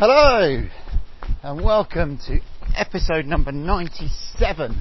Hello, 0.00 0.62
and 1.42 1.64
welcome 1.64 2.20
to 2.28 2.38
episode 2.76 3.26
number 3.26 3.50
97 3.50 4.80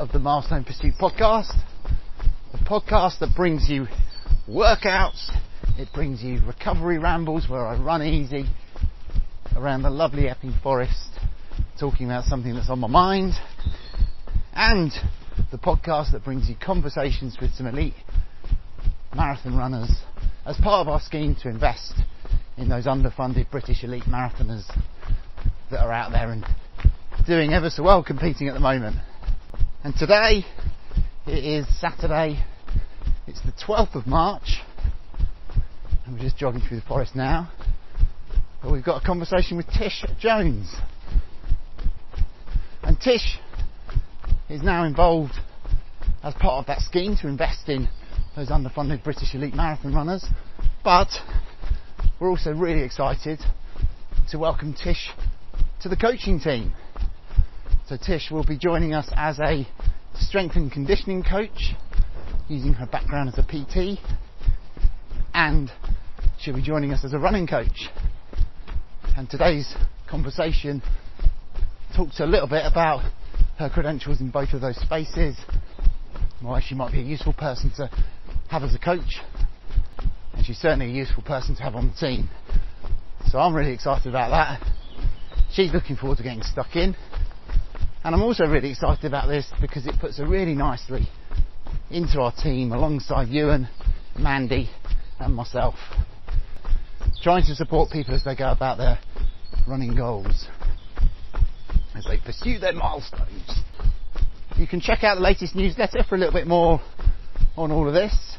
of 0.00 0.10
the 0.10 0.18
Milestone 0.18 0.64
Pursuit 0.64 0.94
podcast. 1.00 1.56
The 2.50 2.58
podcast 2.58 3.20
that 3.20 3.36
brings 3.36 3.68
you 3.68 3.86
workouts, 4.48 5.30
it 5.78 5.86
brings 5.94 6.20
you 6.20 6.40
recovery 6.44 6.98
rambles 6.98 7.48
where 7.48 7.64
I 7.64 7.78
run 7.80 8.02
easy 8.02 8.46
around 9.56 9.82
the 9.82 9.90
lovely 9.90 10.28
Epping 10.28 10.54
Forest, 10.64 11.10
talking 11.78 12.06
about 12.06 12.24
something 12.24 12.56
that's 12.56 12.70
on 12.70 12.80
my 12.80 12.88
mind, 12.88 13.34
and 14.52 14.90
the 15.52 15.58
podcast 15.58 16.10
that 16.10 16.24
brings 16.24 16.48
you 16.48 16.56
conversations 16.60 17.36
with 17.40 17.52
some 17.52 17.68
elite 17.68 17.94
marathon 19.14 19.56
runners 19.56 19.92
as 20.44 20.56
part 20.56 20.84
of 20.84 20.88
our 20.88 21.00
scheme 21.00 21.36
to 21.42 21.48
invest 21.48 21.94
in 22.56 22.68
those 22.68 22.86
underfunded 22.86 23.50
British 23.50 23.82
elite 23.84 24.04
marathoners 24.04 24.64
that 25.70 25.80
are 25.80 25.92
out 25.92 26.12
there 26.12 26.30
and 26.30 26.44
doing 27.26 27.52
ever 27.52 27.70
so 27.70 27.82
well 27.82 28.02
competing 28.02 28.48
at 28.48 28.54
the 28.54 28.60
moment. 28.60 28.96
And 29.82 29.94
today 29.94 30.44
it 31.26 31.44
is 31.44 31.66
Saturday, 31.80 32.44
it's 33.26 33.40
the 33.42 33.52
12th 33.66 33.94
of 33.94 34.06
March, 34.06 34.60
and 36.04 36.14
we're 36.14 36.22
just 36.22 36.36
jogging 36.36 36.60
through 36.60 36.80
the 36.80 36.86
forest 36.86 37.16
now. 37.16 37.50
But 38.62 38.72
we've 38.72 38.84
got 38.84 39.02
a 39.02 39.06
conversation 39.06 39.56
with 39.56 39.66
Tish 39.66 40.04
Jones. 40.18 40.74
And 42.82 43.00
Tish 43.00 43.38
is 44.48 44.62
now 44.62 44.84
involved 44.84 45.34
as 46.22 46.34
part 46.34 46.60
of 46.60 46.66
that 46.66 46.80
scheme 46.80 47.16
to 47.20 47.28
invest 47.28 47.68
in 47.68 47.88
those 48.36 48.48
underfunded 48.48 49.02
British 49.02 49.34
elite 49.34 49.54
marathon 49.54 49.94
runners. 49.94 50.24
But 50.82 51.08
we're 52.20 52.30
also 52.30 52.52
really 52.52 52.82
excited 52.82 53.40
to 54.30 54.38
welcome 54.38 54.74
Tish 54.74 55.10
to 55.82 55.88
the 55.88 55.96
coaching 55.96 56.40
team. 56.40 56.72
So 57.86 57.96
Tish 57.96 58.30
will 58.30 58.44
be 58.44 58.56
joining 58.56 58.94
us 58.94 59.08
as 59.14 59.38
a 59.38 59.66
strength 60.14 60.56
and 60.56 60.72
conditioning 60.72 61.22
coach 61.22 61.74
using 62.48 62.72
her 62.74 62.86
background 62.86 63.28
as 63.28 63.38
a 63.38 63.42
PT 63.42 63.98
and 65.34 65.70
she'll 66.38 66.54
be 66.54 66.62
joining 66.62 66.92
us 66.92 67.04
as 67.04 67.12
a 67.12 67.18
running 67.18 67.46
coach. 67.46 67.88
And 69.16 69.28
today's 69.28 69.74
conversation 70.08 70.82
talks 71.96 72.20
a 72.20 72.26
little 72.26 72.48
bit 72.48 72.64
about 72.64 73.02
her 73.58 73.68
credentials 73.68 74.20
in 74.20 74.30
both 74.30 74.52
of 74.52 74.60
those 74.60 74.76
spaces, 74.76 75.36
why 76.40 76.60
she 76.60 76.74
might 76.74 76.92
be 76.92 77.00
a 77.00 77.04
useful 77.04 77.32
person 77.32 77.70
to 77.76 77.90
have 78.48 78.62
as 78.62 78.74
a 78.74 78.78
coach, 78.78 79.20
she's 80.44 80.58
certainly 80.58 80.86
a 80.86 80.94
useful 80.94 81.22
person 81.22 81.56
to 81.56 81.62
have 81.62 81.74
on 81.74 81.88
the 81.88 81.94
team. 81.94 82.28
So 83.30 83.38
I'm 83.38 83.54
really 83.54 83.72
excited 83.72 84.08
about 84.08 84.30
that. 84.30 84.70
She's 85.52 85.72
looking 85.72 85.96
forward 85.96 86.18
to 86.18 86.24
getting 86.24 86.42
stuck 86.42 86.76
in. 86.76 86.94
And 88.04 88.14
I'm 88.14 88.22
also 88.22 88.44
really 88.44 88.70
excited 88.70 89.06
about 89.06 89.28
this 89.28 89.50
because 89.60 89.86
it 89.86 89.94
puts 90.00 90.18
her 90.18 90.26
really 90.26 90.54
nicely 90.54 91.08
into 91.90 92.20
our 92.20 92.32
team 92.32 92.72
alongside 92.72 93.28
Ewan, 93.28 93.68
Mandy, 94.18 94.68
and 95.18 95.34
myself. 95.34 95.76
Trying 97.22 97.44
to 97.46 97.54
support 97.54 97.90
people 97.90 98.14
as 98.14 98.24
they 98.24 98.36
go 98.36 98.50
about 98.50 98.76
their 98.76 98.98
running 99.66 99.94
goals, 99.94 100.48
as 101.96 102.04
they 102.04 102.18
pursue 102.18 102.58
their 102.58 102.74
milestones. 102.74 103.60
You 104.58 104.66
can 104.66 104.80
check 104.80 105.02
out 105.02 105.14
the 105.14 105.22
latest 105.22 105.54
newsletter 105.54 106.04
for 106.06 106.16
a 106.16 106.18
little 106.18 106.34
bit 106.34 106.46
more 106.46 106.80
on 107.56 107.72
all 107.72 107.88
of 107.88 107.94
this 107.94 108.36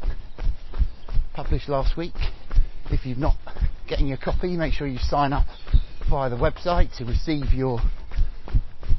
published 1.35 1.68
last 1.68 1.97
week. 1.97 2.13
If 2.91 3.06
you've 3.06 3.18
not 3.18 3.35
getting 3.90 4.07
your 4.07 4.18
copy, 4.18 4.56
make 4.56 4.72
sure 4.72 4.88
you 4.88 5.00
sign 5.00 5.34
up 5.34 5.46
via 6.09 6.29
the 6.29 6.38
website 6.38 6.96
to 6.97 7.03
receive 7.03 7.53
your 7.53 7.79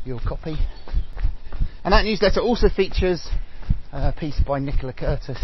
your 0.05 0.21
copy. 0.21 0.55
And 1.83 1.93
that 1.93 2.05
newsletter 2.05 2.41
also 2.41 2.69
features 2.69 3.27
a 3.91 4.13
piece 4.13 4.39
by 4.47 4.59
Nicola 4.59 4.93
Curtis 4.93 5.39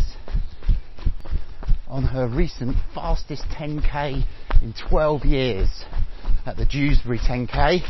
on 1.88 2.02
her 2.02 2.28
recent 2.28 2.76
fastest 2.94 3.44
10k 3.58 4.22
in 4.60 4.74
12 4.90 5.24
years 5.24 5.84
at 6.44 6.58
the 6.58 6.66
Dewsbury 6.66 7.18
10k. 7.18 7.80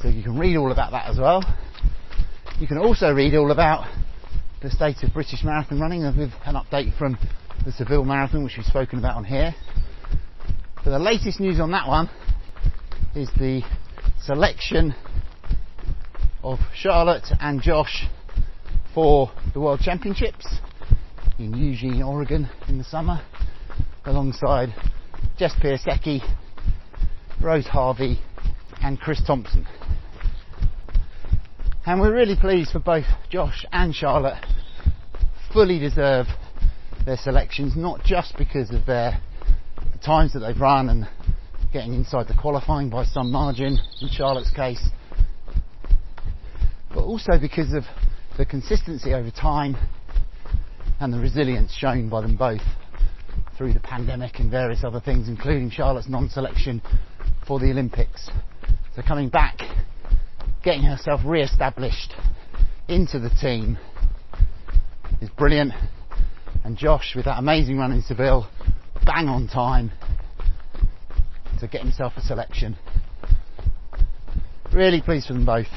So 0.00 0.08
you 0.08 0.22
can 0.22 0.38
read 0.38 0.56
all 0.56 0.72
about 0.72 0.92
that 0.92 1.10
as 1.10 1.18
well. 1.18 1.44
You 2.58 2.66
can 2.66 2.78
also 2.78 3.12
read 3.12 3.34
all 3.34 3.50
about 3.50 3.86
the 4.66 4.72
state 4.72 5.00
of 5.04 5.14
British 5.14 5.44
marathon 5.44 5.78
running 5.78 6.02
with 6.02 6.32
an 6.44 6.56
update 6.56 6.92
from 6.98 7.16
the 7.64 7.70
Seville 7.70 8.02
Marathon, 8.02 8.42
which 8.42 8.54
we've 8.56 8.66
spoken 8.66 8.98
about 8.98 9.14
on 9.14 9.22
here. 9.22 9.54
But 10.82 10.90
the 10.90 10.98
latest 10.98 11.38
news 11.38 11.60
on 11.60 11.70
that 11.70 11.86
one 11.86 12.10
is 13.14 13.30
the 13.38 13.62
selection 14.20 14.92
of 16.42 16.58
Charlotte 16.74 17.28
and 17.40 17.62
Josh 17.62 18.06
for 18.92 19.30
the 19.54 19.60
World 19.60 19.78
Championships 19.78 20.56
in 21.38 21.56
Eugene, 21.56 22.02
Oregon 22.02 22.50
in 22.66 22.78
the 22.78 22.84
summer, 22.84 23.22
alongside 24.04 24.74
Jess 25.38 25.54
Piasecki, 25.62 26.22
Rose 27.40 27.68
Harvey, 27.68 28.18
and 28.82 28.98
Chris 28.98 29.22
Thompson. 29.24 29.64
And 31.86 32.00
we're 32.00 32.12
really 32.12 32.34
pleased 32.34 32.72
for 32.72 32.80
both 32.80 33.04
Josh 33.30 33.64
and 33.70 33.94
Charlotte 33.94 34.44
fully 35.56 35.78
deserve 35.78 36.26
their 37.06 37.16
selections, 37.16 37.72
not 37.74 38.04
just 38.04 38.36
because 38.36 38.70
of 38.72 38.84
their 38.84 39.18
the 39.90 39.98
times 40.04 40.34
that 40.34 40.40
they've 40.40 40.60
run 40.60 40.90
and 40.90 41.08
getting 41.72 41.94
inside 41.94 42.28
the 42.28 42.36
qualifying 42.38 42.90
by 42.90 43.02
some 43.06 43.32
margin 43.32 43.78
in 44.02 44.08
Charlotte's 44.10 44.50
case, 44.50 44.90
but 46.92 47.00
also 47.00 47.38
because 47.40 47.72
of 47.72 47.84
the 48.36 48.44
consistency 48.44 49.14
over 49.14 49.30
time 49.30 49.74
and 51.00 51.10
the 51.10 51.18
resilience 51.18 51.72
shown 51.72 52.10
by 52.10 52.20
them 52.20 52.36
both 52.36 52.60
through 53.56 53.72
the 53.72 53.80
pandemic 53.80 54.38
and 54.38 54.50
various 54.50 54.84
other 54.84 55.00
things, 55.00 55.26
including 55.26 55.70
Charlotte's 55.70 56.06
non-selection 56.06 56.82
for 57.48 57.58
the 57.58 57.70
Olympics. 57.70 58.28
So 58.94 59.00
coming 59.00 59.30
back 59.30 59.56
getting 60.62 60.82
herself 60.82 61.22
re-established 61.24 62.12
into 62.88 63.18
the 63.18 63.30
team 63.30 63.78
is 65.20 65.30
brilliant. 65.30 65.72
And 66.64 66.76
Josh, 66.76 67.14
with 67.14 67.26
that 67.26 67.38
amazing 67.38 67.78
run 67.78 67.92
in 67.92 68.02
Seville, 68.02 68.48
bang 69.04 69.28
on 69.28 69.48
time 69.48 69.92
to 71.60 71.68
get 71.68 71.82
himself 71.82 72.12
a 72.16 72.20
selection. 72.20 72.76
Really 74.72 75.00
pleased 75.00 75.28
for 75.28 75.32
them 75.32 75.46
both. 75.46 75.68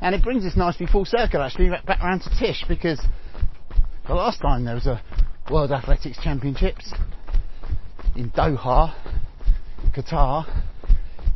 And 0.00 0.14
it 0.14 0.22
brings 0.22 0.44
us 0.44 0.56
nicely 0.56 0.86
full 0.86 1.04
circle 1.04 1.42
actually 1.42 1.68
back 1.68 2.00
around 2.00 2.22
to 2.22 2.30
Tish 2.38 2.64
because 2.68 3.00
the 4.06 4.14
last 4.14 4.40
time 4.40 4.64
there 4.64 4.74
was 4.74 4.86
a 4.86 5.02
World 5.50 5.72
Athletics 5.72 6.18
Championships 6.22 6.92
in 8.14 8.30
Doha, 8.30 8.94
Qatar, 9.94 10.46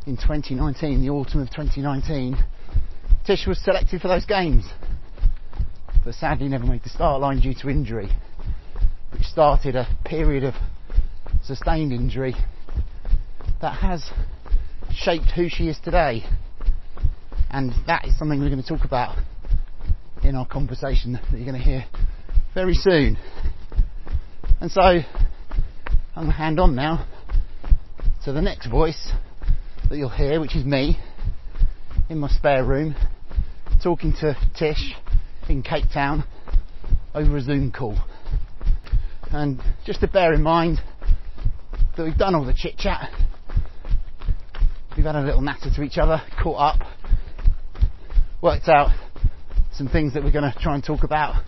in 0.06 0.16
2019, 0.16 1.02
the 1.02 1.10
autumn 1.10 1.42
of 1.42 1.50
2019, 1.50 2.36
Tish 3.26 3.46
was 3.46 3.62
selected 3.62 4.00
for 4.00 4.08
those 4.08 4.24
games, 4.24 4.64
but 6.04 6.14
sadly 6.14 6.48
never 6.48 6.64
made 6.64 6.82
the 6.82 6.88
start 6.88 7.20
line 7.20 7.40
due 7.40 7.54
to 7.54 7.68
injury, 7.68 8.08
which 9.12 9.22
started 9.22 9.76
a 9.76 9.86
period 10.04 10.44
of 10.44 10.54
sustained 11.44 11.92
injury 11.92 12.34
that 13.60 13.76
has 13.76 14.10
shaped 14.92 15.30
who 15.32 15.48
she 15.48 15.68
is 15.68 15.78
today. 15.82 16.24
And 17.50 17.72
that 17.86 18.06
is 18.06 18.16
something 18.18 18.40
we're 18.40 18.50
going 18.50 18.62
to 18.62 18.68
talk 18.68 18.84
about 18.84 19.18
in 20.22 20.36
our 20.36 20.46
conversation 20.46 21.14
that 21.14 21.32
you're 21.32 21.46
going 21.46 21.58
to 21.58 21.64
hear 21.64 21.84
very 22.54 22.74
soon. 22.74 23.18
And 24.60 24.70
so 24.70 24.82
I'm 24.82 25.04
going 26.14 26.26
to 26.28 26.32
hand 26.32 26.60
on 26.60 26.74
now 26.74 27.06
to 28.24 28.32
the 28.32 28.42
next 28.42 28.68
voice 28.68 29.12
that 29.88 29.96
you'll 29.96 30.10
hear, 30.10 30.40
which 30.40 30.54
is 30.54 30.64
me 30.64 30.98
in 32.08 32.18
my 32.18 32.28
spare 32.28 32.64
room 32.64 32.94
talking 33.82 34.12
to 34.20 34.36
Tish 34.58 34.94
in 35.50 35.62
Cape 35.62 35.86
Town 35.92 36.24
over 37.14 37.36
a 37.36 37.40
Zoom 37.40 37.72
call. 37.72 37.98
And 39.32 39.60
just 39.84 40.00
to 40.00 40.08
bear 40.08 40.32
in 40.32 40.42
mind 40.42 40.80
that 41.96 42.04
we've 42.04 42.16
done 42.16 42.34
all 42.34 42.44
the 42.44 42.54
chit 42.56 42.78
chat, 42.78 43.10
we've 44.96 45.04
had 45.04 45.16
a 45.16 45.20
little 45.20 45.40
natter 45.40 45.70
to 45.74 45.82
each 45.82 45.98
other, 45.98 46.22
caught 46.42 46.76
up, 46.76 46.88
worked 48.40 48.68
out 48.68 48.90
some 49.72 49.88
things 49.88 50.14
that 50.14 50.22
we're 50.22 50.30
going 50.32 50.50
to 50.50 50.58
try 50.60 50.74
and 50.74 50.84
talk 50.84 51.02
about. 51.02 51.42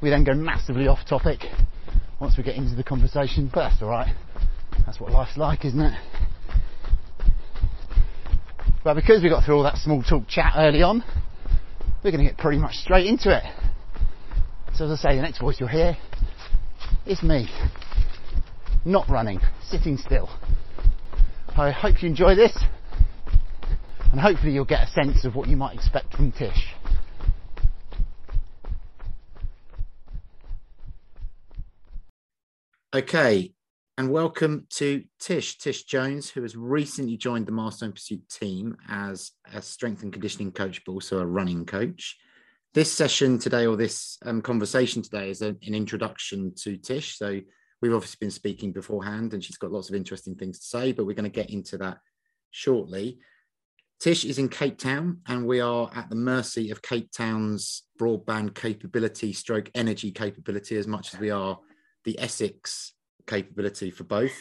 We 0.00 0.10
then 0.10 0.24
go 0.24 0.34
massively 0.34 0.86
off 0.86 1.00
topic 1.08 1.40
once 2.20 2.36
we 2.36 2.42
get 2.42 2.56
into 2.56 2.74
the 2.74 2.84
conversation, 2.84 3.50
but 3.52 3.68
that's 3.68 3.82
alright. 3.82 4.14
That's 4.86 5.00
what 5.00 5.12
life's 5.12 5.36
like, 5.36 5.64
isn't 5.64 5.80
it? 5.80 5.98
But 8.84 8.94
because 8.94 9.22
we 9.22 9.28
got 9.28 9.44
through 9.44 9.56
all 9.56 9.64
that 9.64 9.76
small 9.76 10.02
talk 10.02 10.28
chat 10.28 10.54
early 10.56 10.82
on, 10.82 11.04
we're 12.02 12.10
going 12.10 12.24
to 12.24 12.30
get 12.30 12.38
pretty 12.38 12.58
much 12.58 12.74
straight 12.76 13.06
into 13.06 13.36
it. 13.36 13.44
So 14.74 14.84
as 14.84 15.04
I 15.04 15.10
say, 15.10 15.16
the 15.16 15.22
next 15.22 15.40
voice 15.40 15.56
you'll 15.58 15.68
hear 15.68 15.96
is 17.06 17.22
me. 17.22 17.48
Not 18.84 19.08
running, 19.08 19.40
sitting 19.62 19.96
still. 19.96 20.28
I 21.56 21.70
hope 21.72 22.02
you 22.02 22.08
enjoy 22.08 22.36
this 22.36 22.56
and 24.12 24.20
hopefully 24.20 24.52
you'll 24.52 24.64
get 24.64 24.88
a 24.88 24.90
sense 24.90 25.24
of 25.24 25.34
what 25.34 25.48
you 25.48 25.56
might 25.56 25.74
expect 25.74 26.14
from 26.14 26.32
Tish. 26.32 26.74
Okay, 32.94 33.52
and 33.98 34.08
welcome 34.12 34.64
to 34.70 35.02
Tish, 35.18 35.58
Tish 35.58 35.82
Jones, 35.82 36.30
who 36.30 36.42
has 36.42 36.54
recently 36.54 37.16
joined 37.16 37.46
the 37.46 37.52
Milestone 37.52 37.90
Pursuit 37.90 38.22
team 38.28 38.76
as 38.88 39.32
a 39.52 39.60
strength 39.60 40.04
and 40.04 40.12
conditioning 40.12 40.52
coach, 40.52 40.84
but 40.86 40.92
also 40.92 41.18
a 41.18 41.26
running 41.26 41.66
coach. 41.66 42.16
This 42.74 42.92
session 42.92 43.40
today, 43.40 43.66
or 43.66 43.76
this 43.76 44.16
um, 44.24 44.40
conversation 44.40 45.02
today, 45.02 45.30
is 45.30 45.42
an 45.42 45.58
introduction 45.64 46.54
to 46.58 46.76
Tish. 46.76 47.18
So 47.18 47.40
we've 47.82 47.92
obviously 47.92 48.18
been 48.20 48.30
speaking 48.30 48.72
beforehand, 48.72 49.34
and 49.34 49.42
she's 49.42 49.56
got 49.56 49.72
lots 49.72 49.88
of 49.88 49.96
interesting 49.96 50.36
things 50.36 50.60
to 50.60 50.66
say, 50.66 50.92
but 50.92 51.04
we're 51.04 51.14
going 51.14 51.24
to 51.24 51.28
get 51.28 51.50
into 51.50 51.76
that 51.78 51.98
shortly. 52.52 53.18
Tish 53.98 54.24
is 54.24 54.38
in 54.38 54.48
Cape 54.48 54.78
Town, 54.78 55.22
and 55.26 55.44
we 55.44 55.58
are 55.58 55.90
at 55.92 56.08
the 56.08 56.14
mercy 56.14 56.70
of 56.70 56.82
Cape 56.82 57.10
Town's 57.10 57.82
broadband 58.00 58.54
capability, 58.54 59.32
stroke 59.32 59.72
energy 59.74 60.12
capability, 60.12 60.76
as 60.76 60.86
much 60.86 61.12
as 61.12 61.18
we 61.18 61.30
are 61.30 61.58
the 62.04 62.16
Essex 62.20 62.92
capability 63.28 63.90
for 63.90 64.04
both. 64.04 64.34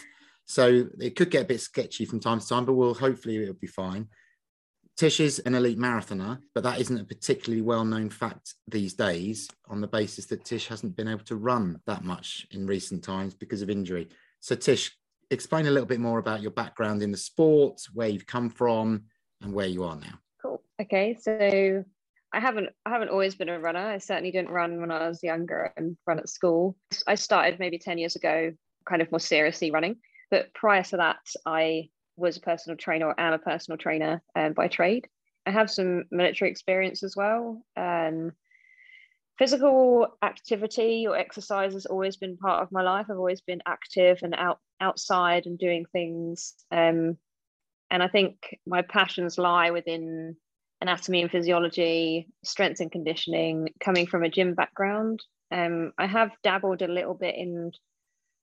So 0.45 0.87
it 0.99 1.15
could 1.15 1.29
get 1.29 1.43
a 1.43 1.47
bit 1.47 1.61
sketchy 1.61 2.05
from 2.05 2.19
time 2.19 2.39
to 2.39 2.47
time, 2.47 2.65
but 2.65 2.73
we'll 2.73 2.93
hopefully 2.93 3.37
it'll 3.37 3.53
be 3.53 3.67
fine. 3.67 4.07
Tish 4.95 5.19
is 5.19 5.37
an 5.39 5.53
elite 5.53 5.77
marathoner, 5.77 6.39
but 6.55 6.63
that 6.63 6.79
isn't 6.79 6.99
a 6.99 7.03
particularly 7.03 7.61
well 7.61 7.85
known 7.85 8.09
fact 8.09 8.55
these 8.67 8.95
days 8.95 9.47
on 9.69 9.79
the 9.79 9.87
basis 9.87 10.25
that 10.27 10.43
Tish 10.43 10.67
hasn't 10.67 10.95
been 10.95 11.07
able 11.07 11.25
to 11.25 11.35
run 11.35 11.79
that 11.85 12.03
much 12.03 12.47
in 12.49 12.65
recent 12.65 13.03
times 13.03 13.35
because 13.35 13.61
of 13.61 13.69
injury. 13.69 14.07
So, 14.39 14.55
Tish, 14.55 14.97
explain 15.29 15.67
a 15.67 15.71
little 15.71 15.85
bit 15.85 15.99
more 15.99 16.17
about 16.17 16.41
your 16.41 16.51
background 16.51 17.03
in 17.03 17.11
the 17.11 17.17
sport, 17.17 17.79
where 17.93 18.07
you've 18.07 18.25
come 18.25 18.49
from, 18.49 19.03
and 19.41 19.53
where 19.53 19.67
you 19.67 19.83
are 19.83 19.97
now. 19.97 20.17
Cool. 20.41 20.63
Okay. 20.81 21.15
So, 21.21 21.83
I 22.33 22.39
haven't 22.39 22.69
I 22.85 22.89
haven't 22.89 23.09
always 23.09 23.35
been 23.35 23.49
a 23.49 23.59
runner. 23.59 23.79
I 23.79 23.99
certainly 23.99 24.31
didn't 24.31 24.49
run 24.49 24.81
when 24.81 24.91
I 24.91 25.07
was 25.07 25.21
younger 25.21 25.73
and 25.77 25.95
run 26.07 26.19
at 26.19 26.29
school. 26.29 26.75
I 27.05 27.15
started 27.15 27.59
maybe 27.59 27.77
10 27.77 27.99
years 27.99 28.15
ago 28.15 28.51
kind 28.87 29.01
of 29.01 29.11
more 29.11 29.19
seriously 29.19 29.71
running. 29.71 29.97
But 30.29 30.53
prior 30.53 30.83
to 30.83 30.97
that, 30.97 31.19
I 31.45 31.89
was 32.15 32.37
a 32.37 32.41
personal 32.41 32.77
trainer 32.77 33.07
or 33.07 33.19
am 33.19 33.33
a 33.33 33.39
personal 33.39 33.77
trainer 33.77 34.21
um, 34.35 34.53
by 34.53 34.67
trade. 34.67 35.07
I 35.45 35.51
have 35.51 35.71
some 35.71 36.05
military 36.11 36.51
experience 36.51 37.03
as 37.03 37.15
well. 37.15 37.63
Um, 37.77 38.33
physical 39.37 40.07
activity 40.21 41.05
or 41.07 41.15
exercise 41.15 41.73
has 41.73 41.85
always 41.85 42.17
been 42.17 42.37
part 42.37 42.63
of 42.63 42.71
my 42.71 42.81
life. 42.81 43.05
I've 43.09 43.17
always 43.17 43.41
been 43.41 43.61
active 43.65 44.19
and 44.23 44.33
out 44.35 44.59
outside 44.81 45.45
and 45.45 45.57
doing 45.57 45.85
things. 45.91 46.53
Um, 46.71 47.17
and 47.89 48.03
I 48.03 48.07
think 48.07 48.57
my 48.65 48.81
passions 48.81 49.37
lie 49.37 49.71
within 49.71 50.35
anatomy 50.81 51.21
and 51.21 51.31
physiology, 51.31 52.27
strength 52.43 52.79
and 52.79 52.91
conditioning, 52.91 53.69
coming 53.79 54.05
from 54.07 54.23
a 54.23 54.29
gym 54.29 54.53
background. 54.53 55.23
Um, 55.51 55.93
I 55.97 56.05
have 56.05 56.31
dabbled 56.43 56.81
a 56.81 56.87
little 56.87 57.13
bit 57.13 57.35
in 57.35 57.71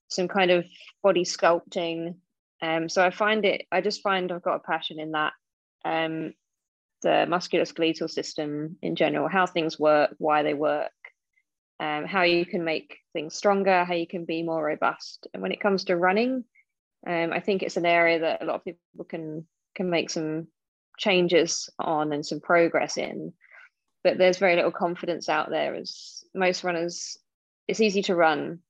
some 0.09 0.29
kind 0.29 0.51
of 0.51 0.65
body 1.03 1.25
sculpting. 1.25 2.17
Um, 2.63 2.89
so 2.89 3.05
I 3.05 3.11
find 3.11 3.45
it, 3.45 3.67
I 3.71 3.81
just 3.81 4.03
find 4.03 4.31
I've 4.31 4.43
got 4.43 4.57
a 4.57 4.61
passion 4.61 4.99
in 5.01 5.13
that. 5.13 5.33
Um, 5.85 6.33
the 7.03 7.27
musculoskeletal 7.29 8.11
system 8.11 8.77
in 8.81 8.97
general, 8.97 9.29
how 9.29 9.47
things 9.47 9.79
work, 9.79 10.15
why 10.19 10.43
they 10.43 10.55
work, 10.55 10.91
um, 11.79 12.07
how 12.07 12.23
you 12.23 12.47
can 12.47 12.65
make 12.65 12.97
things 13.13 13.35
stronger, 13.35 13.85
how 13.85 13.95
you 13.95 14.07
can 14.07 14.25
be 14.25 14.43
more 14.43 14.65
robust. 14.65 15.29
And 15.35 15.43
when 15.43 15.53
it 15.53 15.61
comes 15.61 15.85
to 15.85 15.97
running, 15.97 16.45
um, 17.07 17.33
I 17.33 17.41
think 17.41 17.63
it's 17.63 17.77
an 17.77 17.85
area 17.87 18.21
that 18.21 18.43
a 18.43 18.47
lot 18.47 18.57
of 18.57 18.65
people 18.65 19.05
can 19.05 19.47
can 19.75 19.91
make 19.91 20.09
some 20.09 20.47
changes 20.99 21.69
on 21.79 22.13
and 22.13 22.25
some 22.25 22.41
progress 22.41 22.97
in. 22.97 23.33
But 24.03 24.19
there's 24.19 24.39
very 24.39 24.57
little 24.57 24.73
confidence 24.73 25.29
out 25.29 25.51
there 25.51 25.75
as 25.75 26.25
most 26.35 26.65
runners, 26.65 27.19
it's 27.69 27.81
easy 27.81 28.03
to 28.03 28.15
run, 28.15 28.61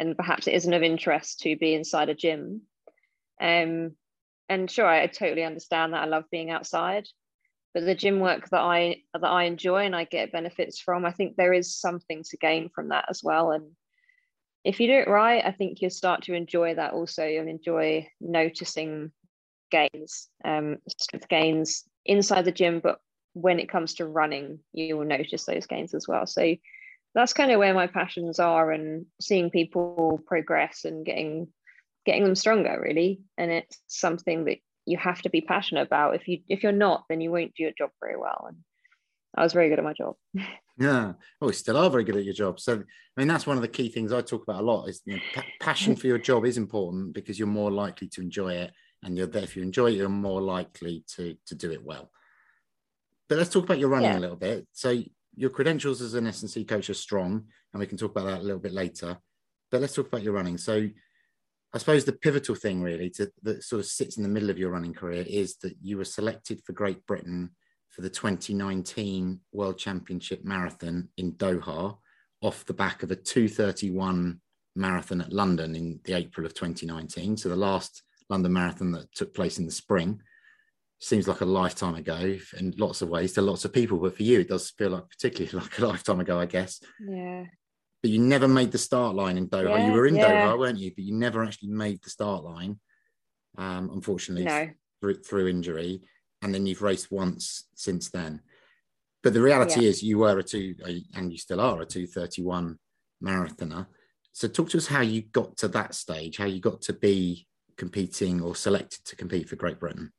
and 0.00 0.16
perhaps 0.16 0.46
it 0.46 0.54
isn't 0.54 0.72
of 0.72 0.82
interest 0.82 1.40
to 1.40 1.56
be 1.56 1.74
inside 1.74 2.08
a 2.08 2.14
gym. 2.14 2.62
Um, 3.40 3.92
and 4.48 4.70
sure, 4.70 4.86
I, 4.86 5.02
I 5.02 5.06
totally 5.06 5.44
understand 5.44 5.92
that. 5.92 6.02
I 6.02 6.06
love 6.06 6.24
being 6.30 6.50
outside, 6.50 7.06
but 7.74 7.84
the 7.84 7.94
gym 7.94 8.18
work 8.18 8.48
that 8.48 8.60
I 8.60 9.02
that 9.12 9.24
I 9.24 9.44
enjoy 9.44 9.84
and 9.84 9.94
I 9.94 10.04
get 10.04 10.32
benefits 10.32 10.80
from, 10.80 11.04
I 11.04 11.12
think 11.12 11.36
there 11.36 11.52
is 11.52 11.76
something 11.76 12.22
to 12.24 12.36
gain 12.38 12.70
from 12.74 12.88
that 12.88 13.04
as 13.10 13.20
well. 13.22 13.52
And 13.52 13.72
if 14.64 14.80
you 14.80 14.86
do 14.86 14.94
it 14.94 15.08
right, 15.08 15.44
I 15.44 15.52
think 15.52 15.80
you'll 15.80 15.90
start 15.90 16.22
to 16.22 16.34
enjoy 16.34 16.74
that 16.74 16.94
also. 16.94 17.24
You'll 17.26 17.46
enjoy 17.46 18.08
noticing 18.20 19.12
gains, 19.70 20.28
um, 20.44 20.78
strength 20.88 21.28
gains 21.28 21.84
inside 22.06 22.46
the 22.46 22.52
gym, 22.52 22.80
but 22.80 23.00
when 23.34 23.60
it 23.60 23.70
comes 23.70 23.94
to 23.94 24.06
running, 24.06 24.60
you 24.72 24.96
will 24.96 25.04
notice 25.04 25.44
those 25.44 25.66
gains 25.66 25.94
as 25.94 26.08
well. 26.08 26.26
So 26.26 26.56
that's 27.14 27.32
kind 27.32 27.50
of 27.50 27.58
where 27.58 27.74
my 27.74 27.86
passions 27.86 28.38
are 28.38 28.70
and 28.70 29.06
seeing 29.20 29.50
people 29.50 30.20
progress 30.26 30.84
and 30.84 31.04
getting 31.04 31.48
getting 32.06 32.24
them 32.24 32.36
stronger 32.36 32.80
really. 32.82 33.20
And 33.36 33.50
it's 33.50 33.78
something 33.86 34.44
that 34.46 34.58
you 34.86 34.96
have 34.96 35.20
to 35.22 35.30
be 35.30 35.40
passionate 35.40 35.86
about. 35.86 36.14
If 36.14 36.28
you 36.28 36.40
if 36.48 36.62
you're 36.62 36.72
not 36.72 37.04
then 37.08 37.20
you 37.20 37.30
won't 37.30 37.54
do 37.54 37.64
your 37.64 37.72
job 37.76 37.90
very 38.00 38.16
well. 38.16 38.46
And 38.48 38.58
i 39.36 39.42
was 39.42 39.52
very 39.52 39.68
good 39.68 39.78
at 39.78 39.84
my 39.84 39.94
job. 39.94 40.16
Yeah. 40.78 41.12
Oh 41.42 41.48
you 41.48 41.52
still 41.52 41.76
are 41.76 41.90
very 41.90 42.04
good 42.04 42.16
at 42.16 42.24
your 42.24 42.32
job. 42.32 42.58
So 42.58 42.74
i 42.74 43.20
mean 43.20 43.28
that's 43.28 43.46
one 43.46 43.56
of 43.56 43.62
the 43.62 43.68
key 43.68 43.90
things 43.90 44.12
i 44.12 44.22
talk 44.22 44.42
about 44.44 44.62
a 44.62 44.64
lot 44.64 44.86
is 44.86 45.02
you 45.04 45.16
know, 45.16 45.20
pa- 45.34 45.44
passion 45.60 45.94
for 45.94 46.06
your 46.06 46.16
job 46.16 46.46
is 46.46 46.56
important 46.56 47.12
because 47.12 47.38
you're 47.38 47.48
more 47.48 47.70
likely 47.70 48.08
to 48.08 48.22
enjoy 48.22 48.54
it. 48.54 48.72
And 49.02 49.16
you're 49.16 49.26
there 49.26 49.42
if 49.42 49.56
you 49.56 49.62
enjoy 49.62 49.88
it 49.88 49.96
you're 49.96 50.08
more 50.08 50.40
likely 50.40 51.04
to 51.16 51.36
to 51.46 51.54
do 51.54 51.70
it 51.70 51.84
well. 51.84 52.10
But 53.28 53.38
let's 53.38 53.50
talk 53.50 53.64
about 53.64 53.78
your 53.78 53.90
running 53.90 54.10
yeah. 54.10 54.18
a 54.18 54.20
little 54.20 54.36
bit. 54.36 54.66
So 54.72 55.02
your 55.34 55.50
credentials 55.50 56.00
as 56.00 56.14
an 56.14 56.26
S&C 56.26 56.64
coach 56.64 56.90
are 56.90 56.94
strong, 56.94 57.44
and 57.72 57.80
we 57.80 57.86
can 57.86 57.98
talk 57.98 58.12
about 58.12 58.26
that 58.26 58.40
a 58.40 58.42
little 58.42 58.60
bit 58.60 58.72
later. 58.72 59.18
But 59.70 59.80
let's 59.80 59.94
talk 59.94 60.08
about 60.08 60.22
your 60.22 60.34
running. 60.34 60.58
So, 60.58 60.88
I 61.72 61.78
suppose 61.78 62.04
the 62.04 62.12
pivotal 62.12 62.56
thing 62.56 62.82
really 62.82 63.10
to, 63.10 63.30
that 63.42 63.62
sort 63.62 63.78
of 63.78 63.86
sits 63.86 64.16
in 64.16 64.24
the 64.24 64.28
middle 64.28 64.50
of 64.50 64.58
your 64.58 64.70
running 64.70 64.92
career 64.92 65.24
is 65.28 65.56
that 65.58 65.76
you 65.80 65.98
were 65.98 66.04
selected 66.04 66.60
for 66.64 66.72
Great 66.72 67.06
Britain 67.06 67.50
for 67.90 68.02
the 68.02 68.10
2019 68.10 69.38
World 69.52 69.78
Championship 69.78 70.44
Marathon 70.44 71.08
in 71.16 71.32
Doha, 71.34 71.96
off 72.42 72.64
the 72.64 72.74
back 72.74 73.02
of 73.02 73.10
a 73.10 73.16
231 73.16 74.40
marathon 74.74 75.20
at 75.20 75.32
London 75.32 75.76
in 75.76 76.00
the 76.04 76.14
April 76.14 76.46
of 76.46 76.54
2019. 76.54 77.36
So 77.36 77.48
the 77.48 77.56
last 77.56 78.02
London 78.28 78.52
Marathon 78.52 78.92
that 78.92 79.12
took 79.14 79.34
place 79.34 79.58
in 79.58 79.66
the 79.66 79.72
spring 79.72 80.20
seems 81.00 81.26
like 81.26 81.40
a 81.40 81.46
lifetime 81.46 81.94
ago 81.94 82.36
in 82.58 82.74
lots 82.76 83.00
of 83.00 83.08
ways 83.08 83.32
to 83.32 83.42
lots 83.42 83.64
of 83.64 83.72
people, 83.72 83.98
but 83.98 84.16
for 84.16 84.22
you, 84.22 84.40
it 84.40 84.48
does 84.48 84.70
feel 84.70 84.90
like 84.90 85.08
particularly 85.08 85.50
like 85.58 85.78
a 85.78 85.86
lifetime 85.86 86.20
ago, 86.20 86.38
I 86.38 86.46
guess. 86.46 86.80
Yeah. 87.00 87.44
But 88.02 88.10
you 88.10 88.20
never 88.20 88.46
made 88.46 88.70
the 88.70 88.78
start 88.78 89.16
line 89.16 89.36
in 89.36 89.48
Doha. 89.48 89.70
Yeah, 89.70 89.86
you 89.86 89.92
were 89.92 90.06
in 90.06 90.16
yeah. 90.16 90.46
Doha, 90.46 90.58
weren't 90.58 90.78
you? 90.78 90.92
But 90.94 91.04
you 91.04 91.14
never 91.14 91.42
actually 91.42 91.70
made 91.70 92.02
the 92.02 92.10
start 92.10 92.44
line, 92.44 92.78
um, 93.58 93.90
unfortunately, 93.92 94.44
no. 94.44 94.70
through, 95.00 95.22
through 95.22 95.48
injury. 95.48 96.02
And 96.42 96.54
then 96.54 96.66
you've 96.66 96.82
raced 96.82 97.10
once 97.10 97.68
since 97.74 98.10
then. 98.10 98.40
But 99.22 99.34
the 99.34 99.42
reality 99.42 99.82
yeah. 99.82 99.88
is, 99.90 100.02
you 100.02 100.18
were 100.18 100.38
a 100.38 100.42
two, 100.42 100.74
and 101.14 101.30
you 101.30 101.36
still 101.36 101.60
are 101.60 101.82
a 101.82 101.86
231 101.86 102.78
marathoner. 103.22 103.86
So, 104.32 104.48
talk 104.48 104.70
to 104.70 104.78
us 104.78 104.86
how 104.86 105.02
you 105.02 105.20
got 105.20 105.58
to 105.58 105.68
that 105.68 105.94
stage, 105.94 106.38
how 106.38 106.46
you 106.46 106.60
got 106.60 106.80
to 106.82 106.94
be 106.94 107.46
competing 107.76 108.40
or 108.40 108.54
selected 108.54 109.04
to 109.04 109.16
compete 109.16 109.50
for 109.50 109.56
Great 109.56 109.78
Britain 109.78 110.12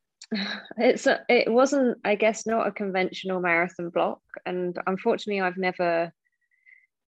it's 0.77 1.07
a, 1.07 1.19
it 1.27 1.51
wasn't 1.51 1.97
i 2.05 2.15
guess 2.15 2.45
not 2.45 2.67
a 2.67 2.71
conventional 2.71 3.41
marathon 3.41 3.89
block 3.89 4.21
and 4.45 4.77
unfortunately 4.87 5.41
i've 5.41 5.57
never 5.57 6.11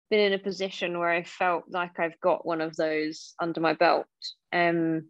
been 0.10 0.20
in 0.20 0.34
a 0.34 0.44
position 0.44 1.00
where 1.00 1.10
i 1.10 1.24
felt 1.24 1.63
like 1.70 2.00
i've 2.00 2.20
got 2.20 2.46
one 2.46 2.62
of 2.62 2.75
those 2.75 3.34
under 3.39 3.62
my 3.62 3.74
belt. 3.74 4.08
Um 4.51 5.10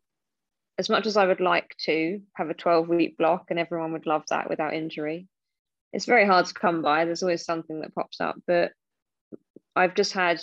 as 0.78 0.90
much 0.90 1.06
as 1.08 1.18
i 1.18 1.26
would 1.26 1.42
like 1.42 1.76
to 1.86 2.22
have 2.36 2.50
a 2.50 2.54
12 2.54 2.88
week 2.88 3.18
block 3.18 3.46
and 3.50 3.60
everyone 3.60 3.94
would 3.94 4.06
love 4.06 4.24
that 4.30 4.50
without 4.50 4.74
injury 4.74 5.28
it's 5.92 6.06
very 6.06 6.26
hard 6.26 6.48
to 6.48 6.56
come 6.56 6.82
by. 6.82 7.06
There's 7.06 7.22
always 7.22 7.46
something 7.46 7.82
that 7.82 7.96
pops 7.96 8.22
up 8.22 8.36
but 8.46 8.72
i've 9.76 9.96
just 9.96 10.14
had 10.14 10.40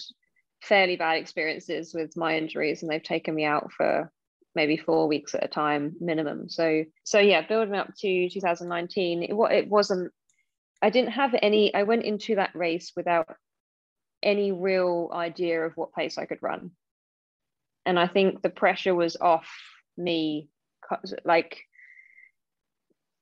fairly 0.60 0.96
bad 0.96 1.18
experiences 1.18 1.94
with 1.94 2.16
my 2.16 2.36
injuries 2.36 2.82
and 2.82 2.90
they've 2.90 3.02
taken 3.02 3.34
me 3.34 3.44
out 3.44 3.72
for 3.72 4.10
maybe 4.54 4.76
four 4.76 5.06
weeks 5.06 5.34
at 5.34 5.44
a 5.44 5.48
time 5.48 5.94
minimum. 6.00 6.48
So 6.48 6.84
so 7.04 7.18
yeah 7.18 7.46
building 7.46 7.74
up 7.74 7.94
to 7.98 8.28
2019 8.28 9.22
it, 9.22 9.30
it 9.52 9.68
wasn't 9.68 10.12
i 10.82 10.90
didn't 10.90 11.12
have 11.12 11.34
any 11.40 11.74
i 11.74 11.82
went 11.82 12.04
into 12.04 12.36
that 12.36 12.54
race 12.54 12.92
without 12.96 13.28
any 14.22 14.52
real 14.52 15.10
idea 15.12 15.64
of 15.64 15.76
what 15.76 15.94
pace 15.94 16.18
i 16.18 16.26
could 16.26 16.42
run. 16.42 16.70
And 17.86 17.98
i 17.98 18.06
think 18.06 18.42
the 18.42 18.50
pressure 18.50 18.94
was 18.94 19.16
off 19.20 19.48
me 19.96 20.48
like 21.24 21.60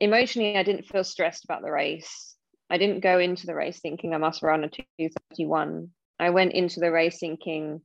emotionally 0.01 0.57
i 0.57 0.63
didn't 0.63 0.87
feel 0.87 1.05
stressed 1.05 1.45
about 1.45 1.63
the 1.63 1.71
race. 1.71 2.35
I 2.71 2.77
didn't 2.77 3.01
go 3.01 3.19
into 3.19 3.47
the 3.47 3.55
race 3.55 3.81
thinking 3.81 4.15
i 4.15 4.19
must 4.19 4.43
run 4.43 4.65
a 4.65 4.69
231 4.69 5.91
I 6.21 6.31
went 6.31 6.53
into 6.53 6.81
the 6.81 6.91
race 6.91 7.19
thinking 7.19 7.81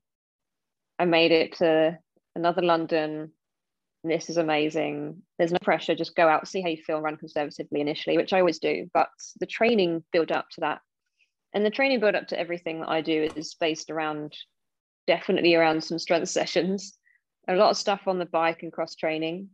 I 0.98 1.06
made 1.06 1.32
it 1.32 1.58
to 1.58 1.98
another 2.36 2.62
London. 2.62 3.32
This 4.04 4.30
is 4.30 4.38
amazing. 4.38 5.22
There's 5.38 5.52
no 5.52 5.60
pressure. 5.62 5.96
Just 5.96 6.16
go 6.16 6.28
out, 6.28 6.48
see 6.48 6.62
how 6.62 6.70
you 6.70 6.84
feel, 6.86 7.02
run 7.02 7.18
conservatively 7.18 7.80
initially, 7.82 8.18
which 8.18 8.34
I 8.34 8.40
always 8.40 8.60
do. 8.60 8.90
But 8.94 9.10
the 9.40 9.46
training 9.46 10.04
build 10.12 10.32
up 10.32 10.50
to 10.52 10.62
that. 10.62 10.82
And 11.54 11.66
the 11.66 11.70
training 11.70 12.00
build 12.00 12.16
up 12.16 12.28
to 12.30 12.40
everything 12.40 12.82
that 12.82 12.90
I 12.90 13.02
do 13.02 13.30
is 13.36 13.54
based 13.54 13.90
around 13.90 14.36
definitely 15.08 15.56
around 15.56 15.84
some 15.84 16.00
strength 16.00 16.30
sessions, 16.30 16.98
a 17.48 17.56
lot 17.56 17.72
of 17.72 17.78
stuff 17.78 18.02
on 18.08 18.20
the 18.20 18.26
bike 18.26 18.64
and 18.64 18.74
cross 18.74 18.96
training. 18.96 19.50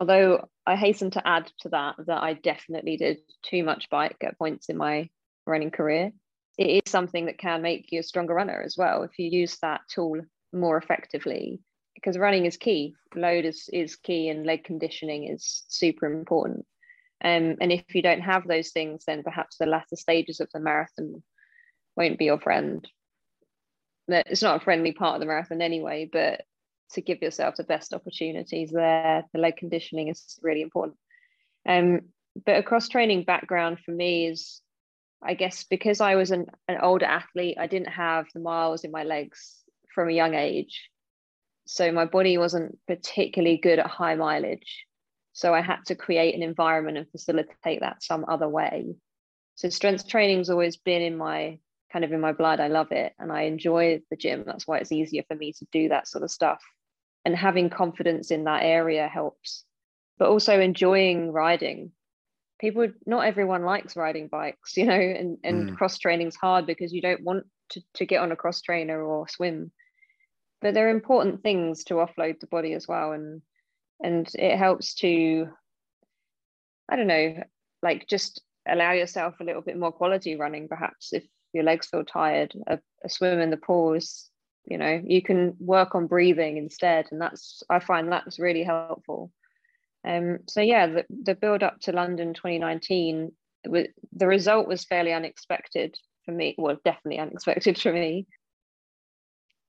Although 0.00 0.48
I 0.66 0.76
hasten 0.76 1.10
to 1.12 1.26
add 1.26 1.50
to 1.60 1.68
that 1.70 1.94
that 2.06 2.22
I 2.22 2.34
definitely 2.34 2.96
did 2.96 3.18
too 3.42 3.62
much 3.62 3.88
bike 3.90 4.16
at 4.22 4.38
points 4.38 4.68
in 4.68 4.76
my 4.76 5.08
running 5.46 5.70
career 5.70 6.10
it 6.58 6.82
is 6.86 6.90
something 6.90 7.26
that 7.26 7.38
can 7.38 7.62
make 7.62 7.90
you 7.90 8.00
a 8.00 8.02
stronger 8.02 8.34
runner 8.34 8.62
as 8.64 8.76
well 8.76 9.02
if 9.02 9.18
you 9.18 9.28
use 9.28 9.58
that 9.60 9.80
tool 9.88 10.20
more 10.52 10.76
effectively 10.76 11.60
because 12.04 12.18
running 12.18 12.44
is 12.44 12.58
key. 12.58 12.94
Load 13.14 13.46
is, 13.46 13.68
is 13.72 13.96
key 13.96 14.28
and 14.28 14.44
leg 14.44 14.64
conditioning 14.64 15.26
is 15.28 15.64
super 15.68 16.06
important. 16.06 16.66
Um, 17.24 17.56
and 17.60 17.72
if 17.72 17.94
you 17.94 18.02
don't 18.02 18.20
have 18.20 18.46
those 18.46 18.70
things 18.70 19.04
then 19.06 19.22
perhaps 19.22 19.56
the 19.56 19.66
latter 19.66 19.96
stages 19.96 20.40
of 20.40 20.48
the 20.52 20.60
marathon 20.60 21.22
won't 21.96 22.18
be 22.18 22.26
your 22.26 22.40
friend. 22.40 22.86
It's 24.08 24.42
not 24.42 24.60
a 24.60 24.64
friendly 24.64 24.92
part 24.92 25.14
of 25.14 25.20
the 25.20 25.26
marathon 25.26 25.62
anyway 25.62 26.08
but 26.12 26.42
to 26.92 27.00
give 27.00 27.22
yourself 27.22 27.56
the 27.56 27.64
best 27.64 27.94
opportunities 27.94 28.70
there 28.70 29.24
the 29.32 29.38
leg 29.38 29.56
conditioning 29.56 30.08
is 30.08 30.38
really 30.42 30.60
important. 30.60 30.98
Um, 31.66 32.02
but 32.44 32.58
a 32.58 32.62
cross 32.62 32.88
training 32.88 33.24
background 33.24 33.78
for 33.80 33.92
me 33.92 34.26
is 34.26 34.60
I 35.22 35.32
guess 35.32 35.64
because 35.64 36.02
I 36.02 36.16
was 36.16 36.32
an, 36.32 36.46
an 36.68 36.78
older 36.82 37.06
athlete, 37.06 37.56
I 37.58 37.66
didn't 37.66 37.88
have 37.88 38.26
the 38.34 38.40
miles 38.40 38.84
in 38.84 38.90
my 38.90 39.04
legs 39.04 39.62
from 39.94 40.10
a 40.10 40.12
young 40.12 40.34
age. 40.34 40.90
So 41.66 41.90
my 41.92 42.04
body 42.04 42.38
wasn't 42.38 42.78
particularly 42.86 43.56
good 43.56 43.78
at 43.78 43.86
high 43.86 44.14
mileage. 44.14 44.86
So 45.32 45.54
I 45.54 45.62
had 45.62 45.78
to 45.86 45.94
create 45.94 46.34
an 46.34 46.42
environment 46.42 46.98
and 46.98 47.10
facilitate 47.10 47.80
that 47.80 48.02
some 48.02 48.24
other 48.28 48.48
way. 48.48 48.94
So 49.56 49.68
strength 49.68 50.08
training's 50.08 50.50
always 50.50 50.76
been 50.76 51.02
in 51.02 51.16
my 51.16 51.58
kind 51.92 52.04
of 52.04 52.12
in 52.12 52.20
my 52.20 52.32
blood. 52.32 52.60
I 52.60 52.68
love 52.68 52.92
it 52.92 53.14
and 53.18 53.32
I 53.32 53.42
enjoy 53.42 54.02
the 54.10 54.16
gym. 54.16 54.44
That's 54.46 54.66
why 54.66 54.78
it's 54.78 54.92
easier 54.92 55.22
for 55.26 55.36
me 55.36 55.52
to 55.52 55.66
do 55.72 55.88
that 55.88 56.08
sort 56.08 56.24
of 56.24 56.30
stuff. 56.30 56.62
And 57.24 57.34
having 57.34 57.70
confidence 57.70 58.30
in 58.30 58.44
that 58.44 58.62
area 58.62 59.08
helps. 59.08 59.64
But 60.18 60.28
also 60.28 60.60
enjoying 60.60 61.32
riding 61.32 61.92
people 62.60 62.88
not 63.04 63.26
everyone 63.26 63.64
likes 63.64 63.96
riding 63.96 64.28
bikes 64.28 64.76
you 64.76 64.86
know 64.86 64.94
and, 64.94 65.38
and 65.44 65.70
mm. 65.70 65.76
cross 65.76 65.98
training's 65.98 66.36
hard 66.36 66.66
because 66.66 66.92
you 66.92 67.02
don't 67.02 67.22
want 67.22 67.44
to, 67.70 67.82
to 67.94 68.06
get 68.06 68.20
on 68.22 68.32
a 68.32 68.36
cross 68.36 68.60
trainer 68.62 69.02
or 69.02 69.28
swim 69.28 69.70
but 70.60 70.74
they're 70.74 70.88
important 70.88 71.42
things 71.42 71.84
to 71.84 71.94
offload 71.94 72.40
the 72.40 72.46
body 72.46 72.72
as 72.72 72.88
well 72.88 73.12
and 73.12 73.42
and 74.02 74.28
it 74.34 74.56
helps 74.56 74.94
to 74.94 75.48
i 76.88 76.96
don't 76.96 77.06
know 77.06 77.34
like 77.82 78.06
just 78.08 78.42
allow 78.66 78.92
yourself 78.92 79.34
a 79.40 79.44
little 79.44 79.62
bit 79.62 79.78
more 79.78 79.92
quality 79.92 80.36
running 80.36 80.68
perhaps 80.68 81.12
if 81.12 81.24
your 81.52 81.64
legs 81.64 81.86
feel 81.86 82.04
tired 82.04 82.54
a, 82.66 82.78
a 83.04 83.08
swim 83.08 83.40
in 83.40 83.50
the 83.50 83.56
pools 83.56 84.30
you 84.66 84.78
know 84.78 85.00
you 85.04 85.22
can 85.22 85.54
work 85.58 85.94
on 85.94 86.06
breathing 86.06 86.56
instead 86.56 87.06
and 87.10 87.20
that's 87.20 87.62
i 87.70 87.78
find 87.78 88.10
that's 88.10 88.38
really 88.38 88.62
helpful 88.62 89.30
um, 90.04 90.40
so 90.46 90.60
yeah, 90.60 90.86
the, 90.86 91.04
the 91.08 91.34
build 91.34 91.62
up 91.62 91.80
to 91.80 91.92
London 91.92 92.34
2019, 92.34 93.32
the 93.64 94.26
result 94.26 94.68
was 94.68 94.84
fairly 94.84 95.12
unexpected 95.12 95.96
for 96.24 96.32
me. 96.32 96.54
Well, 96.58 96.76
definitely 96.84 97.20
unexpected 97.20 97.78
for 97.80 97.92
me. 97.92 98.26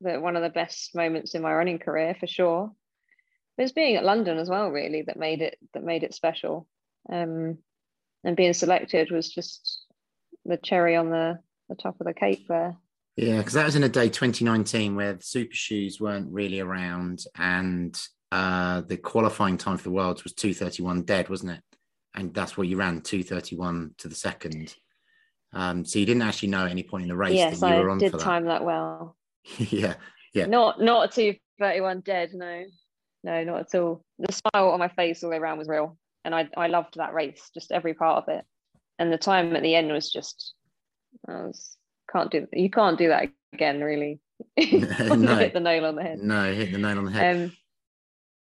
But 0.01 0.21
one 0.21 0.35
of 0.35 0.43
the 0.43 0.49
best 0.49 0.95
moments 0.95 1.35
in 1.35 1.41
my 1.41 1.53
running 1.53 1.79
career 1.79 2.15
for 2.19 2.27
sure. 2.27 2.71
But 3.55 3.63
it's 3.63 3.71
being 3.71 3.95
at 3.95 4.03
London 4.03 4.37
as 4.37 4.49
well, 4.49 4.69
really, 4.69 5.03
that 5.03 5.17
made 5.17 5.41
it 5.41 5.57
that 5.73 5.83
made 5.83 6.03
it 6.03 6.13
special. 6.13 6.67
Um, 7.09 7.59
and 8.23 8.35
being 8.35 8.53
selected 8.53 9.11
was 9.11 9.29
just 9.29 9.85
the 10.43 10.57
cherry 10.57 10.95
on 10.95 11.09
the, 11.09 11.39
the 11.69 11.75
top 11.75 11.99
of 11.99 12.07
the 12.07 12.13
cake 12.13 12.45
there. 12.47 12.75
Yeah, 13.15 13.37
because 13.37 13.53
that 13.53 13.65
was 13.65 13.75
in 13.75 13.83
a 13.83 13.89
day 13.89 14.09
2019 14.09 14.95
where 14.95 15.13
the 15.13 15.23
super 15.23 15.55
shoes 15.55 16.01
weren't 16.01 16.31
really 16.31 16.59
around 16.59 17.23
and 17.37 17.97
uh, 18.31 18.81
the 18.81 18.97
qualifying 18.97 19.57
time 19.57 19.77
for 19.77 19.83
the 19.83 19.91
Worlds 19.91 20.23
was 20.23 20.33
231 20.33 21.03
dead, 21.03 21.29
wasn't 21.29 21.53
it? 21.53 21.61
And 22.13 22.33
that's 22.33 22.57
what 22.57 22.67
you 22.67 22.77
ran 22.77 23.01
231 23.01 23.95
to 23.99 24.07
the 24.09 24.15
second. 24.15 24.75
Um, 25.53 25.85
so 25.85 25.99
you 25.99 26.05
didn't 26.05 26.23
actually 26.23 26.49
know 26.49 26.65
at 26.65 26.71
any 26.71 26.83
point 26.83 27.03
in 27.03 27.09
the 27.09 27.15
race 27.15 27.35
yes, 27.35 27.59
that 27.59 27.69
you 27.69 27.75
I 27.75 27.79
were 27.79 27.89
on 27.89 27.99
did 27.99 28.11
for 28.11 28.17
that. 28.17 28.23
time 28.23 28.45
that 28.45 28.65
well. 28.65 29.15
yeah, 29.57 29.95
yeah. 30.33 30.45
Not 30.45 30.81
not 30.81 31.11
231 31.11 32.01
dead, 32.01 32.31
no, 32.33 32.65
no, 33.23 33.43
not 33.43 33.59
at 33.61 33.79
all. 33.79 34.03
The 34.19 34.33
smile 34.33 34.69
on 34.69 34.79
my 34.79 34.87
face 34.89 35.23
all 35.23 35.29
the 35.29 35.35
way 35.35 35.39
around 35.39 35.57
was 35.57 35.67
real, 35.67 35.97
and 36.23 36.33
I 36.33 36.49
I 36.57 36.67
loved 36.67 36.95
that 36.95 37.13
race, 37.13 37.49
just 37.53 37.71
every 37.71 37.93
part 37.93 38.23
of 38.23 38.35
it. 38.35 38.45
And 38.97 39.11
the 39.11 39.17
time 39.17 39.55
at 39.55 39.61
the 39.61 39.75
end 39.75 39.91
was 39.91 40.11
just, 40.11 40.53
I 41.27 41.43
was 41.43 41.77
can't 42.11 42.31
do 42.31 42.47
you 42.53 42.69
can't 42.69 42.97
do 42.97 43.09
that 43.09 43.29
again, 43.53 43.81
really. 43.81 44.19
no, 44.57 45.35
hit 45.37 45.53
the 45.53 45.59
nail 45.59 45.85
on 45.85 45.95
the 45.95 46.03
head. 46.03 46.19
No, 46.19 46.53
hit 46.53 46.71
the 46.71 46.77
nail 46.77 46.97
on 46.97 47.05
the 47.05 47.11
head. 47.11 47.35
Um, 47.35 47.51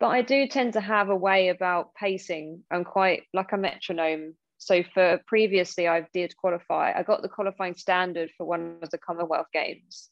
but 0.01 0.09
I 0.09 0.23
do 0.23 0.49
tend 0.49 0.73
to 0.73 0.81
have 0.81 1.11
a 1.11 1.17
way 1.17 1.49
about 1.49 1.95
pacing. 1.95 2.63
I'm 2.71 2.85
quite 2.85 3.23
like 3.33 3.53
a 3.53 3.57
metronome. 3.57 4.35
So 4.59 4.83
for 4.95 5.21
previously, 5.27 5.87
I 5.89 6.07
did 6.13 6.37
qualify. 6.37 6.93
I 6.97 7.03
got 7.03 7.23
the 7.23 7.29
qualifying 7.29 7.75
standard 7.75 8.31
for 8.37 8.47
one 8.47 8.79
of 8.83 8.91
the 8.91 8.99
Commonwealth 8.99 9.49
Games 9.53 10.11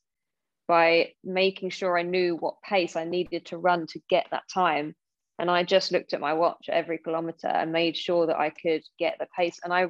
by 0.71 1.15
making 1.25 1.71
sure 1.71 1.99
I 1.99 2.03
knew 2.03 2.37
what 2.37 2.63
pace 2.63 2.95
I 2.95 3.03
needed 3.03 3.47
to 3.47 3.59
run 3.59 3.89
to 3.89 4.01
get 4.09 4.29
that 4.31 4.45
time. 4.55 4.95
And 5.41 5.51
I 5.51 5.65
just 5.65 5.91
looked 5.91 6.13
at 6.13 6.21
my 6.21 6.35
watch 6.35 6.69
every 6.69 6.99
kilometer 6.99 7.49
and 7.49 7.73
made 7.73 7.97
sure 7.97 8.29
that 8.29 8.39
I 8.39 8.51
could 8.51 8.83
get 8.97 9.17
the 9.19 9.27
pace. 9.37 9.59
And 9.65 9.75
I, 9.75 9.87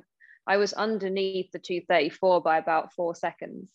I 0.46 0.56
was 0.56 0.72
underneath 0.72 1.52
the 1.52 1.58
234 1.58 2.40
by 2.40 2.56
about 2.56 2.94
four 2.94 3.14
seconds. 3.14 3.70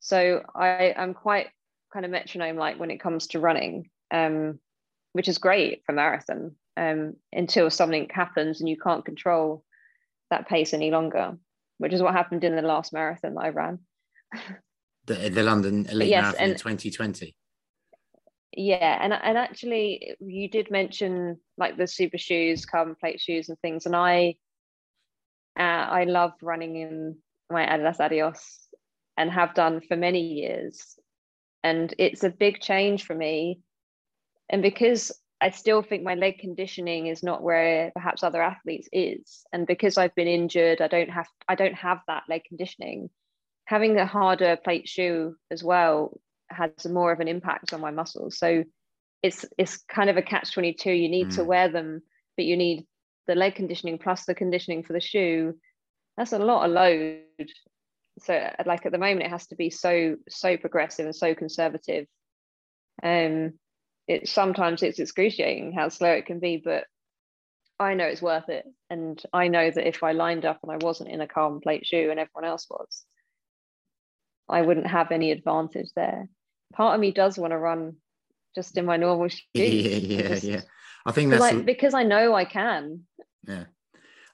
So 0.00 0.42
I, 0.54 0.92
I'm 0.94 1.14
quite 1.14 1.46
kind 1.90 2.04
of 2.04 2.10
metronome 2.10 2.56
like 2.56 2.78
when 2.78 2.90
it 2.90 3.00
comes 3.00 3.28
to 3.28 3.40
running. 3.40 3.88
Um, 4.10 4.58
which 5.12 5.26
is 5.26 5.38
great 5.38 5.82
for 5.86 5.92
marathon 5.92 6.54
um, 6.76 7.14
until 7.32 7.70
something 7.70 8.08
happens 8.12 8.60
and 8.60 8.68
you 8.68 8.76
can't 8.76 9.06
control 9.06 9.64
that 10.30 10.48
pace 10.48 10.74
any 10.74 10.90
longer, 10.90 11.38
which 11.78 11.94
is 11.94 12.02
what 12.02 12.12
happened 12.12 12.44
in 12.44 12.56
the 12.56 12.62
last 12.62 12.92
marathon 12.92 13.36
that 13.36 13.40
I 13.40 13.48
ran. 13.48 13.78
the, 15.14 15.28
the 15.30 15.42
London 15.42 15.86
Elite 15.90 16.08
yes, 16.08 16.22
Marathon 16.22 16.50
in 16.50 16.56
2020. 16.56 17.34
Yeah, 18.56 18.98
and 19.00 19.12
and 19.12 19.38
actually, 19.38 20.16
you 20.20 20.48
did 20.48 20.70
mention 20.70 21.38
like 21.56 21.76
the 21.76 21.86
super 21.86 22.18
shoes, 22.18 22.66
carbon 22.66 22.96
plate 22.98 23.20
shoes, 23.20 23.48
and 23.48 23.58
things, 23.60 23.86
and 23.86 23.94
I, 23.94 24.34
uh, 25.58 25.62
I 25.62 26.04
love 26.04 26.32
running 26.42 26.76
in 26.76 27.18
my 27.48 27.64
Adidas 27.64 28.00
Adios, 28.00 28.68
and 29.16 29.30
have 29.30 29.54
done 29.54 29.80
for 29.80 29.96
many 29.96 30.20
years, 30.20 30.98
and 31.62 31.94
it's 31.98 32.24
a 32.24 32.30
big 32.30 32.60
change 32.60 33.04
for 33.04 33.14
me 33.14 33.60
and 34.50 34.62
because 34.62 35.12
I 35.40 35.50
still 35.50 35.82
think 35.82 36.02
my 36.02 36.16
leg 36.16 36.38
conditioning 36.38 37.06
is 37.06 37.22
not 37.22 37.42
where 37.42 37.90
perhaps 37.94 38.22
other 38.22 38.42
athletes 38.42 38.88
is, 38.92 39.46
and 39.52 39.66
because 39.66 39.96
I've 39.96 40.14
been 40.14 40.28
injured, 40.28 40.82
I 40.82 40.88
don't 40.88 41.08
have 41.08 41.28
I 41.48 41.54
don't 41.54 41.74
have 41.74 42.00
that 42.08 42.24
leg 42.28 42.42
conditioning. 42.46 43.08
Having 43.70 43.98
a 43.98 44.06
harder 44.06 44.56
plate 44.56 44.88
shoe 44.88 45.36
as 45.48 45.62
well 45.62 46.18
has 46.48 46.72
more 46.86 47.12
of 47.12 47.20
an 47.20 47.28
impact 47.28 47.72
on 47.72 47.80
my 47.80 47.92
muscles. 47.92 48.36
So 48.36 48.64
it's 49.22 49.44
it's 49.56 49.76
kind 49.96 50.10
of 50.10 50.16
a 50.16 50.22
catch 50.22 50.52
twenty 50.52 50.72
two. 50.72 50.90
You 50.90 51.08
need 51.08 51.28
mm. 51.28 51.36
to 51.36 51.44
wear 51.44 51.68
them, 51.68 52.02
but 52.36 52.46
you 52.46 52.56
need 52.56 52.84
the 53.28 53.36
leg 53.36 53.54
conditioning 53.54 53.98
plus 53.98 54.24
the 54.24 54.34
conditioning 54.34 54.82
for 54.82 54.92
the 54.92 55.00
shoe. 55.00 55.54
That's 56.16 56.32
a 56.32 56.38
lot 56.40 56.64
of 56.64 56.72
load. 56.72 57.22
So 58.18 58.32
like 58.66 58.86
at 58.86 58.92
the 58.92 58.98
moment, 58.98 59.22
it 59.26 59.30
has 59.30 59.46
to 59.46 59.54
be 59.54 59.70
so 59.70 60.16
so 60.28 60.56
progressive 60.56 61.06
and 61.06 61.14
so 61.14 61.36
conservative. 61.36 62.06
Um, 63.04 63.52
it 64.08 64.28
sometimes 64.28 64.82
it's 64.82 64.98
excruciating 64.98 65.74
how 65.74 65.90
slow 65.90 66.10
it 66.10 66.26
can 66.26 66.40
be, 66.40 66.60
but 66.62 66.86
I 67.78 67.94
know 67.94 68.06
it's 68.06 68.20
worth 68.20 68.48
it. 68.48 68.64
And 68.90 69.22
I 69.32 69.46
know 69.46 69.70
that 69.70 69.86
if 69.86 70.02
I 70.02 70.10
lined 70.10 70.44
up 70.44 70.58
and 70.64 70.72
I 70.72 70.84
wasn't 70.84 71.10
in 71.10 71.20
a 71.20 71.28
carbon 71.28 71.60
plate 71.60 71.86
shoe 71.86 72.08
and 72.10 72.18
everyone 72.18 72.50
else 72.50 72.66
was, 72.68 73.04
I 74.50 74.62
wouldn't 74.62 74.86
have 74.86 75.12
any 75.12 75.30
advantage 75.30 75.88
there. 75.94 76.28
part 76.72 76.94
of 76.94 77.00
me 77.00 77.10
does 77.12 77.38
want 77.38 77.52
to 77.52 77.58
run 77.58 77.96
just 78.54 78.76
in 78.76 78.84
my 78.84 78.96
normal 78.96 79.28
shoes. 79.28 79.42
Yeah, 79.54 79.64
yeah, 79.64 80.28
just, 80.28 80.44
yeah. 80.44 80.60
I 81.06 81.12
think 81.12 81.30
that's 81.30 81.40
like, 81.40 81.64
because 81.64 81.94
I 81.94 82.02
know 82.02 82.34
I 82.34 82.44
can. 82.44 83.02
yeah. 83.46 83.64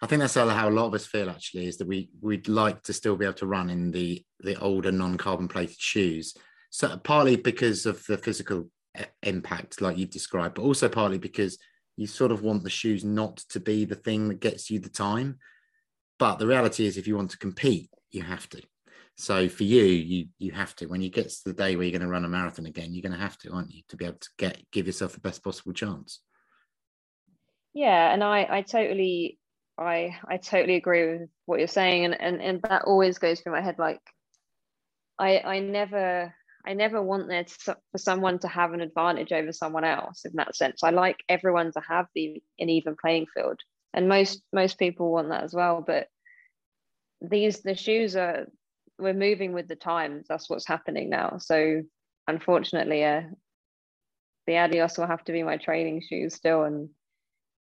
I 0.03 0.07
think 0.07 0.21
that's 0.21 0.35
how 0.35 0.69
a 0.69 0.71
lot 0.71 0.87
of 0.89 0.95
us 0.95 1.07
feel 1.07 1.31
actually 1.31 1.67
is 1.67 1.79
that 1.79 1.89
we 1.89 2.11
we'd 2.21 2.49
like 2.49 2.83
to 2.83 2.93
still 2.93 3.17
be 3.17 3.25
able 3.25 3.35
to 3.35 3.47
run 3.47 3.71
in 3.71 3.91
the 3.91 4.23
the 4.41 4.59
older 4.61 4.93
non-carbon 4.93 5.49
plated 5.49 5.81
shoes. 5.81 6.35
So 6.71 6.99
partly 6.99 7.37
because 7.37 7.87
of 7.87 8.05
the 8.07 8.19
physical 8.19 8.69
impact 9.23 9.81
like 9.81 9.97
you've 9.97 10.11
described, 10.11 10.57
but 10.57 10.63
also 10.63 10.89
partly 10.89 11.19
because 11.19 11.59
you 11.97 12.07
sort 12.07 12.31
of 12.31 12.43
want 12.43 12.63
the 12.63 12.71
shoes 12.71 13.05
not 13.05 13.39
to 13.49 13.61
be 13.61 13.85
the 13.85 13.95
thing 13.95 14.29
that 14.29 14.41
gets 14.41 14.71
you 14.71 14.79
the 14.79 14.91
time. 14.91 15.39
But 16.19 16.39
the 16.39 16.47
reality 16.47 16.87
is 16.87 16.97
if 16.97 17.07
you 17.07 17.17
want 17.17 17.31
to 17.31 17.39
compete, 17.39 17.91
you 18.11 18.23
have 18.23 18.49
to. 18.51 18.63
So 19.17 19.49
for 19.49 19.65
you, 19.65 19.83
you 19.83 20.27
you 20.39 20.53
have 20.53 20.77
to. 20.77 20.87
When 20.87 21.01
you 21.01 21.09
get 21.09 21.31
to 21.31 21.45
the 21.47 21.55
day 21.55 21.75
where 21.75 21.85
you're 21.85 21.99
going 21.99 22.07
to 22.07 22.13
run 22.13 22.27
a 22.27 22.29
marathon 22.29 22.67
again, 22.67 22.93
you're 22.93 23.03
going 23.03 23.19
to 23.19 23.19
have 23.19 23.39
to, 23.39 23.51
aren't 23.51 23.73
you, 23.73 23.83
to 23.89 23.97
be 23.97 24.05
able 24.05 24.19
to 24.19 24.29
get 24.39 24.63
give 24.71 24.87
yourself 24.87 25.15
the 25.15 25.21
best 25.21 25.43
possible 25.43 25.73
chance. 25.73 26.21
Yeah, 27.73 28.13
and 28.13 28.23
I 28.23 28.47
I 28.49 28.63
totally 28.63 29.39
I 29.79 30.17
I 30.29 30.37
totally 30.37 30.77
agree 30.77 31.11
with 31.11 31.31
what 31.47 31.59
you're 31.59 31.69
saying, 31.69 32.05
and 32.05 32.21
and 32.21 32.43
and 32.43 32.63
that 32.63 32.85
always 32.85 33.19
goes 33.19 33.41
through 33.41 33.53
my 33.53 33.63
head. 33.63 33.79
Like, 33.79 34.01
I 35.19 35.39
I 35.39 35.59
never 35.61 36.35
I 36.67 36.75
never 36.75 37.01
want 37.01 37.29
there 37.29 37.45
to, 37.45 37.77
for 37.93 37.99
someone 37.99 38.39
to 38.41 38.49
have 38.49 38.75
an 38.75 38.83
advantage 38.83 39.33
over 39.33 39.53
someone 39.53 39.85
else 39.85 40.27
in 40.27 40.33
that 40.35 40.57
sense. 40.57 40.83
I 40.83 40.91
like 40.91 41.17
everyone 41.29 41.73
to 41.73 41.81
have 41.89 42.07
the 42.15 42.43
an 42.59 42.69
even 42.69 42.97
playing 43.01 43.27
field, 43.33 43.61
and 43.95 44.09
most 44.09 44.43
most 44.53 44.79
people 44.79 45.11
want 45.11 45.31
that 45.31 45.45
as 45.45 45.55
well. 45.55 45.83
But 45.87 46.09
these 47.23 47.61
the 47.61 47.75
shoes 47.75 48.15
are 48.15 48.47
we're 48.99 49.15
moving 49.15 49.53
with 49.53 49.69
the 49.69 49.77
times. 49.77 50.27
That's 50.29 50.49
what's 50.49 50.67
happening 50.67 51.11
now. 51.11 51.39
So 51.39 51.83
unfortunately, 52.27 53.05
uh, 53.05 53.23
the 54.47 54.59
Adios 54.59 54.97
will 54.97 55.07
have 55.07 55.25
to 55.25 55.33
be 55.33 55.43
my 55.43 55.57
training 55.57 56.03
shoes 56.09 56.35
still, 56.35 56.65
and 56.65 56.89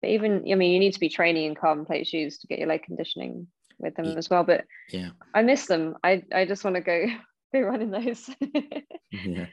but 0.02 0.12
even 0.12 0.46
I 0.50 0.56
mean, 0.56 0.72
you 0.72 0.80
need 0.80 0.94
to 0.94 1.00
be 1.00 1.10
training 1.10 1.46
in 1.46 1.56
carbon 1.56 1.86
plate 1.86 2.08
shoes 2.08 2.40
to 2.40 2.48
get 2.48 2.60
your 2.60 2.68
leg 2.68 2.84
conditioning 2.84 3.48
with 3.78 3.96
them 3.96 4.06
yeah. 4.06 4.16
as 4.16 4.30
well. 4.30 4.44
But 4.44 4.66
yeah, 4.90 5.10
I 5.34 5.42
miss 5.42 5.66
them. 5.66 5.96
I 6.04 6.24
I 6.34 6.46
just 6.46 6.64
want 6.64 6.76
to 6.76 6.82
go 6.82 7.06
be 7.54 7.62
running 7.62 7.92
those. 7.92 8.30
yeah, 9.12 9.48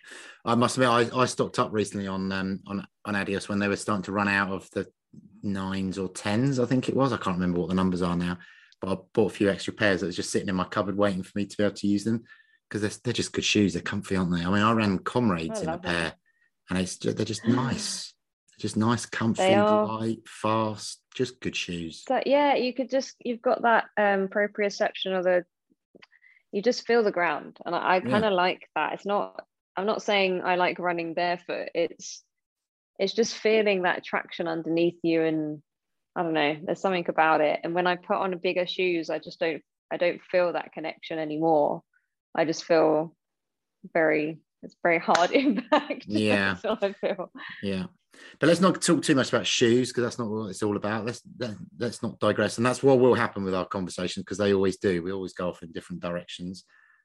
I 0.45 0.55
must 0.55 0.77
admit, 0.77 1.13
I, 1.13 1.21
I 1.21 1.27
stocked 1.27 1.59
up 1.59 1.73
recently 1.73 2.07
on 2.07 2.31
um 2.33 2.61
on 2.67 2.87
on 3.05 3.17
Adios 3.17 3.49
when 3.49 3.59
they 3.59 3.69
were 3.69 3.77
starting 3.77 4.05
to 4.05 4.13
run 4.13 4.29
out 4.29 4.51
of 4.51 4.71
the 4.71 4.87
nines 5.43 5.99
or 5.99 6.09
tens. 6.09 6.59
I 6.61 6.67
think 6.67 6.89
it 6.89 6.97
was. 6.97 7.13
I 7.13 7.17
can't 7.17 7.37
remember 7.37 7.61
what 7.61 7.69
the 7.69 7.75
numbers 7.75 8.03
are 8.03 8.17
now. 8.17 8.39
But 8.81 8.93
I 8.93 8.97
bought 9.15 9.33
a 9.33 9.35
few 9.35 9.51
extra 9.51 9.73
pairs 9.73 10.01
that 10.01 10.07
was 10.07 10.17
just 10.17 10.31
sitting 10.31 10.49
in 10.49 10.55
my 10.55 10.65
cupboard 10.65 10.97
waiting 10.97 11.23
for 11.23 11.33
me 11.35 11.47
to 11.47 11.57
be 11.57 11.65
able 11.65 11.77
to 11.77 11.87
use 11.87 12.05
them 12.05 12.25
because 12.69 12.83
they're, 12.83 13.01
they're 13.05 13.13
just 13.13 13.33
good 13.33 13.45
shoes. 13.45 13.73
They're 13.73 13.83
comfy, 13.83 14.17
aren't 14.17 14.33
they? 14.33 14.45
I 14.45 14.51
mean, 14.51 14.63
I 14.63 14.73
ran 14.73 14.99
Comrades 14.99 15.63
in 15.63 15.69
a 15.69 15.79
pair, 15.79 16.13
and 16.69 16.79
it's 16.79 16.97
just, 16.97 17.17
they're 17.17 17.27
just 17.27 17.47
nice 17.47 18.15
just 18.59 18.77
nice, 18.77 19.05
comfy, 19.07 19.55
light, 19.55 20.27
fast, 20.27 21.01
just 21.15 21.41
good 21.41 21.55
shoes. 21.55 22.05
So, 22.07 22.21
yeah, 22.25 22.55
you 22.55 22.73
could 22.73 22.91
just 22.91 23.15
you've 23.21 23.43
got 23.43 23.63
that 23.63 23.85
um 23.97 24.29
proprioception 24.29 25.17
of 25.17 25.25
the 25.25 25.45
you 26.53 26.63
just 26.63 26.87
feel 26.87 27.03
the 27.03 27.13
ground. 27.13 27.59
And 27.67 27.75
I, 27.75 27.97
I 27.97 28.01
kind 28.01 28.25
of 28.25 28.31
yeah. 28.31 28.37
like 28.37 28.69
that. 28.75 28.95
It's 28.95 29.07
not 29.07 29.45
I'm 29.77 29.87
not 29.87 30.03
saying 30.03 30.43
I 30.43 30.57
like 30.57 30.79
running 30.79 31.13
barefoot. 31.13 31.69
It's 31.75 32.23
it's 32.99 33.13
just 33.13 33.35
feeling 33.35 33.83
that 33.83 34.05
traction 34.05 34.49
underneath 34.49 34.99
you 35.03 35.23
and 35.23 35.63
I 36.17 36.23
don't 36.23 36.33
know, 36.33 36.57
there's 36.65 36.81
something 36.81 37.05
about 37.09 37.43
it. 37.43 37.61
And 37.63 37.75
when 37.75 37.87
I 37.87 37.97
put 37.97 38.17
on 38.17 38.37
bigger 38.39 38.67
shoes, 38.67 39.11
I 39.11 39.19
just 39.19 39.39
don't 39.39 39.63
I 39.93 39.99
don't 39.99 40.21
feel 40.23 40.53
that 40.55 40.73
connection 40.73 41.19
anymore. 41.19 41.83
I 42.35 42.45
just 42.45 42.65
feel 42.65 43.15
very 43.93 44.39
it's 44.63 44.77
very 44.83 44.99
hard 44.99 45.31
impact. 45.33 46.07
Yeah. 46.07 46.57
That's 46.63 46.65
what 46.65 46.85
I 46.85 46.93
feel. 46.95 47.31
Yeah. 47.63 47.85
But 48.41 48.47
let's 48.47 48.63
not 48.63 48.81
talk 48.81 49.03
too 49.03 49.15
much 49.15 49.29
about 49.29 49.47
shoes 49.47 49.91
because 49.91 50.03
that's 50.03 50.19
not 50.19 50.31
what 50.31 50.49
it's 50.49 50.63
all 50.63 50.77
about. 50.77 51.05
Let's 51.05 51.21
let's 51.79 52.03
not 52.03 52.19
digress, 52.19 52.57
and 52.57 52.65
that's 52.65 52.83
what 52.83 52.99
will 52.99 53.15
happen 53.15 53.45
with 53.45 53.55
our 53.55 53.67
conversations 53.67 54.25
because 54.25 54.39
they 54.39 54.55
always 54.55 54.79
do. 54.79 55.03
We 55.03 55.13
always 55.13 55.35
go 55.35 55.51
off 55.51 55.63
in 55.63 55.71
different 55.71 56.01
directions. 56.01 56.65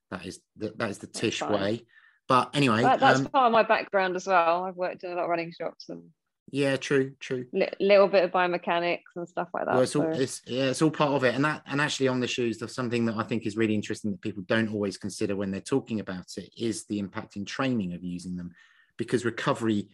That 0.10 0.26
is 0.26 0.40
the, 0.56 0.74
that 0.78 0.90
is 0.90 1.00
the 1.00 1.08
Tish 1.08 1.42
way. 1.42 1.86
But 2.30 2.56
anyway, 2.56 2.82
that, 2.82 3.02
that's 3.02 3.20
um, 3.20 3.26
part 3.26 3.48
of 3.48 3.52
my 3.52 3.64
background 3.64 4.16
as 4.16 4.26
well. 4.26 4.64
I've 4.64 4.78
worked 4.78 5.04
in 5.04 5.12
a 5.12 5.16
lot 5.16 5.26
of 5.26 5.30
running 5.30 5.52
shops 5.52 5.90
and 5.90 6.04
yeah, 6.52 6.76
true, 6.76 7.14
true. 7.20 7.46
Li- 7.54 7.70
little 7.80 8.08
bit 8.08 8.24
of 8.24 8.32
biomechanics 8.32 9.16
and 9.16 9.28
stuff 9.28 9.48
like 9.54 9.66
that. 9.66 9.74
Well, 9.74 9.84
it's 9.84 9.96
all, 9.96 10.14
so. 10.14 10.20
it's, 10.20 10.42
yeah, 10.46 10.66
it's 10.66 10.82
all 10.82 10.92
part 10.92 11.14
of 11.14 11.24
it. 11.24 11.34
And 11.34 11.46
that, 11.46 11.64
and 11.66 11.82
actually 11.82 12.10
on 12.10 12.20
the 12.20 12.28
shoes, 12.28 12.58
there's 12.58 12.76
something 12.76 13.06
that 13.06 13.16
I 13.16 13.24
think 13.24 13.46
is 13.46 13.58
really 13.58 13.74
interesting 13.74 14.12
that 14.12 14.22
people 14.22 14.44
don't 14.44 14.74
always 14.74 14.98
consider 14.98 15.36
when 15.36 15.52
they're 15.52 15.62
talking 15.62 16.00
about 16.00 16.38
it 16.38 16.54
is 16.58 16.86
the 16.86 17.00
impact 17.00 17.38
in 17.38 17.46
training 17.46 17.94
of 17.94 18.04
using 18.04 18.36
them, 18.36 18.52
because 18.98 19.26
recovery, 19.26 19.88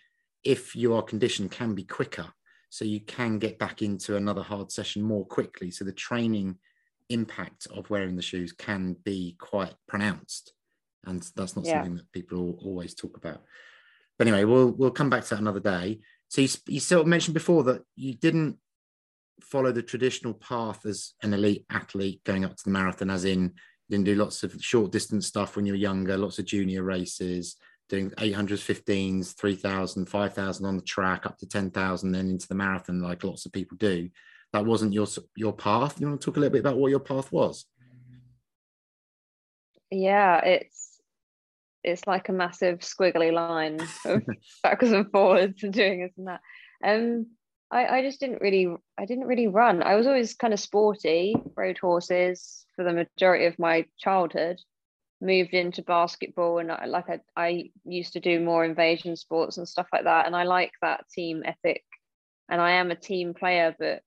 if 0.44 0.76
you 0.76 0.94
are 0.96 1.04
conditioned, 1.04 1.52
can 1.52 1.76
be 1.76 1.84
quicker. 1.84 2.28
So 2.70 2.84
you 2.84 3.00
can 3.00 3.40
get 3.40 3.60
back 3.60 3.82
into 3.82 4.18
another 4.18 4.44
hard 4.44 4.72
session 4.72 5.02
more 5.02 5.26
quickly. 5.26 5.72
So 5.72 5.86
the 5.86 5.94
training 5.94 6.58
impact 7.10 7.68
of 7.68 7.90
wearing 7.90 8.16
the 8.16 8.22
shoes 8.22 8.52
can 8.52 8.98
be 9.06 9.36
quite 9.40 9.74
pronounced, 9.88 10.54
and 11.06 11.26
that's 11.36 11.56
not 11.56 11.66
yeah. 11.66 11.76
something 11.76 11.96
that 11.96 12.12
people 12.12 12.60
always 12.62 12.94
talk 12.94 13.16
about. 13.16 13.42
But 14.18 14.28
anyway, 14.28 14.44
we'll 14.44 14.72
we'll 14.72 14.92
come 14.92 15.10
back 15.10 15.24
to 15.24 15.30
that 15.30 15.40
another 15.40 15.62
day. 15.62 16.02
So 16.30 16.42
you, 16.42 16.50
you 16.68 16.80
sort 16.80 17.02
of 17.02 17.08
mentioned 17.08 17.34
before 17.34 17.64
that 17.64 17.82
you 17.96 18.14
didn't 18.14 18.58
follow 19.42 19.72
the 19.72 19.84
traditional 19.84 20.34
path 20.34 20.86
as 20.86 21.14
an 21.24 21.34
elite 21.34 21.66
athlete 21.70 22.24
going 22.24 22.44
up 22.44 22.56
to 22.56 22.64
the 22.64 22.72
marathon, 22.72 23.10
as 23.10 23.26
in 23.26 23.44
you 23.44 23.52
didn't 23.98 24.06
do 24.06 24.16
lots 24.16 24.44
of 24.44 24.54
short 24.60 24.92
distance 24.92 25.28
stuff 25.28 25.56
when 25.56 25.66
you 25.66 25.74
were 25.74 25.78
younger, 25.78 26.18
lots 26.18 26.40
of 26.40 26.46
junior 26.46 26.84
races, 26.84 27.56
doing 27.90 28.12
800s, 28.12 28.84
15s, 28.84 29.36
3,000, 29.38 30.08
5,000 30.08 30.66
on 30.66 30.76
the 30.76 30.82
track, 30.84 31.26
up 31.26 31.38
to 31.38 31.48
10,000, 31.48 32.12
then 32.12 32.30
into 32.30 32.48
the 32.48 32.56
marathon, 32.56 33.02
like 33.02 33.24
lots 33.24 33.46
of 33.46 33.54
people 33.54 33.78
do. 33.78 34.10
That 34.54 34.66
wasn't 34.66 34.94
your 34.94 35.08
your 35.36 35.54
path. 35.54 36.00
You 36.00 36.08
want 36.08 36.22
to 36.22 36.26
talk 36.26 36.38
a 36.38 36.40
little 36.40 36.54
bit 36.54 36.62
about 36.62 36.78
what 36.78 36.90
your 36.90 37.02
path 37.02 37.32
was? 37.32 37.66
Yeah, 39.92 40.40
it's 40.40 40.87
it's 41.88 42.06
like 42.06 42.30
a 42.30 42.34
massive 42.34 42.80
squiggly 42.80 43.32
line 43.32 43.80
of 44.06 44.24
backwards 44.64 44.94
and 44.94 45.10
forwards 45.12 45.64
and 45.64 45.74
doing 45.74 46.02
this 46.02 46.14
and 46.18 46.28
that. 46.28 46.42
Um, 46.84 47.28
I, 47.72 47.98
I 47.98 48.02
just 48.02 48.20
didn't 48.20 48.42
really, 48.42 48.68
I 48.98 49.06
didn't 49.06 49.28
really 49.28 49.48
run. 49.48 49.84
I 49.84 49.96
was 49.96 50.08
always 50.08 50.36
kind 50.36 50.54
of 50.54 50.60
sporty, 50.60 51.36
rode 51.56 51.78
horses 51.78 52.66
for 52.76 52.84
the 52.84 52.94
majority 52.94 53.46
of 53.46 53.60
my 53.60 53.86
childhood. 53.98 54.60
Moved 55.20 55.56
into 55.56 55.82
basketball 55.82 56.60
and 56.60 56.72
I, 56.72 56.86
like 56.86 57.10
I, 57.10 57.20
I 57.36 57.72
used 57.86 58.14
to 58.14 58.20
do 58.20 58.40
more 58.40 58.64
invasion 58.64 59.16
sports 59.16 59.58
and 59.58 59.68
stuff 59.68 59.88
like 59.92 60.04
that. 60.04 60.28
And 60.28 60.36
I 60.36 60.44
like 60.44 60.74
that 60.82 61.10
team 61.10 61.42
ethic. 61.44 61.84
And 62.50 62.62
I 62.62 62.74
am 62.74 62.92
a 62.92 62.96
team 62.96 63.34
player, 63.34 63.76
but 63.80 64.04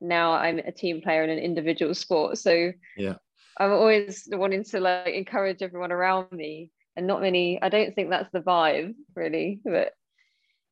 now 0.00 0.32
I'm 0.32 0.58
a 0.58 0.72
team 0.72 1.02
player 1.02 1.22
in 1.22 1.30
an 1.30 1.38
individual 1.38 1.94
sport. 1.94 2.38
So 2.38 2.72
yeah, 2.96 3.16
I'm 3.58 3.72
always 3.72 4.26
wanting 4.32 4.64
to 4.64 4.80
like 4.80 5.08
encourage 5.08 5.62
everyone 5.62 5.92
around 5.92 6.32
me 6.32 6.70
and 6.96 7.06
not 7.06 7.20
many 7.20 7.60
i 7.62 7.68
don't 7.68 7.94
think 7.94 8.10
that's 8.10 8.30
the 8.32 8.40
vibe 8.40 8.94
really 9.14 9.60
but 9.64 9.92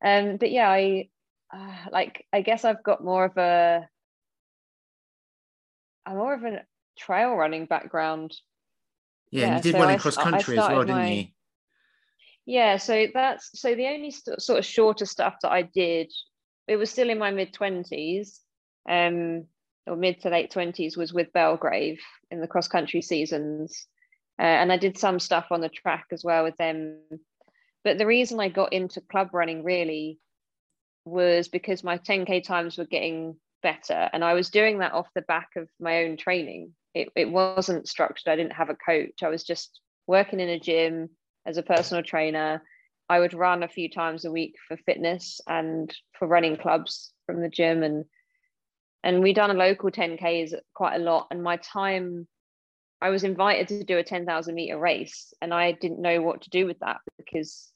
um 0.03 0.37
but 0.37 0.51
yeah 0.51 0.69
i 0.69 1.09
uh, 1.53 1.89
like 1.91 2.25
i 2.33 2.41
guess 2.41 2.65
i've 2.65 2.83
got 2.83 3.03
more 3.03 3.25
of 3.25 3.37
a 3.37 3.87
i'm 6.05 6.17
more 6.17 6.33
of 6.33 6.43
a 6.43 6.61
trail 6.97 7.33
running 7.33 7.65
background. 7.65 8.35
Yeah, 9.31 9.47
yeah 9.47 9.55
you 9.57 9.61
did 9.61 9.71
so 9.73 9.79
one 9.79 9.91
in 9.91 9.99
cross 9.99 10.17
country 10.17 10.57
as 10.57 10.67
well 10.67 10.79
didn't 10.79 10.95
my, 10.95 11.11
you? 11.11 11.27
Yeah 12.45 12.77
so 12.77 13.07
that's 13.13 13.59
so 13.59 13.75
the 13.75 13.87
only 13.87 14.11
st- 14.11 14.41
sort 14.41 14.59
of 14.59 14.65
shorter 14.65 15.05
stuff 15.05 15.35
that 15.43 15.51
i 15.51 15.61
did 15.61 16.11
it 16.67 16.77
was 16.77 16.89
still 16.89 17.09
in 17.09 17.19
my 17.19 17.31
mid 17.31 17.53
20s 17.53 18.39
um 18.89 19.45
or 19.85 19.95
mid 19.95 20.19
to 20.21 20.29
late 20.29 20.51
20s 20.51 20.97
was 20.97 21.13
with 21.13 21.31
belgrave 21.31 21.99
in 22.31 22.41
the 22.41 22.47
cross 22.47 22.67
country 22.67 23.01
seasons 23.01 23.87
uh, 24.39 24.43
and 24.43 24.71
I 24.71 24.77
did 24.77 24.97
some 24.97 25.19
stuff 25.19 25.47
on 25.51 25.61
the 25.61 25.69
track 25.69 26.05
as 26.11 26.23
well 26.23 26.43
with 26.43 26.55
them. 26.57 26.99
But 27.83 27.97
the 27.97 28.05
reason 28.05 28.39
I 28.39 28.49
got 28.49 28.73
into 28.73 29.01
club 29.01 29.29
running 29.33 29.63
really 29.63 30.19
was 31.05 31.47
because 31.47 31.83
my 31.83 31.97
10k 31.97 32.43
times 32.43 32.77
were 32.77 32.85
getting 32.85 33.35
better, 33.61 34.09
and 34.13 34.23
I 34.23 34.33
was 34.33 34.49
doing 34.49 34.79
that 34.79 34.93
off 34.93 35.07
the 35.13 35.21
back 35.21 35.49
of 35.57 35.67
my 35.79 36.03
own 36.03 36.15
training. 36.17 36.73
It, 36.93 37.09
it 37.15 37.29
wasn't 37.29 37.87
structured. 37.87 38.31
I 38.31 38.35
didn't 38.35 38.53
have 38.53 38.69
a 38.69 38.75
coach. 38.75 39.23
I 39.23 39.29
was 39.29 39.43
just 39.43 39.81
working 40.07 40.39
in 40.39 40.49
a 40.49 40.59
gym 40.59 41.09
as 41.45 41.57
a 41.57 41.63
personal 41.63 42.03
trainer. 42.03 42.63
I 43.09 43.19
would 43.19 43.33
run 43.33 43.63
a 43.63 43.67
few 43.67 43.89
times 43.89 44.23
a 44.23 44.31
week 44.31 44.55
for 44.67 44.77
fitness 44.77 45.41
and 45.47 45.93
for 46.17 46.27
running 46.27 46.57
clubs 46.57 47.11
from 47.25 47.41
the 47.41 47.49
gym 47.49 47.83
and 47.83 48.05
and 49.03 49.23
we 49.23 49.33
done 49.33 49.49
a 49.49 49.53
local 49.53 49.89
10ks 49.89 50.53
quite 50.73 50.95
a 50.95 51.03
lot 51.03 51.27
and 51.31 51.41
my 51.41 51.57
time 51.57 52.27
I 53.01 53.09
was 53.09 53.23
invited 53.23 53.67
to 53.69 53.83
do 53.83 53.97
a 53.97 54.03
10,000 54.03 54.53
meter 54.53 54.77
race 54.77 55.33
and 55.41 55.53
I 55.53 55.71
didn't 55.71 56.01
know 56.01 56.21
what 56.21 56.41
to 56.41 56.49
do 56.49 56.65
with 56.65 56.79
that 56.79 56.97
because 57.17 57.71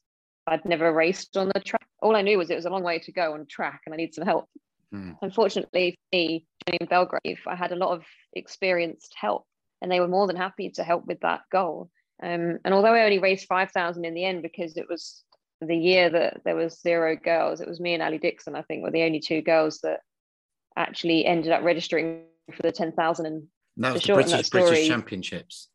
I'd 0.46 0.66
never 0.66 0.92
raced 0.92 1.38
on 1.38 1.50
the 1.54 1.62
track. 1.62 1.88
All 2.02 2.16
I 2.16 2.22
knew 2.22 2.38
was 2.38 2.50
it 2.50 2.56
was 2.56 2.66
a 2.66 2.70
long 2.70 2.84
way 2.84 3.00
to 3.00 3.12
go 3.12 3.34
on 3.34 3.46
track 3.46 3.82
and 3.86 3.94
I 3.94 3.98
need 3.98 4.14
some 4.14 4.26
help. 4.26 4.50
Mm. 4.94 5.16
Unfortunately 5.22 5.92
for 5.92 6.18
me, 6.18 6.46
in 6.68 6.88
Belgrave, 6.88 7.40
I 7.48 7.56
had 7.56 7.72
a 7.72 7.78
lot 7.78 7.92
of 7.92 8.04
experienced 8.34 9.16
help 9.20 9.46
and 9.82 9.92
they 9.92 10.00
were 10.00 10.08
more 10.08 10.28
than 10.28 10.36
happy 10.36 10.70
to 10.72 10.84
help 10.84 11.06
with 11.06 11.22
that 11.22 11.42
goal. 11.52 11.90
Um, 12.22 12.60
and 12.64 12.74
although 12.74 12.94
I 12.94 13.04
only 13.04 13.20
raced 13.20 13.48
5,000 13.48 14.06
in 14.06 14.14
the 14.14 14.26
end 14.26 14.42
because 14.42 14.78
it 14.78 14.88
was 14.90 15.24
the 15.62 15.76
year 15.76 16.10
that 16.10 16.42
there 16.44 16.56
was 16.56 16.82
zero 16.82 17.16
girls, 17.16 17.62
it 17.62 17.68
was 17.68 17.80
me 17.80 17.94
and 17.94 18.04
Ali 18.04 18.18
Dixon, 18.18 18.56
I 18.56 18.62
think, 18.62 18.84
were 18.84 18.92
the 18.92 19.04
only 19.04 19.20
two 19.20 19.42
girls 19.42 19.80
that 19.82 20.02
actually 20.76 21.26
ended 21.26 21.52
up 21.52 21.64
registering 21.64 22.24
for 22.54 22.62
the 22.62 22.72
10,000. 22.72 23.26
And 23.26 23.44
that 23.78 23.94
was 23.94 24.04
the 24.04 24.14
British, 24.14 24.50
British 24.50 24.88
Championships. 24.88 25.70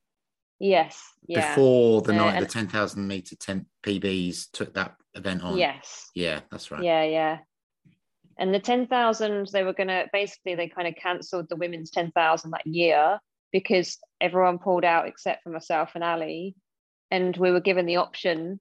yes, 0.60 1.00
yeah, 1.26 1.54
Before 1.54 2.02
the 2.02 2.12
Uh, 2.12 2.16
night 2.16 2.40
the 2.40 2.46
10,000 2.46 3.06
meter 3.06 3.36
10 3.36 3.66
PBs 3.82 4.50
took 4.52 4.74
that 4.74 4.96
event 5.14 5.42
on. 5.42 5.56
yes, 5.56 6.10
Yeah, 6.14 6.40
that's 6.50 6.70
right. 6.70 6.82
yeah, 6.82 7.02
yeah. 7.04 7.38
And 8.38 8.54
the 8.54 8.60
10,000, 8.60 9.48
they 9.52 9.64
were 9.64 9.72
going 9.72 9.88
to 9.88 10.06
basically, 10.12 10.54
they 10.54 10.68
kind 10.68 10.86
of 10.86 10.94
cancelled 10.94 11.48
the 11.48 11.56
women's 11.56 11.90
10,000 11.90 12.50
that 12.52 12.66
year 12.66 13.18
because 13.52 13.98
everyone 14.20 14.58
pulled 14.58 14.84
out 14.84 15.08
except 15.08 15.42
for 15.42 15.50
myself 15.50 15.90
and 15.94 16.04
Ali. 16.04 16.54
And 17.10 17.36
we 17.36 17.50
were 17.50 17.60
given 17.60 17.86
the 17.86 17.96
option. 17.96 18.60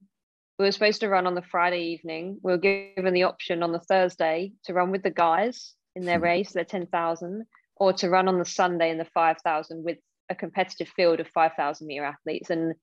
We 0.58 0.64
were 0.64 0.72
supposed 0.72 1.00
to 1.02 1.08
run 1.08 1.26
on 1.28 1.34
the 1.36 1.42
Friday 1.42 1.82
evening. 1.92 2.38
We 2.42 2.50
were 2.52 2.58
given 2.58 3.14
the 3.14 3.22
option 3.24 3.62
on 3.62 3.70
the 3.70 3.78
Thursday 3.78 4.52
to 4.64 4.72
run 4.74 4.90
with 4.90 5.02
the 5.04 5.10
guys 5.10 5.74
in 5.94 6.04
their 6.04 6.18
Hmm. 6.18 6.24
race, 6.24 6.52
their 6.52 6.64
10,000, 6.64 7.44
or 7.78 7.92
to 7.94 8.10
run 8.10 8.28
on 8.28 8.38
the 8.38 8.44
Sunday 8.44 8.90
in 8.90 8.98
the 8.98 9.04
5,000 9.04 9.84
with 9.84 9.98
a 10.28 10.34
competitive 10.34 10.88
field 10.88 11.20
of 11.20 11.28
5,000 11.28 11.86
meter 11.86 12.04
athletes. 12.04 12.50
And 12.50 12.74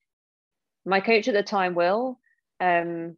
my 0.86 1.00
coach 1.00 1.28
at 1.28 1.34
the 1.34 1.44
time, 1.44 1.76
Will, 1.76 2.20
um, 2.60 3.18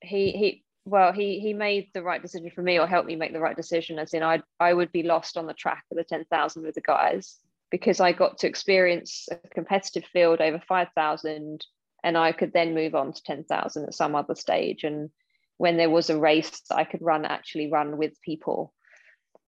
he 0.00 0.30
he 0.32 0.64
well 0.84 1.12
he 1.12 1.40
he 1.40 1.52
made 1.52 1.88
the 1.92 2.02
right 2.02 2.22
decision 2.22 2.50
for 2.50 2.62
me 2.62 2.78
or 2.78 2.86
helped 2.86 3.08
me 3.08 3.16
make 3.16 3.32
the 3.32 3.40
right 3.40 3.56
decision 3.56 3.98
as 3.98 4.14
in 4.14 4.22
i 4.22 4.40
i 4.60 4.72
would 4.72 4.92
be 4.92 5.02
lost 5.02 5.36
on 5.36 5.46
the 5.46 5.54
track 5.54 5.84
of 5.90 5.96
the 5.96 6.04
10,000 6.04 6.62
with 6.62 6.74
the 6.74 6.80
guys 6.80 7.36
because 7.70 8.00
i 8.00 8.12
got 8.12 8.38
to 8.38 8.46
experience 8.46 9.28
a 9.30 9.48
competitive 9.48 10.04
field 10.12 10.40
over 10.40 10.60
5,000 10.66 11.64
and 12.04 12.16
i 12.16 12.32
could 12.32 12.52
then 12.52 12.74
move 12.74 12.94
on 12.94 13.12
to 13.12 13.22
10,000 13.22 13.84
at 13.84 13.94
some 13.94 14.14
other 14.14 14.34
stage 14.34 14.84
and 14.84 15.10
when 15.56 15.76
there 15.76 15.90
was 15.90 16.10
a 16.10 16.18
race 16.18 16.62
i 16.70 16.84
could 16.84 17.02
run 17.02 17.24
actually 17.24 17.70
run 17.70 17.98
with 17.98 18.20
people 18.22 18.72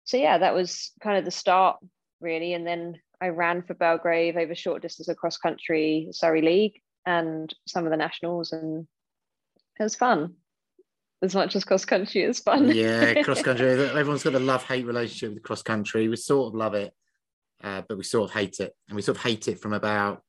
so 0.04 0.18
yeah 0.18 0.38
that 0.38 0.54
was 0.54 0.92
kind 1.02 1.18
of 1.18 1.26
the 1.26 1.32
start 1.32 1.78
really 2.22 2.54
and 2.54 2.66
then 2.66 2.96
i 3.22 3.30
ran 3.30 3.62
for 3.62 3.74
belgrave 3.74 4.38
over 4.38 4.56
short 4.56 4.82
distance 4.82 5.08
across 5.08 5.38
country 5.38 6.08
surrey 6.12 6.42
league 6.42 6.82
and 7.06 7.54
some 7.68 7.86
of 7.86 7.92
the 7.92 7.98
nationals 7.98 8.52
and 8.52 8.88
it 9.80 9.84
was 9.84 9.96
fun 9.96 10.36
as 11.24 11.34
much 11.34 11.56
as 11.56 11.64
cross 11.64 11.86
country 11.86 12.22
is 12.22 12.40
fun 12.40 12.68
yeah, 12.76 13.14
cross 13.24 13.42
country. 13.42 13.66
Everyone's 13.66 14.24
got 14.24 14.36
a 14.36 14.40
love 14.40 14.64
hate 14.66 14.86
relationship 14.86 15.34
with 15.34 15.44
cross 15.44 15.62
country. 15.62 16.10
We 16.10 16.18
sort 16.18 16.50
of 16.50 16.56
love 16.56 16.74
it, 16.74 16.94
uh, 17.64 17.82
but 17.88 17.98
we 17.98 18.04
sort 18.04 18.30
of 18.30 18.36
hate 18.36 18.60
it, 18.60 18.76
and 18.90 18.96
we 18.98 19.02
sort 19.02 19.18
of 19.18 19.24
hate 19.24 19.48
it 19.48 19.60
from 19.62 19.72
about 19.72 20.22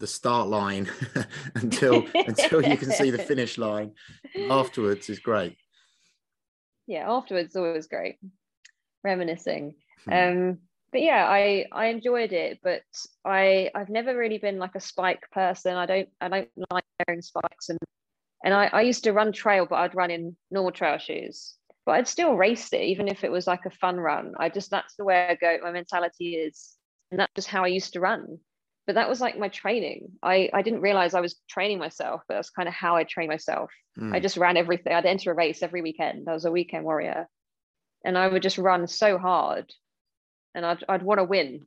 the 0.00 0.06
start 0.06 0.48
line 0.48 0.90
until 1.54 2.06
until 2.14 2.62
you 2.62 2.78
can 2.78 2.90
see 2.90 3.10
the 3.10 3.18
finish 3.18 3.58
line. 3.58 3.92
Afterwards 4.50 5.10
is 5.10 5.18
great. 5.18 5.56
yeah 6.86 7.04
afterwards 7.10 7.54
always 7.54 7.86
great 7.86 8.16
reminiscing 9.04 9.74
Hmm. 10.04 10.12
um 10.12 10.58
but 10.92 11.02
yeah 11.02 11.26
i 11.26 11.66
i 11.72 11.86
enjoyed 11.86 12.32
it 12.32 12.60
but 12.62 12.82
i 13.24 13.70
i've 13.74 13.88
never 13.88 14.16
really 14.16 14.38
been 14.38 14.58
like 14.58 14.74
a 14.76 14.80
spike 14.80 15.30
person 15.32 15.74
i 15.76 15.86
don't 15.86 16.08
i 16.20 16.28
don't 16.28 16.48
like 16.70 16.84
wearing 17.06 17.20
spikes 17.20 17.68
and 17.68 17.78
and 18.44 18.54
i 18.54 18.70
i 18.72 18.82
used 18.82 19.04
to 19.04 19.12
run 19.12 19.32
trail 19.32 19.66
but 19.68 19.76
i'd 19.76 19.94
run 19.94 20.10
in 20.10 20.36
normal 20.50 20.72
trail 20.72 20.98
shoes 20.98 21.56
but 21.84 21.92
i'd 21.92 22.08
still 22.08 22.34
race 22.34 22.72
it 22.72 22.82
even 22.82 23.08
if 23.08 23.24
it 23.24 23.32
was 23.32 23.46
like 23.46 23.66
a 23.66 23.70
fun 23.70 23.96
run 23.96 24.34
i 24.38 24.48
just 24.48 24.70
that's 24.70 24.94
the 24.96 25.04
way 25.04 25.26
i 25.28 25.34
go 25.34 25.58
my 25.62 25.72
mentality 25.72 26.36
is 26.36 26.76
and 27.10 27.18
that's 27.18 27.32
just 27.34 27.48
how 27.48 27.64
i 27.64 27.68
used 27.68 27.92
to 27.94 28.00
run 28.00 28.38
but 28.86 28.94
that 28.94 29.08
was 29.08 29.20
like 29.20 29.38
my 29.38 29.48
training 29.48 30.08
i 30.22 30.48
i 30.54 30.62
didn't 30.62 30.80
realize 30.80 31.12
i 31.14 31.20
was 31.20 31.40
training 31.50 31.78
myself 31.78 32.22
but 32.28 32.34
that's 32.34 32.50
kind 32.50 32.68
of 32.68 32.74
how 32.74 32.94
i 32.96 33.04
train 33.04 33.28
myself 33.28 33.70
Mm. 33.98 34.14
I 34.14 34.20
just 34.20 34.36
ran 34.36 34.56
everything. 34.56 34.92
I'd 34.92 35.06
enter 35.06 35.32
a 35.32 35.34
race 35.34 35.60
every 35.60 35.82
weekend. 35.82 36.28
I 36.28 36.32
was 36.32 36.44
a 36.44 36.52
weekend 36.52 36.84
warrior. 36.84 37.26
And 38.08 38.16
I 38.16 38.26
would 38.26 38.40
just 38.40 38.56
run 38.56 38.86
so 38.86 39.18
hard. 39.18 39.70
And 40.54 40.64
I'd, 40.64 40.82
I'd 40.88 41.02
want 41.02 41.18
to 41.18 41.24
win, 41.24 41.66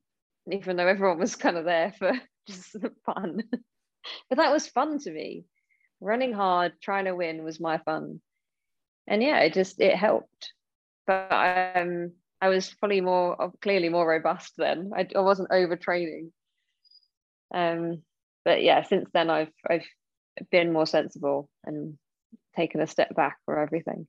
even 0.52 0.76
though 0.76 0.88
everyone 0.88 1.20
was 1.20 1.36
kind 1.36 1.56
of 1.56 1.66
there 1.66 1.94
for 2.00 2.14
just 2.48 2.76
fun. 3.06 3.44
but 4.28 4.38
that 4.40 4.52
was 4.52 4.66
fun 4.66 4.98
to 4.98 5.12
me. 5.12 5.46
Running 6.00 6.34
hard, 6.34 6.74
trying 6.82 7.06
to 7.06 7.16
win 7.16 7.44
was 7.44 7.60
my 7.60 7.78
fun. 7.78 8.22
And 9.06 9.22
yeah, 9.22 9.38
it 9.42 9.54
just 9.54 9.80
it 9.80 9.96
helped. 9.96 10.54
But 11.06 11.32
um 11.32 12.14
I 12.42 12.50
was 12.50 12.74
probably 12.74 13.02
more 13.02 13.52
clearly 13.62 13.90
more 13.90 14.10
robust 14.10 14.54
then. 14.58 14.94
I, 14.98 15.08
I 15.16 15.20
wasn't 15.20 15.52
overtraining. 15.52 16.32
Um 17.54 18.02
but 18.44 18.64
yeah, 18.64 18.82
since 18.82 19.08
then 19.14 19.30
I've 19.30 19.54
I've 19.70 19.86
been 20.50 20.74
more 20.74 20.88
sensible 20.88 21.52
and 21.64 22.00
taken 22.56 22.82
a 22.82 22.88
step 22.88 23.14
back 23.14 23.38
for 23.46 23.60
everything. 23.60 24.08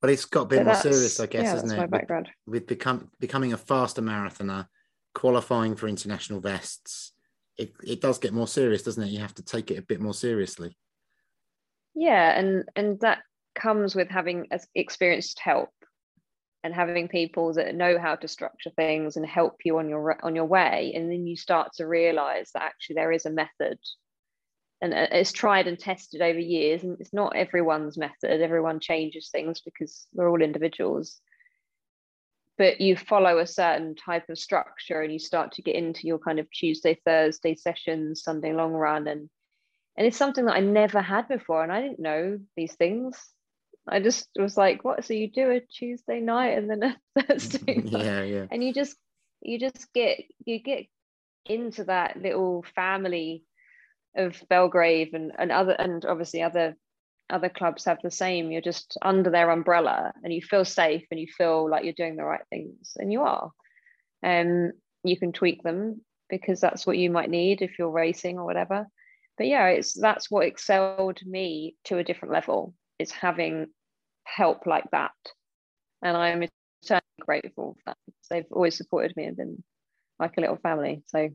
But 0.00 0.10
it's 0.10 0.24
got 0.26 0.42
a 0.42 0.46
bit 0.46 0.58
So 0.58 0.64
more 0.64 0.74
serious, 0.74 1.20
I 1.20 1.26
guess, 1.26 1.44
yeah, 1.44 1.54
isn't 1.56 1.68
that's 1.68 1.72
it? 1.72 1.76
my 1.78 1.82
With- 1.84 1.90
background. 1.90 2.28
with 2.46 2.66
become 2.66 3.10
becoming 3.18 3.52
a 3.52 3.56
faster 3.56 4.02
marathoner, 4.02 4.66
qualifying 5.14 5.74
for 5.76 5.88
international 5.88 6.40
vests, 6.40 7.12
it, 7.56 7.72
it 7.82 8.00
does 8.00 8.18
get 8.18 8.34
more 8.34 8.46
serious, 8.46 8.82
doesn't 8.82 9.02
it? 9.02 9.08
You 9.10 9.20
have 9.20 9.34
to 9.34 9.42
take 9.42 9.70
it 9.70 9.78
a 9.78 9.82
bit 9.82 10.00
more 10.00 10.14
seriously. 10.14 10.76
Yeah, 11.94 12.38
and 12.38 12.64
and 12.76 13.00
that 13.00 13.22
comes 13.54 13.94
with 13.94 14.10
having 14.10 14.48
experienced 14.74 15.40
help 15.40 15.70
and 16.62 16.74
having 16.74 17.08
people 17.08 17.54
that 17.54 17.74
know 17.74 17.98
how 17.98 18.16
to 18.16 18.28
structure 18.28 18.70
things 18.76 19.16
and 19.16 19.24
help 19.24 19.54
you 19.64 19.78
on 19.78 19.88
your 19.88 20.22
on 20.22 20.36
your 20.36 20.44
way 20.44 20.92
and 20.94 21.10
then 21.10 21.26
you 21.26 21.36
start 21.36 21.70
to 21.76 21.86
realize 21.86 22.50
that 22.52 22.64
actually 22.64 22.94
there 22.96 23.12
is 23.12 23.24
a 23.24 23.30
method 23.30 23.78
and 24.82 24.92
uh, 24.92 25.06
it's 25.10 25.32
tried 25.32 25.66
and 25.66 25.78
tested 25.78 26.20
over 26.20 26.38
years 26.38 26.82
and 26.82 27.00
it's 27.00 27.12
not 27.12 27.34
everyone's 27.34 27.96
method. 27.96 28.42
Everyone 28.42 28.80
changes 28.80 29.28
things 29.30 29.60
because 29.60 30.06
we're 30.12 30.28
all 30.28 30.42
individuals. 30.42 31.20
But 32.58 32.80
you 32.80 32.96
follow 32.96 33.38
a 33.38 33.46
certain 33.46 33.94
type 33.94 34.28
of 34.28 34.38
structure 34.38 35.00
and 35.00 35.12
you 35.12 35.18
start 35.18 35.52
to 35.52 35.62
get 35.62 35.76
into 35.76 36.06
your 36.06 36.18
kind 36.18 36.38
of 36.38 36.50
tuesday 36.50 36.98
thursday 37.04 37.54
sessions 37.54 38.22
sunday 38.22 38.54
long 38.54 38.72
run 38.72 39.06
and 39.06 39.28
and 39.98 40.06
it's 40.06 40.16
something 40.16 40.46
that 40.46 40.54
i 40.54 40.60
never 40.60 41.02
had 41.02 41.28
before 41.28 41.62
and 41.62 41.70
i 41.70 41.82
didn't 41.82 42.00
know 42.00 42.38
these 42.56 42.74
things. 42.74 43.18
I 43.88 44.00
just 44.00 44.28
was 44.36 44.56
like 44.56 44.84
what? 44.84 45.04
So 45.04 45.14
you 45.14 45.30
do 45.30 45.50
a 45.50 45.60
tuesday 45.60 46.20
night 46.20 46.58
and 46.58 46.68
then 46.68 46.82
a 46.82 46.96
thursday 47.22 47.74
night? 47.76 48.04
yeah, 48.04 48.22
yeah. 48.22 48.46
and 48.50 48.64
you 48.64 48.72
just 48.72 48.96
you 49.42 49.58
just 49.58 49.92
get 49.92 50.24
you 50.44 50.58
get 50.58 50.86
into 51.44 51.84
that 51.84 52.20
little 52.20 52.64
family 52.74 53.44
of 54.16 54.42
Belgrave 54.48 55.14
and, 55.14 55.32
and 55.38 55.52
other 55.52 55.72
and 55.72 56.04
obviously 56.04 56.42
other 56.42 56.76
other 57.28 57.48
clubs 57.48 57.84
have 57.84 57.98
the 58.02 58.10
same. 58.10 58.50
You're 58.50 58.60
just 58.60 58.96
under 59.02 59.30
their 59.30 59.50
umbrella 59.50 60.12
and 60.22 60.32
you 60.32 60.40
feel 60.42 60.64
safe 60.64 61.04
and 61.10 61.18
you 61.18 61.26
feel 61.36 61.68
like 61.68 61.84
you're 61.84 61.92
doing 61.92 62.16
the 62.16 62.24
right 62.24 62.44
things. 62.50 62.92
And 62.96 63.12
you 63.12 63.22
are. 63.22 63.50
Um 64.24 64.72
you 65.04 65.18
can 65.18 65.32
tweak 65.32 65.62
them 65.62 66.02
because 66.28 66.60
that's 66.60 66.86
what 66.86 66.98
you 66.98 67.10
might 67.10 67.30
need 67.30 67.62
if 67.62 67.78
you're 67.78 67.90
racing 67.90 68.38
or 68.38 68.44
whatever. 68.44 68.86
But 69.38 69.48
yeah 69.48 69.68
it's 69.68 69.92
that's 69.92 70.30
what 70.30 70.46
excelled 70.46 71.20
me 71.24 71.76
to 71.84 71.98
a 71.98 72.04
different 72.04 72.32
level 72.32 72.74
is 72.98 73.10
having 73.10 73.66
help 74.24 74.66
like 74.66 74.90
that. 74.92 75.12
And 76.02 76.16
i'm 76.16 76.42
eternally 76.82 77.02
grateful 77.20 77.76
for 77.84 77.90
that 77.90 77.96
they've 78.30 78.52
always 78.52 78.76
supported 78.76 79.16
me 79.16 79.24
and 79.24 79.36
been 79.36 79.62
like 80.18 80.36
a 80.36 80.40
little 80.40 80.56
family. 80.56 81.02
So 81.06 81.28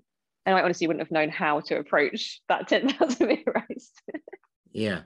and 0.46 0.56
I 0.56 0.62
honestly 0.62 0.88
wouldn't 0.88 1.06
have 1.06 1.12
known 1.12 1.30
how 1.30 1.60
to 1.62 1.78
approach 1.78 2.42
that 2.50 2.68
10,000 2.68 3.28
meter 3.28 3.64
race. 3.70 3.92
Yeah. 4.72 5.02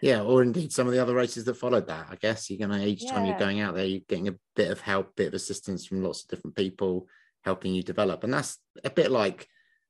Yeah. 0.00 0.22
Or 0.22 0.42
indeed 0.42 0.72
some 0.72 0.86
of 0.86 0.92
the 0.92 0.98
other 1.02 1.14
races 1.14 1.44
that 1.44 1.54
followed 1.56 1.86
that. 1.88 2.06
I 2.10 2.16
guess 2.16 2.48
you're 2.50 2.58
gonna 2.58 2.84
each 2.84 3.06
time 3.06 3.26
you're 3.26 3.38
going 3.38 3.60
out 3.60 3.74
there, 3.74 3.84
you're 3.84 4.00
getting 4.08 4.28
a 4.28 4.34
bit 4.56 4.70
of 4.70 4.80
help, 4.80 5.14
bit 5.16 5.28
of 5.28 5.34
assistance 5.34 5.86
from 5.86 6.02
lots 6.02 6.22
of 6.22 6.28
different 6.28 6.56
people 6.56 7.06
helping 7.44 7.74
you 7.74 7.82
develop. 7.82 8.24
And 8.24 8.32
that's 8.32 8.58
a 8.84 8.90
bit 8.90 9.10
like 9.10 9.46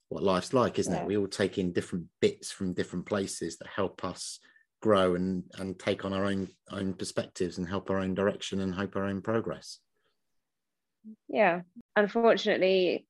what 0.09 0.23
life's 0.23 0.53
like, 0.53 0.79
isn't 0.79 0.93
Yeah. 0.93 1.03
it? 1.03 1.07
We 1.07 1.17
all 1.17 1.29
take 1.29 1.59
in 1.59 1.73
different 1.73 2.07
bits 2.21 2.51
from 2.51 2.75
different 2.75 3.07
places 3.07 3.59
that 3.59 3.69
help 3.69 4.05
us 4.05 4.41
grow 4.83 5.15
and 5.15 5.45
and 5.59 5.79
take 5.79 6.05
on 6.05 6.13
our 6.13 6.25
own 6.25 6.49
own 6.71 6.95
perspectives 6.95 7.59
and 7.59 7.69
help 7.69 7.91
our 7.91 7.99
own 7.99 8.15
direction 8.15 8.61
and 8.61 8.75
hope 8.75 8.97
our 8.97 9.05
own 9.05 9.23
progress. 9.23 9.79
yeah. 11.29 11.61
Unfortunately, 11.97 13.07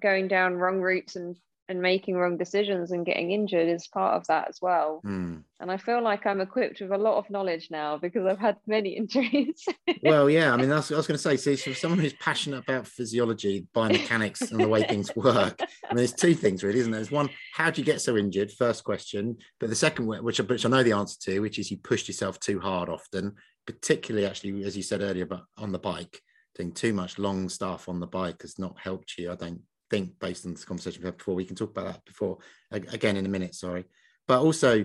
going 0.00 0.28
down 0.28 0.54
wrong 0.54 0.80
routes 0.80 1.16
and 1.16 1.36
and 1.68 1.80
making 1.80 2.14
wrong 2.14 2.36
decisions 2.36 2.90
and 2.90 3.06
getting 3.06 3.30
injured 3.30 3.68
is 3.68 3.86
part 3.86 4.14
of 4.14 4.26
that 4.26 4.48
as 4.48 4.60
well. 4.60 5.00
Hmm. 5.02 5.36
And 5.60 5.70
I 5.70 5.78
feel 5.78 6.02
like 6.02 6.26
I'm 6.26 6.42
equipped 6.42 6.80
with 6.80 6.92
a 6.92 6.98
lot 6.98 7.16
of 7.16 7.30
knowledge 7.30 7.70
now 7.70 7.96
because 7.96 8.26
I've 8.26 8.38
had 8.38 8.56
many 8.66 8.90
injuries. 8.96 9.64
well, 10.02 10.28
yeah, 10.28 10.52
I 10.52 10.56
mean, 10.56 10.68
that's 10.68 10.90
what 10.90 10.96
I 10.96 10.98
was 10.98 11.06
going 11.06 11.16
to 11.16 11.22
say. 11.22 11.36
See, 11.36 11.56
so 11.56 11.70
for 11.70 11.78
someone 11.78 12.00
who's 12.00 12.12
passionate 12.14 12.58
about 12.58 12.86
physiology, 12.86 13.66
biomechanics, 13.74 14.50
and 14.50 14.60
the 14.60 14.68
way 14.68 14.82
things 14.88 15.14
work, 15.16 15.58
I 15.60 15.94
mean, 15.94 15.96
there's 15.96 16.12
two 16.12 16.34
things 16.34 16.62
really, 16.62 16.80
isn't 16.80 16.92
there? 16.92 17.00
There's 17.00 17.10
one, 17.10 17.30
how 17.54 17.70
do 17.70 17.80
you 17.80 17.86
get 17.86 18.02
so 18.02 18.16
injured? 18.16 18.52
First 18.52 18.84
question, 18.84 19.38
but 19.58 19.70
the 19.70 19.76
second, 19.76 20.06
which 20.06 20.40
I, 20.40 20.42
which 20.42 20.66
I 20.66 20.68
know 20.68 20.82
the 20.82 20.92
answer 20.92 21.18
to, 21.22 21.40
which 21.40 21.58
is 21.58 21.70
you 21.70 21.78
pushed 21.78 22.08
yourself 22.08 22.38
too 22.40 22.60
hard 22.60 22.90
often, 22.90 23.36
particularly 23.66 24.26
actually, 24.26 24.64
as 24.64 24.76
you 24.76 24.82
said 24.82 25.00
earlier, 25.00 25.24
but 25.24 25.44
on 25.56 25.72
the 25.72 25.78
bike, 25.78 26.20
doing 26.56 26.72
too 26.72 26.92
much 26.92 27.18
long 27.18 27.48
stuff 27.48 27.88
on 27.88 28.00
the 28.00 28.06
bike 28.06 28.42
has 28.42 28.58
not 28.58 28.78
helped 28.78 29.16
you. 29.16 29.32
I 29.32 29.36
don't 29.36 29.62
think 29.94 30.18
based 30.18 30.44
on 30.44 30.52
this 30.52 30.64
conversation 30.64 31.02
we 31.02 31.06
had 31.06 31.18
before. 31.18 31.34
We 31.34 31.44
can 31.44 31.56
talk 31.56 31.70
about 31.70 31.86
that 31.86 32.04
before 32.04 32.38
again 32.70 33.16
in 33.16 33.26
a 33.26 33.28
minute. 33.28 33.54
Sorry, 33.54 33.84
but 34.26 34.40
also 34.40 34.84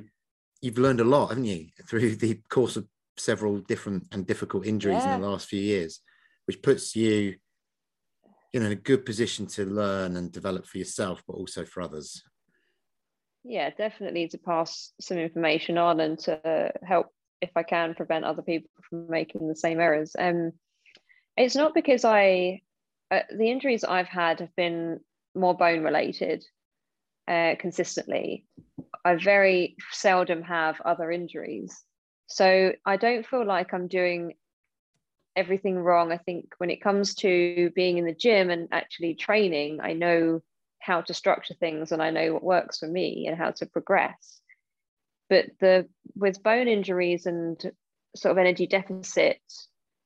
you've 0.62 0.78
learned 0.78 1.00
a 1.00 1.06
lot, 1.06 1.28
haven't 1.28 1.46
you, 1.46 1.68
through 1.88 2.16
the 2.16 2.42
course 2.50 2.76
of 2.76 2.88
several 3.18 3.60
different 3.60 4.08
and 4.12 4.28
difficult 4.28 4.66
injuries 4.66 5.04
yeah. 5.04 5.16
in 5.16 5.22
the 5.22 5.28
last 5.28 5.48
few 5.48 5.62
years, 5.62 6.02
which 6.46 6.62
puts 6.62 6.96
you, 6.96 7.36
you 8.54 8.60
know, 8.60 8.68
in 8.68 8.72
a 8.72 8.76
good 8.76 9.06
position 9.06 9.46
to 9.48 9.66
learn 9.66 10.16
and 10.16 10.32
develop 10.32 10.66
for 10.66 10.78
yourself, 10.78 11.24
but 11.28 11.34
also 11.34 11.66
for 11.66 11.82
others. 11.82 12.24
Yeah, 13.44 13.70
definitely 13.70 14.28
to 14.30 14.38
pass 14.38 14.92
some 15.00 15.18
information 15.18 15.78
on 15.78 16.00
and 16.00 16.20
to 16.20 16.72
help, 16.84 17.08
if 17.42 17.52
I 17.56 17.64
can, 17.64 17.96
prevent 17.96 18.26
other 18.26 18.42
people 18.42 18.70
from 18.90 19.10
making 19.10 19.48
the 19.48 19.56
same 19.56 19.80
errors. 19.80 20.16
Um, 20.18 20.52
it's 21.38 21.56
not 21.56 21.74
because 21.74 22.04
I, 22.04 22.62
uh, 23.12 23.22
the 23.36 23.50
injuries 23.50 23.84
I've 23.84 24.08
had 24.08 24.40
have 24.40 24.56
been 24.56 25.00
more 25.36 25.56
bone 25.56 25.84
related 25.84 26.46
uh, 27.28 27.56
consistently. 27.60 28.46
I 29.06 29.16
very 29.16 29.76
seldom 29.92 30.42
have 30.44 30.82
other 30.82 31.12
injuries. 31.12 31.84
So 32.28 32.74
I 32.86 32.98
don't 32.98 33.26
feel 33.26 33.46
like 33.46 33.74
I'm 33.74 33.88
doing 33.88 34.34
everything 35.36 35.78
wrong. 35.78 36.12
I 36.12 36.18
think 36.18 36.54
when 36.58 36.70
it 36.70 36.82
comes 36.82 37.16
to 37.16 37.72
being 37.76 37.98
in 37.98 38.06
the 38.06 38.14
gym 38.14 38.50
and 38.50 38.68
actually 38.72 39.16
training, 39.16 39.80
I 39.82 39.94
know 39.94 40.42
how 40.80 41.02
to 41.02 41.14
structure 41.14 41.54
things 41.54 41.92
and 41.92 42.02
I 42.02 42.10
know 42.10 42.34
what 42.34 42.44
works 42.44 42.80
for 42.80 42.88
me 42.88 43.26
and 43.28 43.38
how 43.38 43.52
to 43.52 43.66
progress. 43.66 44.42
But 45.30 45.46
the 45.60 45.88
with 46.16 46.44
bone 46.44 46.68
injuries 46.68 47.26
and 47.26 47.60
sort 48.16 48.32
of 48.32 48.38
energy 48.38 48.68
deficit 48.68 49.40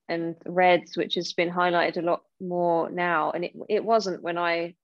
and 0.09 0.35
RED-S, 0.45 0.97
which 0.97 1.15
has 1.15 1.33
been 1.33 1.49
highlighted 1.49 1.97
a 1.97 2.05
lot 2.05 2.23
more 2.39 2.89
now, 2.89 3.31
and 3.31 3.45
it, 3.45 3.53
it 3.69 3.85
wasn't 3.85 4.23
when 4.23 4.37
I 4.37 4.75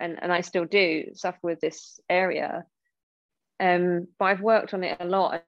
and, 0.00 0.18
and 0.22 0.32
I 0.32 0.40
still 0.40 0.64
do 0.64 1.10
suffer 1.14 1.38
with 1.42 1.60
this 1.60 2.00
area. 2.08 2.66
Um, 3.60 4.08
but 4.18 4.26
I've 4.26 4.40
worked 4.40 4.74
on 4.74 4.82
it 4.82 4.96
a 4.98 5.04
lot 5.04 5.44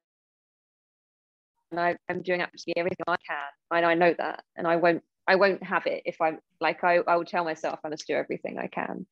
and 1.70 1.81
I, 1.81 1.96
am 2.09 2.22
doing 2.22 2.40
absolutely 2.40 2.81
everything 2.81 3.05
I 3.09 3.16
can. 3.26 3.76
And 3.76 3.87
I 3.87 3.94
know 3.94 4.14
that. 4.16 4.44
And 4.57 4.66
I 4.66 4.76
won't 4.76 5.02
I 5.29 5.35
won't 5.37 5.62
have 5.64 5.87
it 5.87 6.02
if 6.07 6.20
I'm 6.20 6.38
like 6.61 6.85
I, 6.85 6.98
I 6.98 7.16
will 7.16 7.24
tell 7.24 7.44
myself 7.44 7.81
I 7.85 7.88
must 7.88 8.07
do 8.07 8.14
everything 8.14 8.59
I 8.59 8.68
can. 8.68 9.07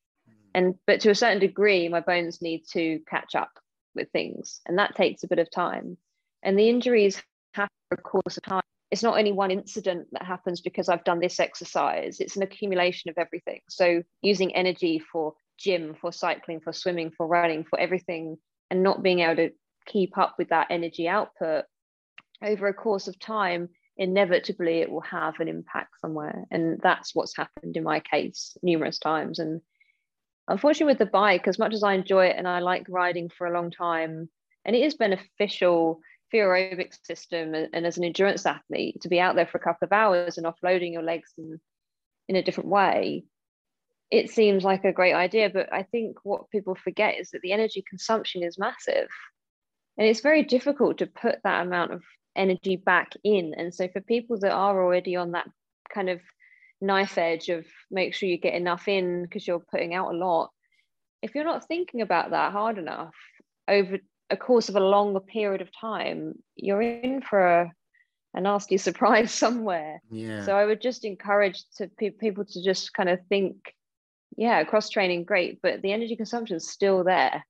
And 0.54 0.76
but 0.86 1.00
to 1.00 1.10
a 1.10 1.14
certain 1.14 1.40
degree, 1.40 1.88
my 1.88 2.00
bones 2.00 2.40
need 2.40 2.64
to 2.72 3.00
catch 3.08 3.34
up 3.34 3.50
with 3.94 4.10
things. 4.12 4.60
And 4.66 4.78
that 4.78 4.94
takes 4.94 5.24
a 5.24 5.28
bit 5.28 5.40
of 5.40 5.50
time. 5.50 5.96
And 6.42 6.58
the 6.58 6.68
injuries 6.68 7.20
happen 7.54 7.74
for 7.88 7.98
a 7.98 8.02
course 8.02 8.36
of 8.36 8.42
time. 8.44 8.62
It's 8.94 9.02
not 9.02 9.18
only 9.18 9.32
one 9.32 9.50
incident 9.50 10.06
that 10.12 10.22
happens 10.22 10.60
because 10.60 10.88
I've 10.88 11.02
done 11.02 11.18
this 11.18 11.40
exercise, 11.40 12.20
it's 12.20 12.36
an 12.36 12.44
accumulation 12.44 13.10
of 13.10 13.18
everything. 13.18 13.60
So 13.68 14.04
using 14.22 14.54
energy 14.54 15.00
for 15.00 15.34
gym, 15.58 15.96
for 16.00 16.12
cycling, 16.12 16.60
for 16.60 16.72
swimming, 16.72 17.10
for 17.10 17.26
running, 17.26 17.64
for 17.64 17.76
everything, 17.80 18.36
and 18.70 18.84
not 18.84 19.02
being 19.02 19.18
able 19.18 19.34
to 19.34 19.50
keep 19.84 20.16
up 20.16 20.36
with 20.38 20.50
that 20.50 20.68
energy 20.70 21.08
output 21.08 21.64
over 22.40 22.68
a 22.68 22.72
course 22.72 23.08
of 23.08 23.18
time, 23.18 23.68
inevitably 23.96 24.78
it 24.78 24.92
will 24.92 25.00
have 25.00 25.40
an 25.40 25.48
impact 25.48 25.98
somewhere. 26.00 26.44
And 26.52 26.78
that's 26.80 27.16
what's 27.16 27.36
happened 27.36 27.76
in 27.76 27.82
my 27.82 27.98
case 27.98 28.56
numerous 28.62 29.00
times. 29.00 29.40
And 29.40 29.60
unfortunately, 30.46 30.92
with 30.92 30.98
the 30.98 31.06
bike, 31.06 31.48
as 31.48 31.58
much 31.58 31.74
as 31.74 31.82
I 31.82 31.94
enjoy 31.94 32.26
it 32.26 32.36
and 32.38 32.46
I 32.46 32.60
like 32.60 32.86
riding 32.88 33.28
for 33.28 33.48
a 33.48 33.52
long 33.52 33.72
time, 33.72 34.28
and 34.64 34.76
it 34.76 34.84
is 34.84 34.94
beneficial 34.94 35.98
for 36.30 36.36
your 36.36 36.54
aerobic 36.54 36.94
system 37.04 37.54
and, 37.54 37.68
and 37.72 37.86
as 37.86 37.98
an 37.98 38.04
endurance 38.04 38.46
athlete 38.46 39.00
to 39.00 39.08
be 39.08 39.20
out 39.20 39.36
there 39.36 39.46
for 39.46 39.58
a 39.58 39.62
couple 39.62 39.86
of 39.86 39.92
hours 39.92 40.38
and 40.38 40.46
offloading 40.46 40.92
your 40.92 41.02
legs 41.02 41.32
in, 41.38 41.60
in 42.28 42.36
a 42.36 42.42
different 42.42 42.70
way 42.70 43.24
it 44.10 44.30
seems 44.30 44.64
like 44.64 44.84
a 44.84 44.92
great 44.92 45.14
idea 45.14 45.50
but 45.50 45.72
i 45.72 45.82
think 45.82 46.18
what 46.22 46.50
people 46.50 46.74
forget 46.74 47.18
is 47.18 47.30
that 47.30 47.40
the 47.42 47.52
energy 47.52 47.84
consumption 47.88 48.42
is 48.42 48.58
massive 48.58 49.08
and 49.96 50.08
it's 50.08 50.20
very 50.20 50.42
difficult 50.42 50.98
to 50.98 51.06
put 51.06 51.36
that 51.44 51.66
amount 51.66 51.92
of 51.92 52.02
energy 52.36 52.76
back 52.76 53.12
in. 53.22 53.54
And 53.56 53.74
so 53.74 53.88
for 53.88 54.00
people 54.00 54.38
that 54.40 54.52
are 54.52 54.82
already 54.82 55.16
on 55.16 55.32
that 55.32 55.48
kind 55.92 56.08
of 56.08 56.20
knife 56.80 57.16
edge 57.16 57.48
of 57.48 57.64
make 57.90 58.14
sure 58.14 58.28
you 58.28 58.38
get 58.38 58.54
enough 58.54 58.88
in 58.88 59.22
because 59.22 59.46
you're 59.46 59.64
putting 59.70 59.94
out 59.94 60.12
a 60.12 60.16
lot, 60.16 60.50
if 61.22 61.34
you're 61.34 61.44
not 61.44 61.66
thinking 61.66 62.00
about 62.00 62.30
that 62.30 62.52
hard 62.52 62.78
enough 62.78 63.14
over 63.68 63.98
a 64.30 64.36
course 64.36 64.68
of 64.68 64.76
a 64.76 64.80
longer 64.80 65.20
period 65.20 65.60
of 65.60 65.68
time, 65.78 66.38
you're 66.56 66.82
in 66.82 67.22
for 67.22 67.46
a, 67.46 67.72
a 68.34 68.40
nasty 68.40 68.76
surprise 68.88 69.32
somewhere. 69.32 70.00
Yeah. 70.10 70.44
So 70.44 70.56
I 70.56 70.64
would 70.64 70.80
just 70.80 71.04
encourage 71.04 71.64
to 71.76 71.88
pe- 71.98 72.10
people 72.10 72.44
to 72.44 72.62
just 72.62 72.92
kind 72.94 73.08
of 73.08 73.20
think, 73.28 73.56
yeah, 74.36 74.64
cross 74.64 74.90
training, 74.90 75.24
great, 75.24 75.60
but 75.62 75.82
the 75.82 75.92
energy 75.92 76.16
consumption 76.16 76.56
is 76.56 76.68
still 76.70 77.04
there. 77.04 77.44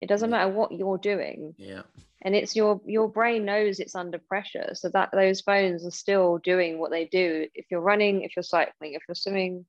It 0.00 0.08
doesn't 0.08 0.30
matter 0.30 0.50
what 0.50 0.72
you're 0.72 0.98
doing. 0.98 1.54
Yeah 1.56 1.82
and 2.24 2.34
it's 2.34 2.56
your 2.56 2.80
your 2.86 3.08
brain 3.08 3.44
knows 3.44 3.78
it's 3.78 3.94
under 3.94 4.18
pressure 4.18 4.70
so 4.72 4.88
that 4.88 5.10
those 5.12 5.42
bones 5.42 5.86
are 5.86 5.90
still 5.90 6.38
doing 6.38 6.78
what 6.78 6.90
they 6.90 7.04
do 7.04 7.46
if 7.54 7.66
you're 7.70 7.80
running 7.80 8.22
if 8.22 8.34
you're 8.34 8.42
cycling 8.42 8.94
if 8.94 9.02
you're 9.06 9.14
swimming 9.14 9.64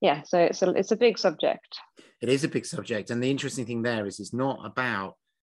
yeah 0.00 0.22
so 0.22 0.38
it's 0.38 0.62
a 0.62 0.70
it's 0.70 0.92
a 0.92 0.96
big 0.96 1.18
subject. 1.18 1.78
It 2.20 2.28
is 2.28 2.44
a 2.44 2.48
big 2.48 2.64
subject 2.64 3.10
and 3.10 3.22
the 3.22 3.30
interesting 3.30 3.66
thing 3.66 3.82
there 3.82 4.06
is 4.06 4.18
it's 4.18 4.32
not 4.32 4.64
about 4.64 5.14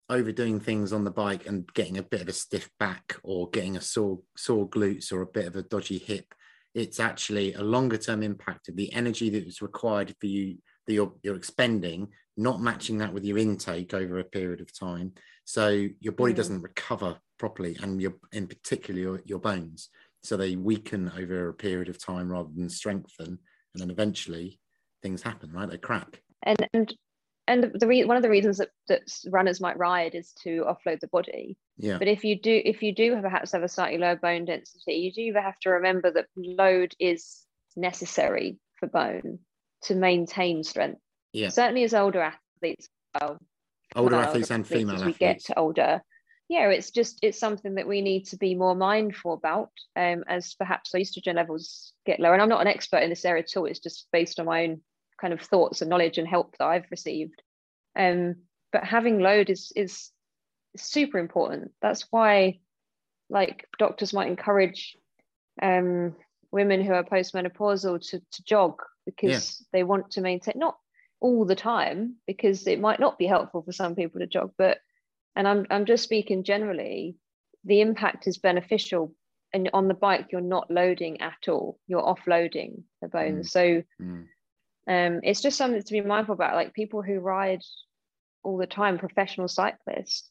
overdoing 0.08 0.60
things 0.60 0.92
on 0.92 1.04
the 1.04 1.10
bike 1.10 1.46
and 1.46 1.72
getting 1.74 1.98
a 1.98 2.02
bit 2.02 2.22
of 2.22 2.28
a 2.28 2.32
stiff 2.32 2.70
back 2.78 3.16
or 3.22 3.50
getting 3.50 3.76
a 3.76 3.80
sore 3.80 4.20
sore 4.36 4.68
glutes 4.68 5.12
or 5.12 5.22
a 5.22 5.26
bit 5.26 5.46
of 5.46 5.56
a 5.56 5.62
dodgy 5.62 5.98
hip. 5.98 6.34
It's 6.74 7.00
actually 7.00 7.54
a 7.54 7.62
longer 7.62 7.96
term 7.96 8.22
impact 8.22 8.68
of 8.68 8.76
the 8.76 8.92
energy 8.92 9.30
that 9.30 9.46
is 9.46 9.62
required 9.62 10.14
for 10.20 10.26
you 10.26 10.58
that 10.86 10.92
you're, 10.92 11.12
you're 11.22 11.36
expending 11.36 12.08
not 12.36 12.60
matching 12.60 12.98
that 12.98 13.12
with 13.12 13.24
your 13.24 13.38
intake 13.38 13.94
over 13.94 14.18
a 14.18 14.24
period 14.24 14.60
of 14.60 14.78
time. 14.78 15.12
So 15.44 15.88
your 16.00 16.12
body 16.12 16.32
mm. 16.32 16.36
doesn't 16.36 16.62
recover 16.62 17.16
properly 17.38 17.76
and 17.82 18.00
your 18.00 18.14
in 18.32 18.46
particular 18.46 19.00
your, 19.00 19.22
your 19.24 19.38
bones. 19.38 19.88
So 20.22 20.36
they 20.36 20.56
weaken 20.56 21.10
over 21.16 21.48
a 21.48 21.54
period 21.54 21.88
of 21.88 22.04
time 22.04 22.30
rather 22.30 22.50
than 22.54 22.68
strengthen 22.68 23.38
and 23.76 23.82
then 23.82 23.90
eventually 23.90 24.58
things 25.02 25.22
happen 25.22 25.52
right? 25.52 25.68
They 25.68 25.78
crack. 25.78 26.22
And 26.42 26.68
and 26.72 26.94
and 27.48 27.70
the 27.74 27.86
re- 27.86 28.04
one 28.04 28.16
of 28.16 28.22
the 28.22 28.30
reasons 28.30 28.58
that, 28.58 28.70
that 28.88 29.02
runners 29.30 29.60
might 29.60 29.78
ride 29.78 30.14
is 30.14 30.32
to 30.42 30.64
offload 30.66 31.00
the 31.00 31.08
body. 31.08 31.56
Yeah. 31.76 31.98
But 31.98 32.08
if 32.08 32.24
you 32.24 32.40
do 32.40 32.60
if 32.64 32.82
you 32.82 32.94
do 32.94 33.20
perhaps 33.20 33.52
have 33.52 33.62
a 33.62 33.68
slightly 33.68 33.98
lower 33.98 34.16
bone 34.16 34.46
density 34.46 34.94
you 34.94 35.12
do 35.12 35.38
have 35.38 35.58
to 35.60 35.70
remember 35.70 36.10
that 36.10 36.26
load 36.36 36.94
is 36.98 37.44
necessary 37.76 38.56
for 38.76 38.88
bone 38.88 39.40
to 39.82 39.94
maintain 39.94 40.64
strength. 40.64 41.00
Yeah. 41.32 41.50
Certainly 41.50 41.84
as 41.84 41.94
older 41.94 42.20
athletes 42.22 42.88
well 43.20 43.38
older 43.94 44.16
athletes 44.16 44.50
and 44.50 44.66
female 44.66 44.96
athletes. 44.96 45.18
we 45.20 45.26
get 45.26 45.42
older 45.56 46.02
yeah 46.48 46.68
it's 46.68 46.90
just 46.90 47.18
it's 47.22 47.38
something 47.38 47.74
that 47.74 47.88
we 47.88 48.00
need 48.00 48.26
to 48.26 48.36
be 48.36 48.54
more 48.54 48.74
mindful 48.74 49.32
about 49.32 49.70
um, 49.96 50.24
as 50.28 50.54
perhaps 50.54 50.92
estrogen 50.92 51.34
levels 51.34 51.92
get 52.04 52.20
lower. 52.20 52.32
And 52.32 52.42
i'm 52.42 52.48
not 52.48 52.60
an 52.60 52.66
expert 52.66 53.02
in 53.02 53.10
this 53.10 53.24
area 53.24 53.42
at 53.42 53.56
all. 53.56 53.66
It's 53.66 53.80
just 53.80 54.06
based 54.12 54.38
on 54.38 54.46
my 54.46 54.64
own 54.64 54.80
kind 55.20 55.32
of 55.32 55.40
thoughts 55.40 55.80
and 55.80 55.90
knowledge 55.90 56.18
and 56.18 56.28
help 56.28 56.56
that 56.58 56.66
i've 56.66 56.90
received. 56.90 57.42
Um, 57.98 58.36
but 58.72 58.84
having 58.84 59.20
load 59.20 59.50
is 59.50 59.72
is 59.74 60.10
super 60.76 61.18
important. 61.18 61.72
That's 61.80 62.06
why 62.10 62.58
like 63.30 63.66
doctors 63.78 64.12
might 64.12 64.28
encourage 64.28 64.96
um, 65.62 66.14
women 66.52 66.82
who 66.82 66.92
are 66.92 67.04
postmenopausal 67.04 68.08
to, 68.10 68.20
to 68.20 68.44
jog 68.44 68.80
because 69.04 69.60
yeah. 69.60 69.66
they 69.72 69.82
want 69.82 70.12
to 70.12 70.20
maintain 70.20 70.54
not 70.56 70.76
all 71.20 71.44
the 71.44 71.56
time 71.56 72.16
because 72.26 72.66
it 72.66 72.80
might 72.80 73.00
not 73.00 73.18
be 73.18 73.26
helpful 73.26 73.62
for 73.62 73.72
some 73.72 73.94
people 73.94 74.20
to 74.20 74.26
jog 74.26 74.52
but 74.58 74.78
and 75.36 75.46
I'm 75.46 75.66
I'm 75.70 75.84
just 75.84 76.02
speaking 76.02 76.42
generally 76.42 77.16
the 77.64 77.80
impact 77.80 78.26
is 78.26 78.38
beneficial 78.38 79.14
and 79.52 79.70
on 79.72 79.88
the 79.88 79.94
bike 79.94 80.28
you're 80.32 80.40
not 80.40 80.70
loading 80.70 81.20
at 81.20 81.48
all 81.48 81.78
you're 81.86 82.02
offloading 82.02 82.82
the 83.02 83.08
bones 83.08 83.48
mm. 83.48 83.50
so 83.50 83.82
mm. 84.02 84.24
um 84.88 85.20
it's 85.22 85.42
just 85.42 85.58
something 85.58 85.82
to 85.82 85.92
be 85.92 86.00
mindful 86.00 86.34
about 86.34 86.54
like 86.54 86.74
people 86.74 87.02
who 87.02 87.20
ride 87.20 87.62
all 88.42 88.56
the 88.56 88.66
time 88.66 88.98
professional 88.98 89.48
cyclists 89.48 90.30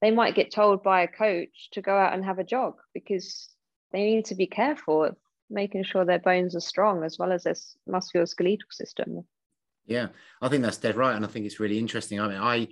they 0.00 0.10
might 0.10 0.34
get 0.34 0.52
told 0.52 0.82
by 0.82 1.02
a 1.02 1.08
coach 1.08 1.68
to 1.72 1.82
go 1.82 1.96
out 1.96 2.14
and 2.14 2.24
have 2.24 2.38
a 2.38 2.44
jog 2.44 2.74
because 2.92 3.48
they 3.92 4.04
need 4.04 4.24
to 4.26 4.34
be 4.34 4.46
careful 4.46 5.10
making 5.50 5.84
sure 5.84 6.04
their 6.04 6.18
bones 6.18 6.56
are 6.56 6.60
strong 6.60 7.04
as 7.04 7.18
well 7.18 7.32
as 7.32 7.44
their 7.44 7.54
musculoskeletal 7.88 8.70
system 8.70 9.24
yeah, 9.86 10.08
I 10.40 10.48
think 10.48 10.62
that's 10.62 10.78
dead 10.78 10.96
right, 10.96 11.14
and 11.14 11.24
I 11.24 11.28
think 11.28 11.46
it's 11.46 11.60
really 11.60 11.78
interesting. 11.78 12.20
I 12.20 12.28
mean, 12.28 12.38
I 12.38 12.68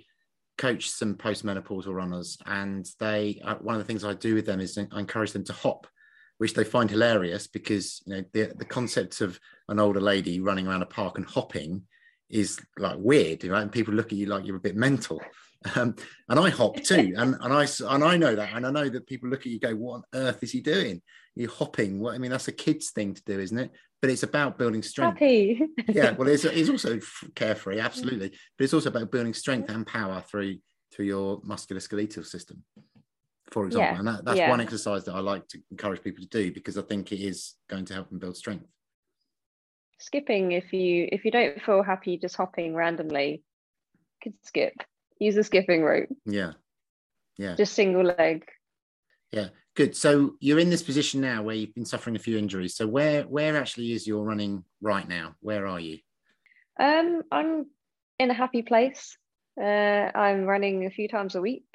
coach 0.57 0.89
some 0.89 1.15
postmenopausal 1.15 1.93
runners, 1.93 2.37
and 2.45 2.87
they 2.99 3.41
uh, 3.43 3.55
one 3.55 3.75
of 3.75 3.81
the 3.81 3.85
things 3.85 4.03
I 4.03 4.13
do 4.13 4.35
with 4.35 4.45
them 4.45 4.59
is 4.59 4.77
I 4.77 4.99
encourage 4.99 5.31
them 5.31 5.43
to 5.45 5.53
hop, 5.53 5.87
which 6.37 6.53
they 6.53 6.63
find 6.63 6.89
hilarious 6.89 7.47
because 7.47 8.01
you 8.05 8.15
know 8.15 8.23
the 8.33 8.53
the 8.57 8.65
concept 8.65 9.21
of 9.21 9.39
an 9.69 9.79
older 9.79 10.01
lady 10.01 10.39
running 10.39 10.67
around 10.67 10.81
a 10.81 10.87
park 10.87 11.17
and 11.17 11.25
hopping 11.25 11.83
is 12.29 12.59
like 12.77 12.97
weird, 12.97 13.43
right? 13.45 13.61
And 13.61 13.71
people 13.71 13.93
look 13.93 14.07
at 14.07 14.17
you 14.17 14.25
like 14.25 14.45
you're 14.45 14.57
a 14.57 14.61
bit 14.61 14.75
mental. 14.75 15.21
Um, 15.75 15.95
and 16.29 16.39
I 16.39 16.49
hop 16.49 16.81
too, 16.81 17.13
and 17.17 17.35
and 17.39 17.53
I 17.53 17.67
and 17.89 18.03
I 18.03 18.17
know 18.17 18.35
that, 18.35 18.53
and 18.53 18.65
I 18.65 18.71
know 18.71 18.89
that 18.89 19.07
people 19.07 19.29
look 19.29 19.41
at 19.41 19.47
you 19.47 19.59
go, 19.59 19.75
"What 19.75 19.95
on 19.95 20.03
earth 20.13 20.43
is 20.43 20.51
he 20.51 20.61
doing? 20.61 21.01
You're 21.35 21.49
hopping." 21.51 21.99
What 21.99 22.15
I 22.15 22.17
mean, 22.17 22.31
that's 22.31 22.47
a 22.47 22.51
kid's 22.51 22.91
thing 22.91 23.13
to 23.13 23.23
do, 23.23 23.39
isn't 23.39 23.57
it? 23.57 23.71
But 24.01 24.09
it's 24.09 24.23
about 24.23 24.57
building 24.57 24.83
strength. 24.83 25.19
Happy. 25.19 25.61
yeah, 25.87 26.11
well, 26.11 26.27
it's, 26.27 26.43
it's 26.43 26.69
also 26.75 26.99
carefree, 27.35 27.79
absolutely, 27.79 28.29
but 28.57 28.63
it's 28.63 28.73
also 28.73 28.89
about 28.89 29.11
building 29.11 29.33
strength 29.33 29.69
and 29.69 29.87
power 29.87 30.21
through 30.29 30.57
through 30.93 31.05
your 31.05 31.41
musculoskeletal 31.41 32.25
system, 32.25 32.63
for 33.49 33.65
example. 33.65 33.93
Yeah, 33.93 33.99
And 33.99 34.07
that, 34.07 34.25
that's 34.25 34.37
yeah. 34.37 34.49
one 34.49 34.61
exercise 34.61 35.05
that 35.05 35.15
I 35.15 35.19
like 35.19 35.47
to 35.49 35.59
encourage 35.71 36.03
people 36.03 36.23
to 36.23 36.29
do 36.29 36.51
because 36.53 36.77
I 36.77 36.81
think 36.83 37.11
it 37.11 37.19
is 37.21 37.55
going 37.69 37.85
to 37.85 37.93
help 37.93 38.09
them 38.09 38.19
build 38.19 38.37
strength. 38.37 38.65
skipping 39.99 40.51
if 40.51 40.73
you 40.73 41.07
if 41.11 41.23
you 41.23 41.31
don't 41.31 41.61
feel 41.61 41.81
happy 41.81 42.17
just 42.17 42.35
hopping 42.35 42.75
randomly 42.75 43.41
could 44.21 44.33
skip 44.43 44.73
use 45.19 45.35
the 45.35 45.43
skipping 45.43 45.83
rope. 45.83 46.09
Yeah, 46.25 46.53
yeah, 47.37 47.55
just 47.55 47.73
single 47.73 48.03
leg 48.03 48.45
yeah. 49.31 49.47
Good. 49.75 49.95
So 49.95 50.35
you're 50.39 50.59
in 50.59 50.69
this 50.69 50.83
position 50.83 51.19
now 51.19 51.41
where 51.41 51.55
you've 51.55 51.73
been 51.73 51.85
suffering 51.85 52.15
a 52.15 52.19
few 52.19 52.37
injuries. 52.37 52.75
So 52.75 52.85
where 52.85 53.23
where 53.23 53.57
actually 53.57 53.93
is 53.93 54.05
your 54.05 54.23
running 54.23 54.63
right 54.79 55.07
now? 55.07 55.33
Where 55.39 55.65
are 55.65 55.79
you? 55.79 55.97
um 56.79 57.23
i'm 57.31 57.65
in 58.19 58.31
a 58.31 58.33
happy 58.33 58.61
place 58.61 59.17
uh 59.61 60.09
i'm 60.15 60.43
running 60.45 60.85
a 60.85 60.91
few 60.91 61.07
times 61.07 61.35
a 61.35 61.41
week 61.41 61.65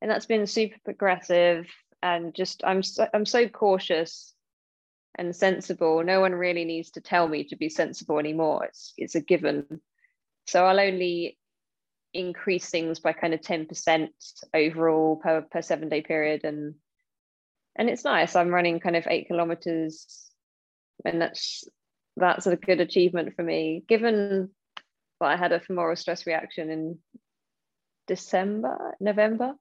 and 0.00 0.10
that's 0.10 0.26
been 0.26 0.46
super 0.46 0.76
progressive 0.84 1.66
and 2.02 2.34
just 2.34 2.62
i'm 2.64 2.82
so, 2.82 3.06
i'm 3.14 3.26
so 3.26 3.48
cautious 3.48 4.34
and 5.16 5.34
sensible 5.34 6.02
no 6.02 6.20
one 6.20 6.32
really 6.32 6.64
needs 6.64 6.90
to 6.90 7.00
tell 7.00 7.28
me 7.28 7.44
to 7.44 7.56
be 7.56 7.68
sensible 7.68 8.18
anymore 8.18 8.64
it's 8.64 8.92
it's 8.96 9.14
a 9.14 9.20
given 9.20 9.80
so 10.46 10.64
i'll 10.64 10.80
only 10.80 11.38
increase 12.14 12.70
things 12.70 13.00
by 13.00 13.12
kind 13.12 13.34
of 13.34 13.40
10% 13.40 14.08
overall 14.54 15.16
per 15.16 15.42
per 15.42 15.60
7 15.60 15.88
day 15.88 16.00
period 16.02 16.44
and 16.44 16.74
and 17.76 17.90
it's 17.90 18.04
nice. 18.04 18.36
I'm 18.36 18.50
running 18.54 18.78
kind 18.80 18.94
of 18.96 19.06
8 19.08 19.26
kilometers 19.26 20.30
and 21.04 21.20
that's 21.20 21.64
that's 22.16 22.46
a 22.46 22.56
good 22.56 22.80
achievement 22.80 23.34
for 23.34 23.42
me 23.42 23.82
given 23.88 24.48
that 25.20 25.26
i 25.26 25.36
had 25.36 25.50
a 25.52 25.58
femoral 25.60 25.96
stress 25.96 26.26
reaction 26.26 26.70
in 26.70 26.98
december 28.06 28.94
november. 29.00 29.54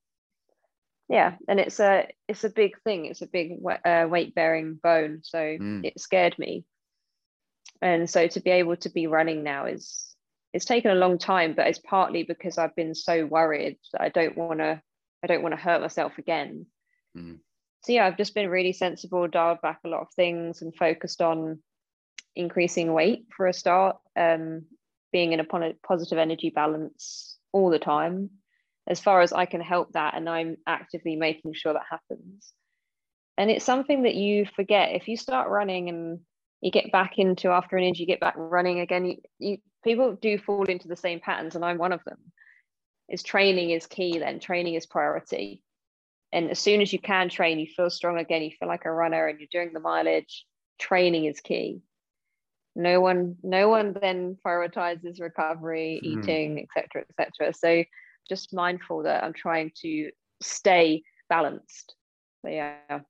Yeah 1.10 1.36
and 1.48 1.60
it's 1.60 1.80
a 1.80 2.08
it's 2.28 2.44
a 2.44 2.50
big 2.50 2.80
thing. 2.84 3.06
It's 3.06 3.22
a 3.22 3.28
big 3.28 3.54
uh, 3.86 4.06
weight 4.10 4.36
bearing 4.36 4.76
bone 4.82 5.20
so 5.24 5.38
Mm. 5.40 5.84
it 5.86 6.00
scared 6.00 6.38
me. 6.38 6.66
And 7.82 8.10
so 8.10 8.28
to 8.28 8.40
be 8.40 8.52
able 8.52 8.78
to 8.78 8.90
be 8.90 9.08
running 9.08 9.44
now 9.44 9.66
is 9.66 10.13
it's 10.54 10.66
taken 10.66 10.92
a 10.92 10.96
long 10.96 11.18
time 11.18 11.54
but 11.54 11.68
it's 11.68 11.80
partly 11.80 12.24
because 12.24 12.58
i've 12.58 12.76
been 12.76 12.96
so 12.96 13.26
worried 13.26 13.78
that 13.92 14.02
i 14.02 14.10
don't 14.10 14.38
want 14.38 14.60
to 14.60 14.82
i 15.24 15.28
don't 15.28 15.42
want 15.42 15.54
to 15.54 15.62
hurt 15.62 15.82
myself 15.82 16.18
again. 16.18 16.66
Mm. 17.18 17.40
so 17.84 17.92
yeah 17.94 18.06
i've 18.06 18.18
just 18.18 18.36
been 18.36 18.50
really 18.50 18.74
sensible 18.74 19.28
dialed 19.28 19.62
back 19.62 19.80
a 19.84 19.90
lot 19.90 20.02
of 20.02 20.08
things 20.16 20.62
and 20.62 20.76
focused 20.76 21.22
on 21.22 21.60
increasing 22.36 22.94
weight 22.94 23.26
for 23.36 23.48
a 23.48 23.54
start 23.54 23.98
um 24.16 24.64
being 25.14 25.32
in 25.32 25.40
a 25.40 25.74
positive 25.88 26.18
energy 26.18 26.50
balance 26.50 27.38
all 27.54 27.70
the 27.70 27.80
time. 27.80 28.32
As 28.86 29.00
far 29.00 29.22
as 29.22 29.32
i 29.32 29.46
can 29.46 29.62
help 29.62 29.94
that 29.94 30.16
and 30.16 30.28
i'm 30.28 30.58
actively 30.68 31.16
making 31.16 31.54
sure 31.54 31.72
that 31.72 31.84
happens. 31.90 32.52
And 33.38 33.50
it's 33.50 33.64
something 33.64 34.04
that 34.04 34.16
you 34.16 34.46
forget. 34.56 34.92
If 34.92 35.08
you 35.08 35.16
start 35.16 35.50
running 35.50 35.88
and 35.88 36.20
you 36.62 36.70
get 36.70 36.92
back 36.92 37.18
into 37.18 37.50
after 37.50 37.78
an 37.78 37.84
injury 37.84 38.02
you 38.02 38.08
get 38.08 38.20
back 38.20 38.36
running 38.38 38.80
again 38.80 39.06
you, 39.06 39.18
you 39.40 39.58
people 39.84 40.18
do 40.22 40.38
fall 40.38 40.64
into 40.66 40.88
the 40.88 40.96
same 40.96 41.20
patterns 41.20 41.56
and 41.56 41.64
i'm 41.64 41.78
one 41.78 41.94
of 41.94 42.04
them 42.06 42.18
is 43.10 43.24
training 43.24 43.72
is 43.72 43.86
key 43.86 44.20
then. 44.20 44.40
Training 44.40 44.76
is 44.76 44.86
priority. 44.86 45.62
And 46.32 46.50
as 46.50 46.60
soon 46.60 46.82
as 46.82 46.92
you 46.92 47.00
can 47.00 47.30
train 47.30 47.60
you 47.60 47.68
feel 47.68 47.90
strong 47.90 48.18
again 48.18 48.42
you 48.42 48.52
feel 48.60 48.68
like 48.68 48.86
a 48.86 48.92
runner 48.92 49.28
and 49.28 49.40
you're 49.40 49.48
doing 49.52 49.74
the 49.74 49.80
mileage 49.80 50.46
training 50.80 51.26
is 51.26 51.40
key. 51.40 51.82
No 52.76 53.02
one 53.02 53.36
no 53.44 53.70
one 53.70 53.94
then 53.94 54.38
prioritizes 54.46 55.22
recovery 55.22 56.00
Hmm. 56.02 56.10
eating 56.10 56.68
etc 56.78 57.06
etc 57.10 57.54
so 57.54 57.84
just 58.30 58.54
mindful 58.54 59.04
that 59.04 59.24
i'm 59.24 59.34
trying 59.34 59.72
to 59.82 60.12
stay 60.42 61.04
balanced. 61.30 61.96
So 62.42 62.50
yeah. 62.50 63.02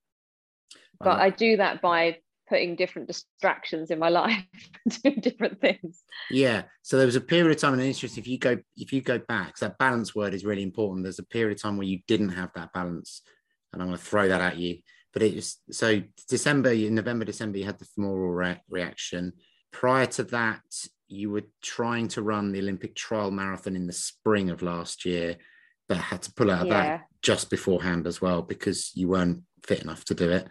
But 1.00 1.20
i 1.20 1.30
do 1.30 1.58
that 1.58 1.82
by 1.82 2.18
putting 2.54 2.76
different 2.76 3.08
distractions 3.08 3.90
in 3.90 3.98
my 3.98 4.10
life 4.10 4.46
doing 5.04 5.20
different 5.20 5.60
things 5.60 6.04
Yeah. 6.30 6.64
So 6.84 6.98
there 6.98 7.08
was 7.08 7.16
a 7.16 7.22
period 7.22 7.50
of 7.56 7.58
time, 7.58 7.74
and 7.74 7.82
it's 7.82 7.98
interesting 7.98 8.22
if 8.22 8.28
you 8.28 8.38
go 8.38 8.58
if 8.78 8.94
you 8.94 9.02
go 9.02 9.18
back, 9.18 9.58
that 9.58 9.80
balance 9.80 10.14
word 10.14 10.34
is 10.36 10.46
really 10.46 10.62
important. 10.62 11.04
There's 11.04 11.18
a 11.18 11.24
period 11.38 11.56
of 11.56 11.62
time 11.62 11.78
where 11.78 11.88
you 11.88 12.00
didn't 12.08 12.30
have 12.40 12.52
that 12.56 12.74
balance, 12.74 13.22
and 13.72 13.82
I'm 13.82 13.88
going 13.88 13.98
to 13.98 14.04
throw 14.04 14.28
that 14.28 14.42
at 14.42 14.58
you. 14.58 14.78
But 15.14 15.24
it 15.24 15.34
was 15.36 15.58
so 15.72 16.02
December, 16.30 16.76
November, 16.76 17.26
December, 17.26 17.58
you 17.58 17.66
had 17.66 17.80
the 17.80 17.86
femoral 17.96 18.32
re- 18.32 18.62
reaction. 18.70 19.34
Prior 19.72 20.06
to 20.18 20.24
that, 20.26 20.62
you 21.08 21.32
were 21.32 21.48
trying 21.62 22.08
to 22.10 22.22
run 22.22 22.52
the 22.52 22.60
Olympic 22.60 22.94
trial 22.96 23.32
marathon 23.32 23.76
in 23.76 23.88
the 23.88 23.94
spring 23.94 24.50
of 24.52 24.62
last 24.62 25.06
year, 25.06 25.38
but 25.88 25.98
had 25.98 26.22
to 26.24 26.34
pull 26.34 26.52
out 26.52 26.62
of 26.62 26.68
Yeah. 26.68 26.84
that 26.98 27.02
just 27.22 27.50
beforehand 27.50 28.06
as 28.08 28.22
well 28.22 28.42
because 28.42 28.92
you 28.96 29.08
weren't 29.08 29.44
fit 29.66 29.82
enough 29.82 30.04
to 30.06 30.14
do 30.14 30.30
it. 30.30 30.48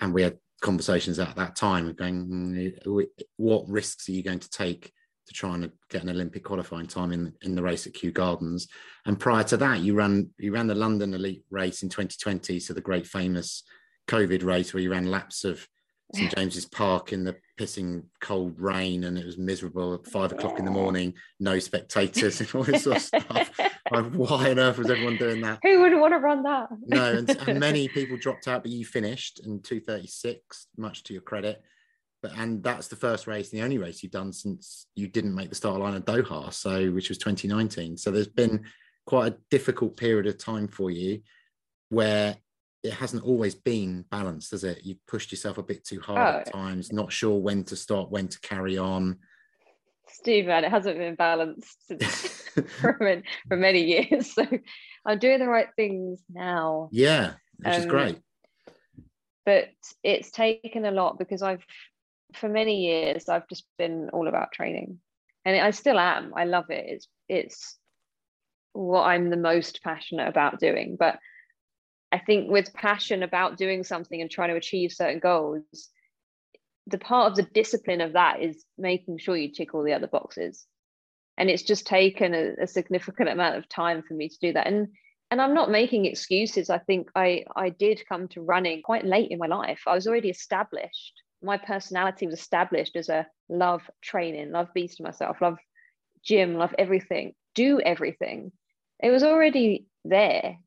And 0.00 0.12
we 0.12 0.22
had 0.22 0.38
conversations 0.64 1.18
at 1.18 1.36
that 1.36 1.54
time 1.54 1.86
of 1.86 1.96
going, 1.96 2.26
"Mm, 2.26 3.06
what 3.36 3.68
risks 3.68 4.08
are 4.08 4.12
you 4.12 4.22
going 4.22 4.40
to 4.40 4.50
take 4.50 4.90
to 5.26 5.32
try 5.32 5.54
and 5.54 5.70
get 5.90 6.02
an 6.02 6.10
Olympic 6.10 6.42
qualifying 6.42 6.86
time 6.86 7.12
in 7.12 7.32
in 7.42 7.54
the 7.54 7.62
race 7.62 7.86
at 7.86 7.94
Kew 7.94 8.10
Gardens? 8.10 8.66
And 9.06 9.20
prior 9.20 9.44
to 9.44 9.56
that, 9.58 9.80
you 9.80 9.94
ran 9.94 10.30
you 10.38 10.52
ran 10.52 10.66
the 10.66 10.74
London 10.74 11.14
Elite 11.14 11.44
race 11.50 11.82
in 11.82 11.90
2020, 11.90 12.58
so 12.58 12.72
the 12.72 12.80
great 12.80 13.06
famous 13.06 13.62
COVID 14.08 14.42
race 14.42 14.72
where 14.72 14.82
you 14.82 14.90
ran 14.90 15.10
laps 15.10 15.44
of 15.44 15.68
St 16.14 16.34
James's 16.34 16.66
Park 16.66 17.12
in 17.12 17.24
the 17.24 17.36
pissing 17.58 18.04
cold 18.20 18.58
rain, 18.58 19.04
and 19.04 19.18
it 19.18 19.26
was 19.26 19.38
miserable 19.38 19.94
at 19.94 20.06
five 20.06 20.32
o'clock 20.32 20.58
in 20.58 20.64
the 20.64 20.70
morning, 20.70 21.14
no 21.40 21.58
spectators, 21.58 22.40
and 22.40 22.54
all 22.54 22.62
this 22.62 22.84
sort 22.84 22.96
of 22.96 23.02
stuff. 23.02 23.60
Like, 23.90 24.06
why 24.12 24.50
on 24.50 24.58
earth 24.58 24.78
was 24.78 24.90
everyone 24.90 25.16
doing 25.16 25.40
that? 25.42 25.58
who 25.62 25.80
would 25.82 25.98
want 25.98 26.14
to 26.14 26.18
run 26.18 26.42
that 26.44 26.68
no, 26.86 27.12
and, 27.18 27.30
and 27.48 27.60
many 27.68 27.88
people 27.88 28.16
dropped 28.16 28.48
out, 28.48 28.62
but 28.62 28.72
you 28.72 28.84
finished 28.84 29.40
in 29.40 29.60
236, 29.60 30.68
much 30.76 31.02
to 31.04 31.12
your 31.12 31.22
credit. 31.22 31.62
But 32.22 32.32
and 32.38 32.62
that's 32.62 32.88
the 32.88 32.96
first 32.96 33.26
race, 33.26 33.52
and 33.52 33.60
the 33.60 33.64
only 33.64 33.76
race 33.78 34.02
you've 34.02 34.12
done 34.12 34.32
since 34.32 34.86
you 34.94 35.08
didn't 35.08 35.34
make 35.34 35.50
the 35.50 35.54
start 35.54 35.78
line 35.80 35.94
of 35.94 36.06
Doha, 36.06 36.52
so 36.52 36.90
which 36.90 37.10
was 37.10 37.18
2019. 37.18 37.98
So 37.98 38.10
there's 38.10 38.26
been 38.28 38.64
quite 39.04 39.32
a 39.32 39.36
difficult 39.50 39.98
period 39.98 40.26
of 40.26 40.38
time 40.38 40.66
for 40.66 40.90
you 40.90 41.20
where 41.90 42.36
it 42.82 42.94
hasn't 42.94 43.24
always 43.24 43.54
been 43.54 44.04
balanced, 44.10 44.52
has 44.52 44.64
it? 44.64 44.80
You've 44.84 45.04
pushed 45.06 45.32
yourself 45.32 45.58
a 45.58 45.62
bit 45.62 45.84
too 45.84 46.00
hard 46.00 46.36
at 46.46 46.48
Oh. 46.48 46.50
times, 46.50 46.92
not 46.92 47.12
sure 47.12 47.38
when 47.38 47.62
to 47.64 47.76
stop, 47.76 48.10
when 48.10 48.28
to 48.28 48.40
carry 48.40 48.78
on. 48.78 49.18
Steve, 50.14 50.46
man, 50.46 50.64
it 50.64 50.70
hasn't 50.70 50.98
been 50.98 51.14
balanced 51.16 51.86
since 51.86 52.04
for, 52.80 53.22
for 53.48 53.56
many 53.56 53.82
years. 53.82 54.34
So 55.04 55.10
I'm 55.12 55.18
doing 55.18 55.38
the 55.38 55.48
right 55.48 55.68
things 55.76 56.22
now. 56.30 56.88
yeah, 56.92 57.34
which 57.58 57.76
is 57.76 57.84
Um, 57.84 57.90
great. 57.90 58.18
But 59.44 59.68
it's 60.02 60.30
taken 60.30 60.86
a 60.86 60.90
lot 60.90 61.18
because 61.18 61.42
I've, 61.42 61.62
for 62.32 62.48
many 62.48 62.86
years, 62.86 63.28
I've 63.28 63.46
just 63.48 63.66
been 63.76 64.08
all 64.14 64.28
about 64.28 64.52
training. 64.52 65.00
And 65.44 65.60
I 65.60 65.72
still 65.72 65.98
am. 65.98 66.32
I 66.34 66.44
love 66.44 66.70
it. 66.70 66.86
It's 66.88 67.08
it's 67.28 67.78
what 68.72 69.02
I'm 69.02 69.28
the 69.28 69.36
most 69.36 69.82
passionate 69.82 70.26
about 70.28 70.58
doing. 70.58 70.96
But 70.98 71.18
I 72.10 72.18
think 72.18 72.50
with 72.50 72.72
passion 72.72 73.22
about 73.22 73.58
doing 73.58 73.84
something 73.84 74.20
and 74.22 74.30
trying 74.30 74.48
to 74.50 74.56
achieve 74.56 74.92
certain 74.92 75.18
goals, 75.18 75.90
the 76.86 76.98
part 76.98 77.30
of 77.30 77.36
the 77.36 77.50
discipline 77.54 78.00
of 78.00 78.12
that 78.12 78.42
is 78.42 78.64
making 78.76 79.18
sure 79.18 79.36
you 79.36 79.50
tick 79.50 79.74
all 79.74 79.82
the 79.82 79.94
other 79.94 80.06
boxes. 80.06 80.66
And 81.36 81.50
it's 81.50 81.62
just 81.62 81.86
taken 81.86 82.34
a, 82.34 82.62
a 82.62 82.66
significant 82.66 83.28
amount 83.28 83.56
of 83.56 83.68
time 83.68 84.02
for 84.06 84.14
me 84.14 84.28
to 84.28 84.38
do 84.40 84.52
that. 84.52 84.66
And 84.66 84.88
and 85.30 85.40
I'm 85.40 85.54
not 85.54 85.70
making 85.70 86.04
excuses. 86.04 86.70
I 86.70 86.78
think 86.78 87.08
I 87.16 87.44
I 87.56 87.70
did 87.70 88.06
come 88.08 88.28
to 88.28 88.42
running 88.42 88.82
quite 88.82 89.04
late 89.04 89.30
in 89.30 89.38
my 89.38 89.46
life. 89.46 89.82
I 89.86 89.94
was 89.94 90.06
already 90.06 90.30
established. 90.30 91.14
My 91.42 91.56
personality 91.56 92.26
was 92.26 92.38
established 92.38 92.94
as 92.94 93.08
a 93.08 93.26
love 93.48 93.82
training, 94.02 94.52
love 94.52 94.68
beasting 94.76 95.00
myself, 95.02 95.40
love 95.40 95.58
gym, 96.24 96.54
love 96.54 96.74
everything, 96.78 97.34
do 97.54 97.80
everything. 97.80 98.52
It 99.02 99.10
was 99.10 99.24
already 99.24 99.86
there. 100.04 100.58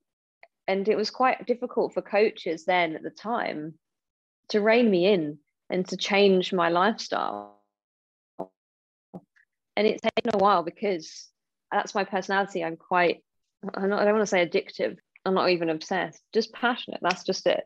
And 0.68 0.88
it 0.89 0.97
was 0.97 1.11
quite 1.11 1.47
difficult 1.47 1.93
for 1.93 2.01
coaches 2.01 2.65
then 2.65 2.95
at 2.95 3.03
the 3.03 3.09
time 3.09 3.76
to 4.49 4.59
rein 4.59 4.91
me 4.91 5.05
in 5.05 5.39
and 5.70 5.88
to 5.89 5.97
change 5.97 6.53
my 6.53 6.70
lifestyle. 6.70 7.61
And 8.39 9.86
it's 9.86 10.01
taken 10.01 10.32
a 10.34 10.38
while 10.38 10.63
because 10.63 11.28
that's 11.72 11.93
my 11.93 12.03
personality. 12.03 12.63
I'm 12.63 12.78
quite, 12.78 13.24
I'm 13.74 13.89
not, 13.89 14.01
I 14.01 14.05
don't 14.05 14.15
want 14.15 14.24
to 14.24 14.30
say 14.30 14.45
addictive. 14.47 14.97
I'm 15.26 15.34
not 15.34 15.49
even 15.49 15.70
obsessed, 15.70 16.22
just 16.34 16.53
passionate. 16.53 16.99
That's 17.01 17.24
just 17.24 17.45
it. 17.47 17.63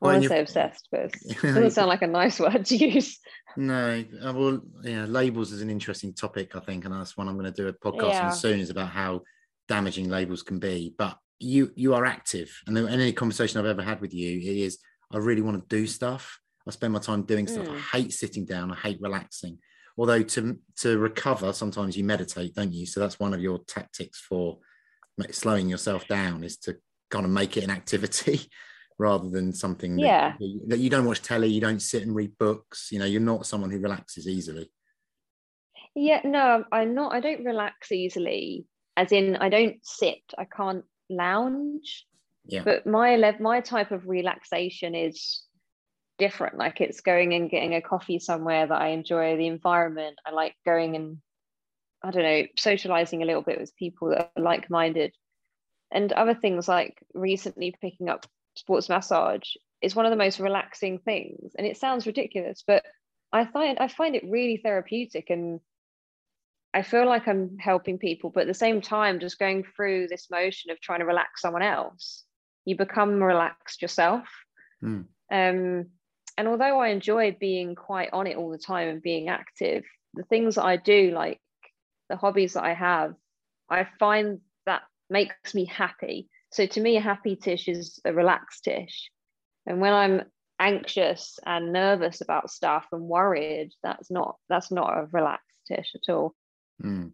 I 0.00 0.06
Well, 0.06 0.12
want 0.12 0.22
to 0.22 0.28
say 0.28 0.40
obsessed, 0.40 0.86
but 0.92 1.12
it 1.24 1.40
doesn't 1.42 1.72
sound 1.72 1.88
like 1.88 2.02
a 2.02 2.06
nice 2.06 2.38
word 2.40 2.64
to 2.66 2.76
use. 2.76 3.18
No, 3.56 4.04
uh, 4.24 4.32
well, 4.32 4.60
yeah, 4.82 5.06
labels 5.06 5.50
is 5.50 5.62
an 5.62 5.70
interesting 5.70 6.14
topic, 6.14 6.54
I 6.54 6.60
think, 6.60 6.84
and 6.84 6.94
that's 6.94 7.16
one 7.16 7.28
I'm 7.28 7.36
going 7.38 7.52
to 7.52 7.62
do 7.62 7.66
a 7.68 7.72
podcast 7.72 8.12
Yeah. 8.12 8.26
on 8.26 8.32
soon. 8.32 8.60
Is 8.60 8.70
about 8.70 8.90
how 8.90 9.22
damaging 9.66 10.08
labels 10.08 10.42
can 10.44 10.60
be. 10.60 10.94
But 10.96 11.18
you 11.40 11.72
you 11.74 11.94
are 11.94 12.04
active, 12.04 12.50
and 12.68 12.78
any 12.78 13.12
conversation 13.12 13.58
I've 13.58 13.66
ever 13.66 13.82
had 13.82 14.00
with 14.00 14.14
you 14.14 14.38
it 14.38 14.56
is 14.58 14.78
I 15.10 15.16
really 15.16 15.42
want 15.42 15.68
to 15.68 15.76
do 15.76 15.86
stuff. 15.86 16.38
I 16.68 16.70
spend 16.70 16.92
my 16.92 16.98
time 16.98 17.22
doing 17.22 17.46
stuff. 17.46 17.66
Mm. 17.66 17.76
I 17.76 17.78
hate 17.78 18.12
sitting 18.12 18.44
down. 18.44 18.70
I 18.70 18.76
hate 18.76 19.00
relaxing. 19.00 19.58
Although 19.96 20.22
to 20.22 20.58
to 20.82 20.98
recover, 20.98 21.52
sometimes 21.52 21.96
you 21.96 22.04
meditate, 22.04 22.54
don't 22.54 22.72
you? 22.72 22.86
So 22.86 23.00
that's 23.00 23.18
one 23.18 23.34
of 23.34 23.40
your 23.40 23.58
tactics 23.66 24.20
for 24.20 24.58
slowing 25.30 25.68
yourself 25.68 26.06
down 26.06 26.44
is 26.44 26.58
to 26.58 26.76
kind 27.10 27.24
of 27.24 27.32
make 27.32 27.56
it 27.56 27.64
an 27.64 27.70
activity 27.70 28.42
rather 28.98 29.28
than 29.28 29.52
something 29.52 29.96
that, 29.96 30.02
Yeah. 30.02 30.32
that 30.68 30.78
you 30.78 30.90
don't 30.90 31.06
watch 31.06 31.22
telly, 31.22 31.48
you 31.48 31.60
don't 31.60 31.80
sit 31.80 32.02
and 32.02 32.14
read 32.14 32.36
books. 32.38 32.90
You 32.92 32.98
know, 32.98 33.06
you're 33.06 33.20
not 33.20 33.46
someone 33.46 33.70
who 33.70 33.80
relaxes 33.80 34.28
easily. 34.28 34.70
Yeah, 35.94 36.20
no, 36.22 36.64
I'm 36.70 36.94
not. 36.94 37.12
I 37.12 37.20
don't 37.20 37.44
relax 37.44 37.90
easily. 37.90 38.66
As 38.96 39.10
in, 39.10 39.36
I 39.36 39.48
don't 39.48 39.76
sit. 39.82 40.20
I 40.36 40.44
can't 40.44 40.84
lounge. 41.08 42.06
Yeah. 42.44 42.62
But 42.64 42.86
my 42.86 43.16
my 43.40 43.60
type 43.60 43.90
of 43.90 44.06
relaxation 44.06 44.94
is 44.94 45.42
different. 46.18 46.58
Like 46.58 46.80
it's 46.80 47.00
going 47.00 47.34
and 47.34 47.50
getting 47.50 47.74
a 47.74 47.82
coffee 47.82 48.18
somewhere 48.18 48.66
that 48.66 48.80
I 48.80 48.88
enjoy 48.88 49.36
the 49.36 49.46
environment. 49.46 50.18
I 50.26 50.32
like 50.32 50.54
going 50.64 50.96
and 50.96 51.18
I 52.02 52.10
don't 52.10 52.22
know, 52.22 52.44
socializing 52.56 53.22
a 53.22 53.26
little 53.26 53.42
bit 53.42 53.58
with 53.58 53.76
people 53.76 54.10
that 54.10 54.30
are 54.36 54.42
like-minded. 54.42 55.14
And 55.90 56.12
other 56.12 56.34
things 56.34 56.68
like 56.68 57.02
recently 57.14 57.74
picking 57.80 58.08
up 58.08 58.26
sports 58.56 58.88
massage 58.88 59.48
is 59.80 59.96
one 59.96 60.06
of 60.06 60.10
the 60.10 60.16
most 60.16 60.38
relaxing 60.38 60.98
things. 60.98 61.52
And 61.56 61.66
it 61.66 61.76
sounds 61.76 62.06
ridiculous, 62.06 62.62
but 62.66 62.84
I 63.32 63.44
find 63.46 63.78
I 63.78 63.88
find 63.88 64.14
it 64.14 64.24
really 64.28 64.58
therapeutic 64.58 65.30
and 65.30 65.60
I 66.74 66.82
feel 66.82 67.06
like 67.06 67.26
I'm 67.26 67.56
helping 67.58 67.98
people, 67.98 68.30
but 68.30 68.42
at 68.42 68.46
the 68.46 68.54
same 68.54 68.80
time, 68.80 69.20
just 69.20 69.38
going 69.38 69.64
through 69.64 70.08
this 70.08 70.28
motion 70.30 70.70
of 70.70 70.80
trying 70.80 71.00
to 71.00 71.06
relax 71.06 71.40
someone 71.40 71.62
else, 71.62 72.24
you 72.66 72.76
become 72.76 73.22
relaxed 73.22 73.80
yourself. 73.80 74.28
Mm. 74.82 75.06
Um, 75.32 75.86
and 76.38 76.48
although 76.48 76.78
I 76.78 76.88
enjoy 76.88 77.36
being 77.38 77.74
quite 77.74 78.10
on 78.12 78.26
it 78.26 78.36
all 78.36 78.48
the 78.50 78.56
time 78.58 78.88
and 78.88 79.02
being 79.02 79.28
active, 79.28 79.84
the 80.14 80.22
things 80.22 80.54
that 80.54 80.64
I 80.64 80.76
do, 80.76 81.10
like 81.10 81.40
the 82.08 82.16
hobbies 82.16 82.54
that 82.54 82.62
I 82.64 82.72
have, 82.72 83.14
I 83.68 83.86
find 83.98 84.40
that 84.64 84.82
makes 85.10 85.54
me 85.54 85.66
happy. 85.66 86.28
So 86.52 86.64
to 86.64 86.80
me, 86.80 86.96
a 86.96 87.00
happy 87.00 87.36
Tish 87.36 87.68
is 87.68 88.00
a 88.04 88.12
relaxed 88.14 88.64
Tish. 88.64 89.10
And 89.66 89.80
when 89.80 89.92
I'm 89.92 90.22
anxious 90.60 91.38
and 91.44 91.72
nervous 91.72 92.20
about 92.20 92.50
stuff 92.50 92.86
and 92.92 93.02
worried, 93.02 93.72
that's 93.82 94.10
not 94.10 94.36
that's 94.48 94.70
not 94.70 94.96
a 94.96 95.08
relaxed 95.12 95.44
Tish 95.66 95.90
at 95.94 96.12
all. 96.12 96.34
Mm. 96.82 97.12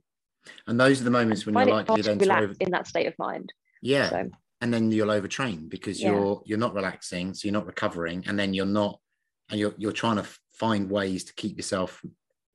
And 0.66 0.78
those 0.78 1.00
are 1.00 1.04
the 1.04 1.10
moments 1.10 1.46
when 1.46 1.54
you're 1.54 1.74
likely 1.74 2.02
then 2.02 2.18
to 2.18 2.26
to 2.26 2.38
over, 2.38 2.54
in 2.60 2.70
that 2.72 2.86
state 2.86 3.06
of 3.06 3.14
mind. 3.18 3.52
yeah, 3.80 4.10
So 4.10 4.30
and 4.60 4.72
then 4.72 4.90
you'll 4.92 5.08
overtrain 5.08 5.68
because 5.68 6.00
Yeah. 6.00 6.10
you're 6.10 6.42
you're 6.44 6.58
not 6.58 6.74
relaxing, 6.74 7.34
so 7.34 7.48
you're 7.48 7.52
not 7.60 7.66
recovering, 7.66 8.24
and 8.26 8.38
then 8.38 8.54
you're 8.54 8.66
not, 8.66 9.00
and 9.51 9.61
you're 9.61 9.74
you're 9.78 9.92
trying 9.92 10.16
to 10.16 10.26
find 10.53 10.90
ways 10.90 11.24
to 11.24 11.34
keep 11.34 11.57
yourself 11.57 12.03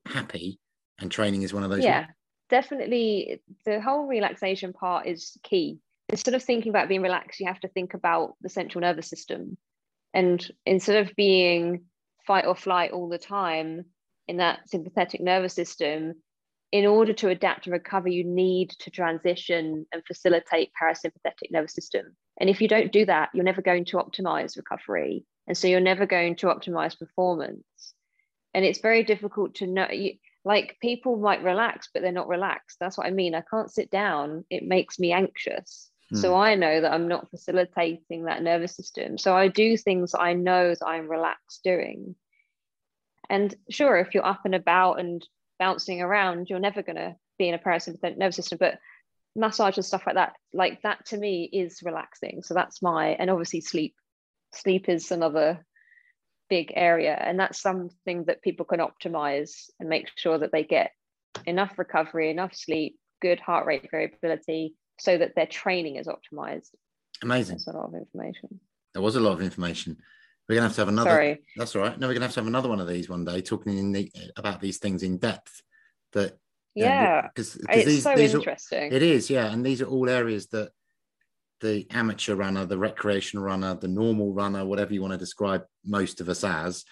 happy, 0.06 0.60
and 1.00 1.12
training 1.12 1.44
is 1.44 1.54
one 1.54 1.64
of 1.64 1.70
those. 1.70 1.84
yeah, 1.84 2.08
definitely 2.50 3.42
the 3.66 3.82
whole 3.82 4.08
relaxation 4.08 4.74
part 4.74 5.08
is 5.08 5.38
key. 5.44 5.80
Instead 6.10 6.34
of 6.34 6.44
thinking 6.44 6.72
about 6.72 6.90
being 6.90 7.04
relaxed, 7.04 7.40
you 7.40 7.48
have 7.48 7.60
to 7.60 7.68
think 7.68 7.94
about 7.94 8.34
the 8.42 8.50
central 8.50 8.82
nervous 8.82 9.08
system. 9.08 9.58
And 10.14 10.46
instead 10.66 11.06
of 11.06 11.16
being 11.16 11.84
fight 12.26 12.46
or 12.46 12.56
flight 12.56 12.92
all 12.92 13.10
the 13.10 13.20
time 13.20 13.86
in 14.28 14.38
that 14.38 14.68
sympathetic 14.68 15.22
nervous 15.22 15.54
system, 15.54 16.16
in 16.72 16.86
order 16.86 17.14
to 17.14 17.30
adapt 17.30 17.66
and 17.66 17.74
recover, 17.74 18.10
you 18.10 18.24
need 18.24 18.70
to 18.80 18.92
transition 18.92 19.86
and 19.92 20.04
facilitate 20.06 20.72
parasympathetic 20.82 21.52
nervous 21.52 21.74
system. 21.74 22.16
And 22.40 22.50
if 22.50 22.62
you 22.62 22.68
don't 22.68 22.92
do 22.92 23.06
that, 23.06 23.30
you're 23.34 23.44
never 23.44 23.62
going 23.62 23.86
to 23.86 23.98
optimize 23.98 24.56
recovery. 24.56 25.26
And 25.50 25.58
so 25.58 25.68
you're 25.68 25.82
never 25.82 26.06
going 26.06 26.36
to 26.38 26.48
optimize 26.48 26.98
performance. 26.98 27.66
And 28.54 28.64
it's 28.64 28.80
very 28.80 29.04
difficult 29.04 29.56
to 29.56 29.68
know. 29.68 29.88
You, 29.92 30.14
like 30.46 30.78
people 30.82 31.18
might 31.18 31.44
relax, 31.44 31.90
but 31.94 32.02
they're 32.02 32.12
not 32.12 32.28
relaxed. 32.28 32.78
That's 32.80 32.98
what 32.98 33.08
I 33.08 33.12
mean. 33.12 33.36
I 33.36 33.42
can't 33.42 33.72
sit 33.72 33.90
down, 33.90 34.46
it 34.50 34.64
makes 34.64 35.00
me 35.00 35.12
anxious. 35.12 35.90
So 36.14 36.30
hmm. 36.34 36.40
I 36.40 36.56
know 36.56 36.82
that 36.82 36.92
I'm 36.92 37.08
not 37.08 37.30
facilitating 37.30 38.26
that 38.26 38.42
nervous 38.42 38.76
system. 38.76 39.18
So 39.18 39.36
I 39.36 39.48
do 39.48 39.76
things 39.78 40.16
I 40.18 40.34
know 40.34 40.70
that 40.70 40.88
I'm 40.88 41.10
relaxed 41.10 41.62
doing. 41.64 42.16
And 43.30 43.54
sure, 43.70 43.98
if 43.98 44.14
you're 44.14 44.26
up 44.26 44.42
and 44.46 44.56
about 44.56 45.00
and 45.00 45.24
bouncing 45.60 46.02
around, 46.02 46.50
you're 46.50 46.60
never 46.60 46.82
going 46.82 46.96
to 46.96 47.16
be 47.38 47.50
in 47.50 47.54
a 47.54 47.60
parasympathetic 47.60 48.18
nervous 48.18 48.38
system. 48.38 48.58
But 48.60 48.80
massage 49.36 49.78
and 49.78 49.86
stuff 49.86 50.04
like 50.08 50.16
that, 50.16 50.34
like 50.52 50.82
that 50.82 51.06
to 51.08 51.18
me 51.18 51.44
is 51.44 51.82
relaxing. 51.84 52.42
So 52.44 52.56
that's 52.56 52.82
my, 52.82 53.10
and 53.10 53.30
obviously 53.30 53.62
sleep. 53.62 53.94
Sleep 54.54 54.90
is 54.90 55.12
another 55.12 55.66
big 56.50 56.74
area. 56.76 57.14
And 57.14 57.40
that's 57.40 57.62
something 57.62 58.26
that 58.26 58.42
people 58.42 58.66
can 58.66 58.80
optimize 58.80 59.70
and 59.80 59.90
make 59.90 60.10
sure 60.16 60.38
that 60.38 60.52
they 60.52 60.64
get 60.64 60.92
enough 61.46 61.78
recovery, 61.78 62.30
enough 62.32 62.56
sleep, 62.56 62.98
good 63.22 63.40
heart 63.40 63.66
rate 63.66 63.88
variability, 63.92 64.76
so 65.00 65.18
that 65.18 65.36
their 65.36 65.46
training 65.46 65.96
is 65.98 66.08
optimized. 66.08 66.70
Amazing. 67.22 67.58
That's 67.58 67.68
a 67.68 67.72
lot 67.72 67.90
of 67.90 67.96
information. 67.96 68.60
There 68.94 69.02
was 69.02 69.16
a 69.16 69.20
lot 69.20 69.34
of 69.34 69.42
information. 69.42 69.98
We're 70.48 70.56
gonna 70.56 70.68
have 70.68 70.76
to 70.76 70.82
have 70.82 70.88
another. 70.88 71.12
Sorry. 71.12 71.44
That's 71.56 71.76
all 71.76 71.84
right. 71.84 72.00
No, 72.00 72.08
we're 72.08 72.14
gonna 72.14 72.26
have 72.26 72.34
to 72.34 72.40
have 72.40 72.48
another 72.48 72.70
one 72.70 72.80
of 72.80 72.88
these 72.88 73.08
one 73.08 73.24
day, 73.24 73.42
talking 73.42 73.78
in 73.78 73.92
the, 73.92 74.12
about 74.36 74.60
these 74.62 74.80
things 74.80 75.04
in 75.04 75.18
depth. 75.18 75.62
That 76.14 76.40
Yeah, 76.74 77.28
because 77.28 77.56
it's 77.70 78.04
so 78.04 78.12
are, 78.12 78.20
interesting. 78.20 78.92
it 78.92 79.04
is, 79.04 79.30
yeah, 79.30 79.52
and 79.52 79.64
these 79.64 79.82
are 79.82 79.86
all 79.86 80.10
areas 80.10 80.48
that 80.48 80.72
the 81.62 81.86
amateur 81.92 82.36
runner, 82.36 82.66
the 82.66 82.78
recreational 82.78 83.44
runner, 83.44 83.76
the 83.76 83.88
normal 83.88 84.34
runner, 84.34 84.66
whatever 84.66 84.94
you 84.94 85.02
want 85.02 85.14
to 85.14 85.18
describe 85.18 85.64
most 85.86 86.22
of 86.22 86.30
us 86.30 86.44
as, 86.44 86.86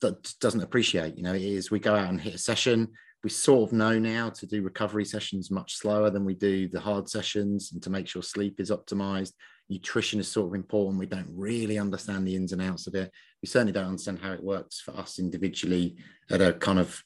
that 0.00 0.34
doesn't 0.40 0.62
appreciate. 0.62 1.16
You 1.16 1.22
know, 1.22 1.34
it 1.34 1.42
is 1.42 1.70
we 1.70 1.78
go 1.78 1.94
out 1.94 2.10
and 2.10 2.20
hit 2.20 2.34
a 2.34 2.38
session. 2.38 2.88
We 3.22 3.30
sort 3.30 3.70
of 3.70 3.72
know 3.72 3.98
now 3.98 4.28
to 4.30 4.46
do 4.46 4.62
recovery 4.62 5.04
sessions 5.04 5.50
much 5.50 5.76
slower 5.76 6.10
than 6.10 6.24
we 6.24 6.34
do 6.34 6.68
the 6.68 6.80
hard 6.80 7.08
sessions, 7.08 7.70
and 7.72 7.82
to 7.82 7.90
make 7.90 8.06
sure 8.06 8.22
sleep 8.22 8.60
is 8.60 8.70
optimized. 8.70 9.32
Nutrition 9.70 10.20
is 10.20 10.30
sort 10.30 10.48
of 10.48 10.54
important. 10.54 10.98
We 10.98 11.06
don't 11.06 11.30
really 11.32 11.78
understand 11.78 12.26
the 12.26 12.36
ins 12.36 12.52
and 12.52 12.60
outs 12.60 12.86
of 12.86 12.94
it. 12.94 13.10
We 13.42 13.48
certainly 13.48 13.72
don't 13.72 13.86
understand 13.86 14.18
how 14.20 14.32
it 14.32 14.44
works 14.44 14.80
for 14.80 14.94
us 14.94 15.18
individually 15.18 15.96
at 16.30 16.42
a 16.42 16.52
kind 16.52 16.78
of 16.78 17.02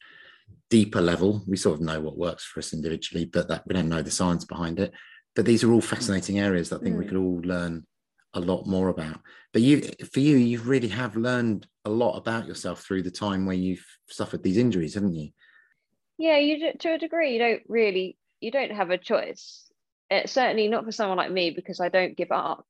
deeper 0.70 1.00
level. 1.00 1.44
We 1.46 1.56
sort 1.56 1.76
of 1.76 1.82
know 1.82 2.00
what 2.00 2.18
works 2.18 2.44
for 2.44 2.58
us 2.58 2.72
individually, 2.72 3.26
but 3.26 3.46
that 3.48 3.62
we 3.66 3.74
don't 3.74 3.88
know 3.88 4.02
the 4.02 4.10
science 4.10 4.44
behind 4.44 4.80
it 4.80 4.92
but 5.38 5.44
these 5.44 5.62
are 5.62 5.72
all 5.72 5.80
fascinating 5.80 6.40
areas 6.40 6.68
that 6.68 6.80
I 6.80 6.82
think 6.82 6.98
we 6.98 7.04
Mm. 7.04 7.08
could 7.10 7.16
all 7.16 7.40
learn 7.42 7.86
a 8.34 8.40
lot 8.40 8.66
more 8.66 8.88
about. 8.88 9.20
But 9.52 9.62
you, 9.62 9.82
for 10.12 10.18
you, 10.18 10.36
you 10.36 10.58
really 10.58 10.88
have 10.88 11.14
learned 11.14 11.68
a 11.84 11.90
lot 11.90 12.16
about 12.16 12.48
yourself 12.48 12.82
through 12.82 13.04
the 13.04 13.12
time 13.12 13.46
where 13.46 13.54
you've 13.54 13.86
suffered 14.08 14.42
these 14.42 14.56
injuries, 14.56 14.94
haven't 14.94 15.14
you? 15.14 15.30
yeah, 16.18 16.38
you 16.38 16.58
do, 16.58 16.72
to 16.80 16.94
a 16.94 16.98
degree, 16.98 17.34
you 17.34 17.38
don't 17.38 17.62
really, 17.68 18.18
you 18.40 18.50
don't 18.50 18.72
have 18.72 18.90
a 18.90 18.98
choice. 18.98 19.70
It's 20.10 20.32
certainly 20.32 20.66
not 20.66 20.84
for 20.84 20.90
someone 20.90 21.18
like 21.18 21.30
me 21.30 21.50
because 21.52 21.78
I 21.78 21.88
don't 21.88 22.16
give 22.16 22.32
up. 22.32 22.66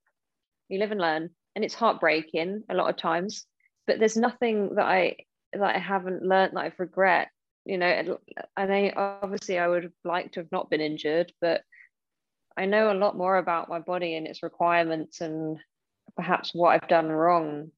You 0.69 0.79
live 0.79 0.91
and 0.91 1.01
learn, 1.01 1.31
and 1.57 1.65
it's 1.65 1.73
heartbreaking 1.73 2.65
a 2.69 2.75
lot 2.75 2.91
of 2.91 2.99
times. 2.99 3.47
But 3.87 3.99
there's 3.99 4.19
nothing 4.19 4.75
that 4.75 4.85
I 4.85 5.17
that 5.55 5.75
I 5.75 5.79
haven't 5.79 6.23
learned 6.23 6.55
that 6.55 6.65
I've 6.65 6.79
regret. 6.79 7.31
You 7.65 7.79
know, 7.79 8.19
and 8.59 8.73
I 8.73 8.93
obviously 8.95 9.59
I 9.59 9.69
would 9.69 9.85
have 9.85 9.93
liked 10.05 10.35
to 10.35 10.41
have 10.41 10.53
not 10.53 10.69
been 10.69 10.83
injured, 10.83 11.33
but 11.41 11.63
I 12.59 12.67
know 12.67 12.91
a 12.91 12.95
lot 12.95 13.17
more 13.17 13.37
about 13.37 13.69
my 13.69 13.79
body 13.79 14.17
and 14.17 14.27
its 14.27 14.43
requirements 14.43 15.21
and 15.21 15.59
perhaps 16.17 16.53
what 16.53 16.71
I've 16.71 16.89
done 16.89 17.09
wrong 17.09 17.71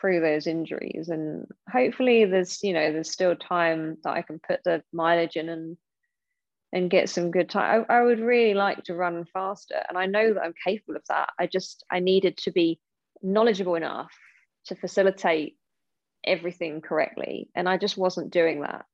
through 0.00 0.20
those 0.20 0.48
injuries. 0.48 1.08
And 1.08 1.46
hopefully 1.70 2.24
there's, 2.24 2.62
you 2.64 2.72
know, 2.72 2.92
there's 2.92 3.12
still 3.12 3.36
time 3.36 3.96
that 4.02 4.10
I 4.10 4.22
can 4.22 4.40
put 4.40 4.64
the 4.64 4.82
mileage 4.92 5.36
in 5.36 5.48
and 5.48 5.76
and 6.70 6.90
get 6.90 7.08
some 7.08 7.30
good 7.30 7.48
time. 7.48 7.86
I, 7.88 7.98
I 7.98 8.02
would 8.02 8.18
really 8.18 8.54
like 8.54 8.84
to 8.84 8.94
run 8.94 9.24
faster. 9.32 9.82
And 9.88 9.96
I 9.96 10.04
know 10.04 10.34
that 10.34 10.42
I'm 10.42 10.52
capable 10.66 10.96
of 10.96 11.02
that. 11.08 11.30
I 11.38 11.46
just 11.46 11.84
I 11.88 12.00
needed 12.00 12.36
to 12.38 12.50
be 12.50 12.80
knowledgeable 13.22 13.76
enough 13.76 14.12
to 14.66 14.74
facilitate 14.74 15.56
everything 16.24 16.80
correctly. 16.80 17.50
And 17.54 17.68
I 17.68 17.78
just 17.78 17.96
wasn't 17.96 18.32
doing 18.32 18.62
that. 18.62 18.84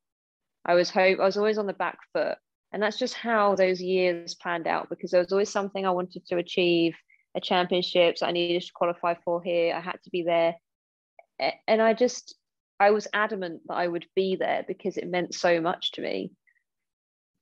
I 0.66 0.74
was 0.74 0.90
hope 0.90 1.18
I 1.18 1.24
was 1.24 1.38
always 1.38 1.56
on 1.56 1.66
the 1.66 1.72
back 1.72 1.98
foot 2.12 2.36
and 2.74 2.82
that's 2.82 2.98
just 2.98 3.14
how 3.14 3.54
those 3.54 3.80
years 3.80 4.34
planned 4.34 4.66
out 4.66 4.90
because 4.90 5.12
there 5.12 5.20
was 5.20 5.30
always 5.30 5.48
something 5.48 5.86
I 5.86 5.92
wanted 5.92 6.26
to 6.26 6.38
achieve, 6.38 6.96
a 7.36 7.40
championships 7.40 8.20
I 8.20 8.32
needed 8.32 8.62
to 8.62 8.72
qualify 8.74 9.14
for 9.24 9.40
here. 9.40 9.72
I 9.72 9.80
had 9.80 10.02
to 10.02 10.10
be 10.10 10.24
there. 10.24 10.56
And 11.68 11.80
I 11.80 11.94
just, 11.94 12.34
I 12.80 12.90
was 12.90 13.06
adamant 13.14 13.62
that 13.68 13.74
I 13.74 13.86
would 13.86 14.06
be 14.16 14.34
there 14.34 14.64
because 14.66 14.96
it 14.96 15.08
meant 15.08 15.34
so 15.34 15.60
much 15.60 15.92
to 15.92 16.02
me. 16.02 16.32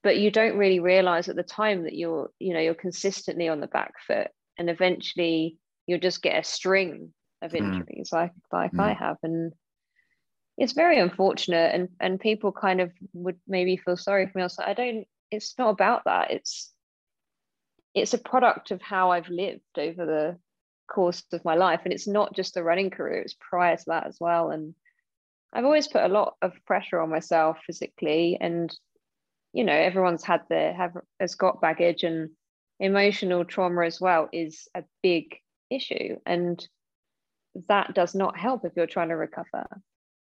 But 0.02 0.18
you 0.18 0.30
don't 0.30 0.58
really 0.58 0.80
realize 0.80 1.30
at 1.30 1.36
the 1.36 1.42
time 1.42 1.84
that 1.84 1.94
you're, 1.94 2.30
you 2.38 2.52
know, 2.52 2.60
you're 2.60 2.74
consistently 2.74 3.48
on 3.48 3.60
the 3.60 3.68
back 3.68 3.94
foot 4.06 4.28
and 4.58 4.68
eventually 4.68 5.56
you'll 5.86 5.98
just 5.98 6.22
get 6.22 6.38
a 6.38 6.44
string 6.44 7.14
of 7.40 7.52
Mm. 7.52 7.80
injuries 7.80 8.10
like 8.12 8.32
like 8.52 8.72
Mm. 8.74 8.80
I 8.80 8.92
have. 8.92 9.16
And 9.22 9.54
it's 10.58 10.74
very 10.74 10.98
unfortunate 10.98 11.74
and 11.74 11.88
and 12.00 12.20
people 12.20 12.52
kind 12.52 12.82
of 12.82 12.92
would 13.14 13.40
maybe 13.48 13.78
feel 13.78 13.96
sorry 13.96 14.26
for 14.26 14.36
me. 14.36 14.42
I 14.42 14.44
was 14.44 14.58
like, 14.58 14.68
I 14.68 14.74
don't 14.74 15.06
it's 15.32 15.54
not 15.58 15.70
about 15.70 16.04
that. 16.04 16.30
It's 16.30 16.72
it's 17.94 18.14
a 18.14 18.18
product 18.18 18.70
of 18.70 18.80
how 18.80 19.10
I've 19.10 19.28
lived 19.28 19.78
over 19.78 20.06
the 20.06 20.38
course 20.88 21.22
of 21.32 21.44
my 21.44 21.54
life. 21.54 21.80
And 21.84 21.92
it's 21.92 22.06
not 22.06 22.34
just 22.34 22.54
the 22.54 22.62
running 22.62 22.90
career, 22.90 23.20
it's 23.20 23.36
prior 23.38 23.76
to 23.76 23.84
that 23.88 24.06
as 24.06 24.18
well. 24.20 24.50
And 24.50 24.74
I've 25.52 25.64
always 25.64 25.88
put 25.88 26.02
a 26.02 26.08
lot 26.08 26.34
of 26.40 26.52
pressure 26.66 27.00
on 27.00 27.10
myself 27.10 27.58
physically. 27.66 28.38
And, 28.40 28.74
you 29.52 29.64
know, 29.64 29.74
everyone's 29.74 30.24
had 30.24 30.42
their 30.48 30.72
have 30.72 30.96
has 31.20 31.34
got 31.34 31.60
baggage 31.60 32.02
and 32.04 32.30
emotional 32.80 33.44
trauma 33.44 33.84
as 33.84 34.00
well 34.00 34.28
is 34.32 34.68
a 34.74 34.84
big 35.02 35.36
issue. 35.70 36.16
And 36.24 36.66
that 37.68 37.94
does 37.94 38.14
not 38.14 38.38
help 38.38 38.64
if 38.64 38.72
you're 38.76 38.86
trying 38.86 39.10
to 39.10 39.16
recover. 39.16 39.66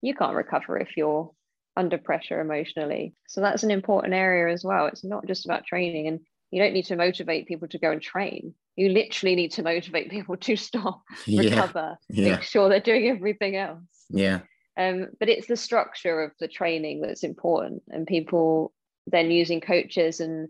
You 0.01 0.15
can't 0.15 0.35
recover 0.35 0.77
if 0.77 0.95
you're 0.95 1.31
under 1.77 1.97
pressure 1.97 2.41
emotionally. 2.41 3.13
So 3.27 3.41
that's 3.41 3.63
an 3.63 3.71
important 3.71 4.13
area 4.13 4.53
as 4.53 4.63
well. 4.63 4.87
It's 4.87 5.03
not 5.03 5.25
just 5.27 5.45
about 5.45 5.65
training. 5.65 6.07
And 6.07 6.19
you 6.51 6.61
don't 6.61 6.73
need 6.73 6.85
to 6.85 6.95
motivate 6.95 7.47
people 7.47 7.67
to 7.69 7.77
go 7.77 7.91
and 7.91 8.01
train. 8.01 8.53
You 8.75 8.89
literally 8.89 9.35
need 9.35 9.51
to 9.51 9.63
motivate 9.63 10.09
people 10.15 10.37
to 10.37 10.55
stop, 10.55 11.01
Yeah. 11.25 11.41
recover, 11.41 11.97
Yeah. 12.09 12.31
make 12.35 12.41
sure 12.41 12.69
they're 12.69 12.79
doing 12.79 13.07
everything 13.09 13.55
else. 13.55 13.81
Yeah. 14.09 14.39
Um, 14.77 15.07
but 15.19 15.29
it's 15.29 15.47
the 15.47 15.57
structure 15.57 16.21
of 16.21 16.31
the 16.39 16.47
training 16.47 17.01
that's 17.01 17.23
important, 17.23 17.81
and 17.89 18.05
people 18.05 18.73
then 19.07 19.31
using 19.31 19.59
coaches 19.59 20.19
and 20.19 20.49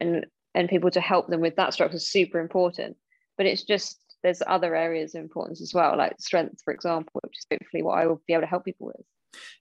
and 0.00 0.24
and 0.54 0.68
people 0.70 0.90
to 0.90 1.00
help 1.00 1.28
them 1.28 1.40
with 1.42 1.56
that 1.56 1.74
structure 1.74 1.96
is 1.96 2.08
super 2.10 2.40
important. 2.40 2.96
But 3.36 3.44
it's 3.46 3.64
just 3.64 4.00
there's 4.22 4.42
other 4.46 4.74
areas 4.74 5.14
of 5.14 5.20
importance 5.20 5.60
as 5.60 5.74
well, 5.74 5.96
like 5.98 6.18
strength, 6.18 6.62
for 6.64 6.72
example, 6.72 7.20
which 7.22 7.36
is 7.38 7.46
hopefully 7.52 7.82
what 7.82 7.98
I 7.98 8.06
will 8.06 8.22
be 8.26 8.32
able 8.32 8.40
to 8.42 8.46
help 8.48 8.64
people 8.64 8.86
with. 8.86 9.04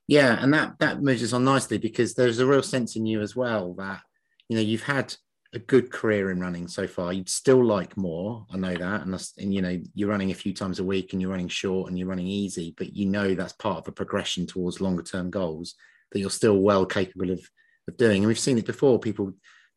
Yeah, 0.08 0.42
and 0.42 0.54
that 0.54 0.80
that 0.80 1.06
us 1.06 1.34
on 1.34 1.44
nicely 1.44 1.78
because 1.78 2.14
there's 2.14 2.40
a 2.40 2.46
real 2.46 2.64
sense 2.64 2.96
in 2.96 3.06
you 3.06 3.22
as 3.22 3.36
well 3.36 3.74
that 3.76 4.02
you 4.48 4.56
know 4.56 4.62
you've 4.62 4.84
had 4.84 5.14
a 5.54 5.60
good 5.60 5.92
career 5.92 6.32
in 6.32 6.40
running 6.40 6.68
so 6.68 6.88
far. 6.88 7.14
You'd 7.14 7.30
still 7.30 7.66
like 7.66 7.96
more, 7.96 8.46
I 8.54 8.58
know 8.58 8.76
that, 8.76 9.02
and 9.02 9.14
that's, 9.14 9.34
and 9.38 9.54
you 9.54 9.62
know 9.62 9.80
you're 9.94 10.10
running 10.10 10.32
a 10.32 10.36
few 10.36 10.54
times 10.54 10.80
a 10.80 10.84
week 10.84 11.14
and 11.14 11.22
you're 11.22 11.32
running 11.32 11.48
short 11.48 11.90
and 11.90 11.98
you're 11.98 12.08
running 12.08 12.28
easy, 12.28 12.74
but 12.78 12.94
you 12.94 13.06
know 13.06 13.34
that's 13.34 13.54
part 13.54 13.80
of 13.80 13.88
a 13.88 13.92
progression 13.92 14.46
towards 14.46 14.82
longer 14.82 15.04
term 15.04 15.30
goals 15.30 15.76
that 16.12 16.20
you're 16.20 16.30
still 16.30 16.58
well 16.60 16.86
capable 16.86 17.32
of 17.32 17.42
of 17.88 17.98
doing. 17.98 18.20
And 18.20 18.28
we've 18.28 18.40
seen 18.40 18.58
it 18.58 18.66
before. 18.66 19.00
People 19.00 19.34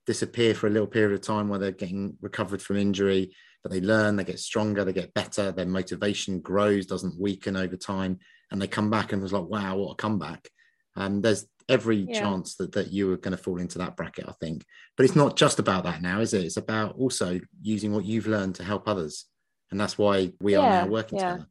disappear 0.07 0.55
for 0.55 0.67
a 0.67 0.71
little 0.71 0.89
period 0.89 1.15
of 1.15 1.21
time 1.21 1.49
while 1.49 1.61
they're 1.61 1.71
getting 1.71 2.17
recovered 2.21 2.61
from 2.63 2.77
injury, 2.77 3.35
but 3.63 3.73
they 3.73 3.81
learn, 3.81 4.17
they 4.17 4.25
get 4.25 4.39
stronger, 4.41 4.85
they 4.85 4.93
get 4.93 5.15
better, 5.15 5.53
their 5.53 5.67
motivation 5.67 6.41
grows, 6.41 6.87
doesn't 6.87 7.21
weaken 7.21 7.57
over 7.57 7.77
time, 7.77 8.19
and 8.51 8.61
they 8.61 8.67
come 8.67 8.91
back 8.91 9.13
and 9.13 9.23
was 9.23 9.33
like, 9.33 9.45
wow, 9.45 9.77
what 9.77 9.93
a 9.93 9.97
comeback. 9.97 10.49
And 10.97 11.23
there's 11.23 11.47
every 11.69 11.99
Yeah. 11.99 12.21
chance 12.21 12.57
that, 12.57 12.73
that 12.73 12.93
you 12.93 13.13
are 13.13 13.17
going 13.17 13.37
to 13.37 13.43
fall 13.43 13.61
into 13.61 13.79
that 13.79 13.97
bracket, 13.97 14.29
I 14.29 14.33
think. 14.33 14.65
But 14.97 15.05
it's 15.05 15.15
not 15.17 15.37
just 15.37 15.59
about 15.59 15.85
that 15.85 16.03
now, 16.03 16.21
is 16.21 16.35
it? 16.35 16.45
It's 16.45 16.57
about 16.57 16.97
also 16.97 17.41
using 17.63 17.93
what 17.93 18.05
you've 18.05 18.27
learned 18.27 18.57
to 18.57 18.65
help 18.65 18.89
others. 18.89 19.27
And 19.71 19.81
that's 19.81 19.97
why 19.97 20.33
we 20.41 20.57
are 20.57 20.69
now 20.69 20.87
working 20.87 21.19
yeah. 21.19 21.31
together. 21.33 21.47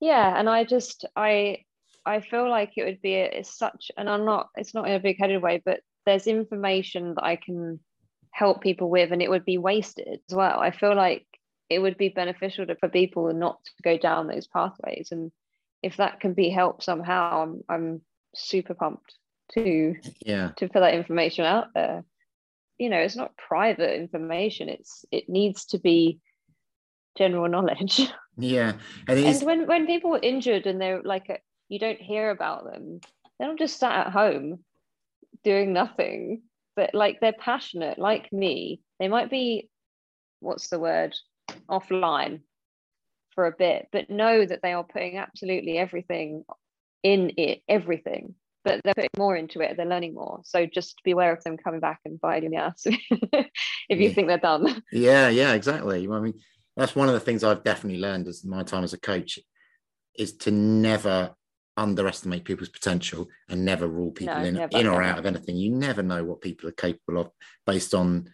yeah 0.00 0.38
and 0.38 0.48
i 0.48 0.64
just 0.64 1.06
i 1.16 1.58
i 2.04 2.20
feel 2.20 2.50
like 2.50 2.72
it 2.76 2.84
would 2.84 3.00
be 3.00 3.14
a, 3.14 3.24
it's 3.24 3.56
such 3.56 3.90
and 3.96 4.10
i'm 4.10 4.24
not 4.24 4.48
it's 4.56 4.74
not 4.74 4.86
in 4.86 4.94
a 4.94 5.00
big 5.00 5.18
headed 5.18 5.40
way 5.40 5.62
but 5.64 5.80
there's 6.04 6.26
information 6.26 7.14
that 7.14 7.24
i 7.24 7.36
can 7.36 7.80
help 8.36 8.60
people 8.60 8.90
with 8.90 9.12
and 9.12 9.22
it 9.22 9.30
would 9.30 9.46
be 9.46 9.56
wasted 9.56 10.20
as 10.28 10.34
well. 10.34 10.60
I 10.60 10.70
feel 10.70 10.94
like 10.94 11.26
it 11.70 11.78
would 11.78 11.96
be 11.96 12.10
beneficial 12.10 12.66
to, 12.66 12.76
for 12.76 12.88
people 12.90 13.32
not 13.32 13.64
to 13.64 13.82
go 13.82 13.96
down 13.96 14.26
those 14.26 14.46
pathways. 14.46 15.08
And 15.10 15.32
if 15.82 15.96
that 15.96 16.20
can 16.20 16.34
be 16.34 16.50
helped 16.50 16.82
somehow 16.82 17.42
i'm 17.42 17.62
i'm 17.68 18.00
super 18.34 18.74
pumped 18.74 19.14
to 19.54 19.94
Yeah. 20.20 20.50
to 20.58 20.68
put 20.68 20.80
that 20.80 20.94
information 20.94 21.44
out 21.46 21.68
there. 21.74 22.04
You 22.78 22.90
know 22.90 22.98
it's 22.98 23.16
not 23.16 23.36
private 23.38 23.94
information. 23.96 24.68
It's 24.68 25.04
it 25.10 25.28
needs 25.28 25.64
to 25.66 25.78
be 25.78 26.20
general 27.16 27.48
knowledge. 27.48 28.00
Yeah. 28.38 28.72
And 29.08 29.18
and 29.18 29.42
when 29.48 29.66
when 29.66 29.86
people 29.86 30.14
are 30.14 30.20
injured 30.32 30.66
and 30.66 30.78
they're 30.78 31.00
like 31.02 31.30
a, 31.30 31.38
you 31.70 31.78
don't 31.78 31.98
hear 32.10 32.28
about 32.30 32.64
them 32.70 33.00
they're 33.38 33.48
not 33.48 33.58
just 33.58 33.78
sat 33.78 34.06
at 34.06 34.12
home 34.12 34.58
doing 35.42 35.72
nothing 35.72 36.42
but 36.76 36.94
like 36.94 37.20
they're 37.20 37.32
passionate 37.32 37.98
like 37.98 38.32
me 38.32 38.80
they 39.00 39.08
might 39.08 39.30
be 39.30 39.68
what's 40.40 40.68
the 40.68 40.78
word 40.78 41.14
offline 41.68 42.40
for 43.34 43.46
a 43.46 43.52
bit 43.52 43.88
but 43.92 44.10
know 44.10 44.44
that 44.44 44.60
they 44.62 44.72
are 44.72 44.84
putting 44.84 45.16
absolutely 45.18 45.78
everything 45.78 46.44
in 47.02 47.32
it 47.36 47.62
everything 47.68 48.34
but 48.64 48.80
they're 48.84 48.94
putting 48.94 49.10
more 49.18 49.36
into 49.36 49.60
it 49.60 49.76
they're 49.76 49.86
learning 49.86 50.14
more 50.14 50.40
so 50.44 50.66
just 50.66 50.96
be 51.04 51.12
aware 51.12 51.32
of 51.32 51.42
them 51.44 51.56
coming 51.56 51.80
back 51.80 52.00
and 52.04 52.20
biting 52.20 52.50
the 52.50 52.56
ass 52.56 52.82
if 52.86 53.48
you 53.90 54.08
Yeah. 54.08 54.14
think 54.14 54.28
they're 54.28 54.38
done 54.38 54.82
Yeah, 54.92 55.28
yeah, 55.28 55.52
exactly. 55.52 56.08
I 56.10 56.20
mean, 56.20 56.34
that's 56.76 56.96
one 56.96 57.08
of 57.08 57.14
the 57.14 57.20
things 57.20 57.44
I've 57.44 57.64
definitely 57.64 58.00
learned 58.00 58.28
as 58.28 58.44
my 58.44 58.62
time 58.62 58.84
as 58.84 58.92
a 58.92 58.98
coach 58.98 59.38
is 60.18 60.36
to 60.38 60.50
never 60.50 61.34
underestimate 61.76 62.44
people's 62.44 62.68
potential 62.68 63.28
and 63.48 63.64
never 63.64 63.86
rule 63.86 64.10
people 64.10 64.34
No, 64.34 64.42
in, 64.44 64.54
never, 64.54 64.78
in 64.78 64.86
or 64.86 64.92
never. 64.92 65.02
out 65.02 65.18
of 65.18 65.26
anything. 65.26 65.56
You 65.56 65.70
never 65.70 66.02
know 66.02 66.24
what 66.24 66.40
people 66.40 66.68
are 66.68 66.72
capable 66.72 67.20
of 67.20 67.30
based 67.66 67.94
on 67.94 68.30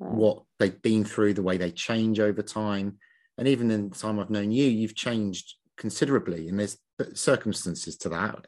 No. 0.00 0.06
what 0.08 0.42
they've 0.58 0.82
been 0.82 1.04
through, 1.04 1.34
the 1.34 1.42
way 1.42 1.56
they 1.56 1.70
change 1.70 2.20
over 2.20 2.42
time. 2.42 2.98
And 3.38 3.48
even 3.48 3.70
in 3.70 3.88
the 3.88 3.96
time 3.96 4.18
I've 4.18 4.30
known 4.30 4.52
you, 4.52 4.66
you've 4.66 4.94
changed 4.94 5.54
considerably, 5.76 6.48
and 6.48 6.58
there's 6.58 6.76
circumstances 7.14 7.96
to 7.98 8.08
that. 8.10 8.46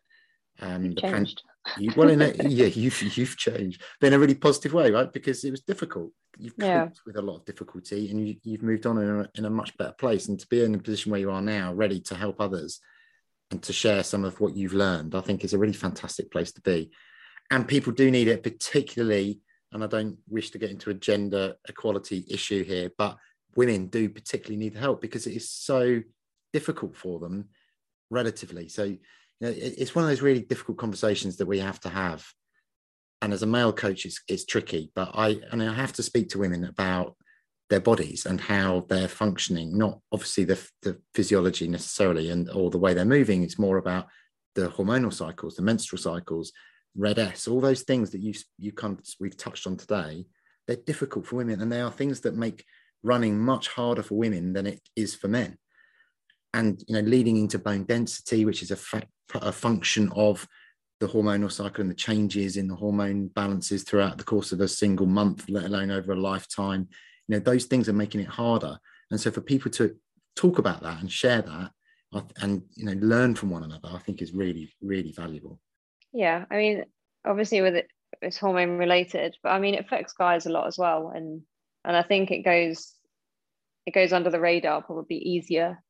Um, 0.60 0.92
the 0.94 1.00
pan- 1.00 1.26
you, 1.78 1.90
well, 1.96 2.10
in 2.10 2.20
a, 2.20 2.28
yeah, 2.48 2.66
you've 2.66 3.00
you've 3.16 3.36
changed, 3.38 3.82
but 4.00 4.08
in 4.08 4.12
a 4.12 4.18
really 4.18 4.34
positive 4.34 4.74
way, 4.74 4.90
right? 4.90 5.10
Because 5.12 5.42
it 5.44 5.50
was 5.50 5.62
difficult. 5.62 6.12
You've 6.38 6.56
coped 6.58 6.62
Yeah. 6.68 6.88
with 7.06 7.16
a 7.16 7.22
lot 7.22 7.36
of 7.38 7.44
difficulty, 7.46 8.10
and 8.10 8.28
you, 8.28 8.36
you've 8.42 8.62
moved 8.62 8.84
on 8.86 8.98
in 8.98 9.08
a, 9.20 9.28
in 9.36 9.44
a 9.46 9.50
much 9.50 9.76
better 9.78 9.94
place. 9.98 10.28
And 10.28 10.38
to 10.38 10.46
be 10.48 10.62
in 10.62 10.74
a 10.74 10.78
position 10.78 11.10
where 11.10 11.20
you 11.20 11.30
are 11.30 11.40
now, 11.42 11.72
ready 11.72 12.00
to 12.00 12.14
help 12.14 12.40
others 12.40 12.80
and 13.50 13.62
to 13.62 13.72
share 13.72 14.02
some 14.02 14.24
of 14.24 14.40
what 14.40 14.56
you've 14.56 14.74
learned, 14.74 15.14
I 15.14 15.20
think 15.20 15.44
is 15.44 15.54
a 15.54 15.58
really 15.58 15.72
fantastic 15.72 16.30
place 16.30 16.52
to 16.52 16.60
be. 16.62 16.90
And 17.50 17.68
people 17.68 17.92
do 17.92 18.10
need 18.10 18.28
it, 18.28 18.42
particularly. 18.42 19.40
And 19.72 19.84
I 19.84 19.86
don't 19.86 20.18
wish 20.28 20.50
to 20.50 20.58
get 20.58 20.70
into 20.70 20.90
a 20.90 20.94
gender 20.94 21.54
equality 21.68 22.24
issue 22.28 22.64
here, 22.64 22.90
but 22.96 23.16
women 23.56 23.88
do 23.88 24.08
particularly 24.08 24.56
need 24.56 24.74
help 24.74 25.00
because 25.00 25.26
it 25.26 25.34
is 25.34 25.50
so 25.50 26.00
difficult 26.52 26.96
for 26.96 27.18
them, 27.18 27.48
relatively. 28.10 28.68
So 28.68 28.84
you 28.84 28.98
know, 29.40 29.52
it's 29.54 29.94
one 29.94 30.04
of 30.04 30.10
those 30.10 30.22
really 30.22 30.42
difficult 30.42 30.78
conversations 30.78 31.36
that 31.36 31.46
we 31.46 31.58
have 31.58 31.80
to 31.80 31.88
have. 31.88 32.26
And 33.20 33.32
as 33.32 33.42
a 33.42 33.46
male 33.46 33.72
coach, 33.72 34.06
it's, 34.06 34.20
it's 34.28 34.44
tricky, 34.44 34.90
but 34.94 35.10
I 35.14 35.40
and 35.50 35.62
I 35.62 35.72
have 35.72 35.92
to 35.94 36.02
speak 36.02 36.30
to 36.30 36.38
women 36.38 36.64
about 36.64 37.16
their 37.70 37.80
bodies 37.80 38.26
and 38.26 38.40
how 38.40 38.84
they're 38.88 39.08
functioning, 39.08 39.76
not 39.76 39.98
obviously 40.12 40.44
the, 40.44 40.60
the 40.82 40.98
physiology 41.14 41.66
necessarily 41.66 42.30
and 42.30 42.50
or 42.50 42.70
the 42.70 42.78
way 42.78 42.94
they're 42.94 43.04
moving. 43.04 43.42
It's 43.42 43.58
more 43.58 43.78
about 43.78 44.06
the 44.54 44.68
hormonal 44.68 45.12
cycles, 45.12 45.56
the 45.56 45.62
menstrual 45.62 46.00
cycles, 46.00 46.52
RED-S, 46.96 47.48
all 47.48 47.60
those 47.60 47.82
things 47.82 48.10
that 48.10 48.20
you 48.20 48.34
you 48.58 48.72
kind 48.72 48.98
of, 48.98 49.04
we've 49.18 49.36
touched 49.36 49.66
on 49.66 49.76
today. 49.76 50.26
They're 50.66 50.76
difficult 50.76 51.26
for 51.26 51.36
women, 51.36 51.60
and 51.60 51.70
they 51.70 51.80
are 51.80 51.90
things 51.90 52.20
that 52.20 52.36
make 52.36 52.64
running 53.02 53.38
much 53.38 53.68
harder 53.68 54.02
for 54.02 54.14
women 54.14 54.52
than 54.52 54.66
it 54.66 54.80
is 54.96 55.14
for 55.14 55.28
men 55.28 55.58
and 56.54 56.82
you 56.86 56.94
know 56.94 57.00
leading 57.00 57.36
into 57.36 57.58
bone 57.58 57.84
density 57.84 58.44
which 58.44 58.62
is 58.62 58.70
a, 58.70 58.76
fa- 58.76 59.06
a 59.34 59.52
function 59.52 60.10
of 60.16 60.48
the 61.00 61.06
hormonal 61.06 61.52
cycle 61.52 61.82
and 61.82 61.90
the 61.90 61.94
changes 61.94 62.56
in 62.56 62.66
the 62.66 62.74
hormone 62.74 63.26
balances 63.28 63.82
throughout 63.82 64.16
the 64.16 64.24
course 64.24 64.52
of 64.52 64.60
a 64.60 64.68
single 64.68 65.06
month 65.06 65.44
let 65.50 65.64
alone 65.64 65.90
over 65.90 66.12
a 66.12 66.20
lifetime 66.20 66.88
you 67.28 67.36
know 67.36 67.38
those 67.40 67.64
things 67.64 67.88
are 67.88 67.94
making 67.94 68.20
it 68.20 68.28
harder 68.28 68.78
and 69.10 69.20
so 69.20 69.30
for 69.30 69.40
people 69.40 69.70
to 69.70 69.94
talk 70.36 70.58
about 70.58 70.82
that 70.82 71.00
and 71.00 71.10
share 71.10 71.42
that 71.42 71.70
and 72.42 72.62
you 72.76 72.84
know 72.84 72.92
learn 73.00 73.34
from 73.34 73.50
one 73.50 73.64
another 73.64 73.88
i 73.92 73.98
think 73.98 74.22
is 74.22 74.32
really 74.32 74.72
really 74.80 75.12
valuable 75.12 75.58
Yeah, 76.14 76.44
I 76.48 76.56
mean, 76.56 76.84
obviously 77.26 77.60
with 77.60 77.74
it, 77.74 77.88
it's 78.22 78.38
hormone 78.38 78.78
related, 78.78 79.36
but 79.42 79.50
I 79.50 79.58
mean, 79.58 79.74
it 79.74 79.80
affects 79.80 80.12
guys 80.12 80.46
a 80.46 80.50
lot 80.50 80.68
as 80.68 80.78
well, 80.78 81.12
and 81.14 81.42
and 81.84 81.96
I 81.96 82.02
think 82.02 82.30
it 82.30 82.44
goes 82.44 82.94
it 83.84 83.92
goes 83.92 84.12
under 84.12 84.30
the 84.30 84.40
radar 84.40 84.80
probably 84.80 85.16
easier. 85.16 85.82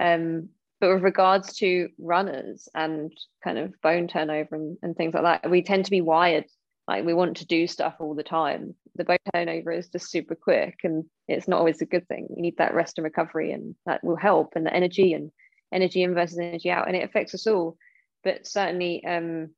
Um, 0.00 0.48
but 0.80 0.92
with 0.92 1.04
regards 1.04 1.56
to 1.58 1.90
runners 1.96 2.68
and 2.74 3.12
kind 3.44 3.56
of 3.56 3.80
bone 3.82 4.08
turnover 4.08 4.56
and, 4.56 4.76
and 4.82 4.96
things 4.96 5.14
like 5.14 5.22
that, 5.22 5.48
we 5.48 5.62
tend 5.62 5.84
to 5.84 5.92
be 5.92 6.00
wired 6.00 6.44
like 6.88 7.04
we 7.04 7.14
want 7.14 7.36
to 7.36 7.46
do 7.46 7.68
stuff 7.68 7.94
all 8.00 8.16
the 8.16 8.24
time. 8.24 8.74
The 8.96 9.04
bone 9.04 9.18
turnover 9.34 9.72
is 9.72 9.88
just 9.88 10.10
super 10.10 10.34
quick, 10.34 10.80
and 10.84 11.04
it's 11.28 11.48
not 11.48 11.58
always 11.58 11.80
a 11.80 11.86
good 11.86 12.06
thing. 12.08 12.28
You 12.34 12.42
need 12.42 12.58
that 12.58 12.74
rest 12.74 12.98
and 12.98 13.04
recovery, 13.04 13.52
and 13.52 13.74
that 13.86 14.04
will 14.04 14.16
help, 14.16 14.52
and 14.54 14.66
the 14.66 14.74
energy 14.74 15.14
and 15.14 15.30
energy 15.72 16.02
in 16.02 16.14
versus 16.14 16.38
energy 16.38 16.70
out, 16.70 16.88
and 16.88 16.96
it 16.96 17.04
affects 17.04 17.34
us 17.34 17.46
all 17.46 17.76
but 18.24 18.46
certainly 18.46 19.04
um, 19.04 19.50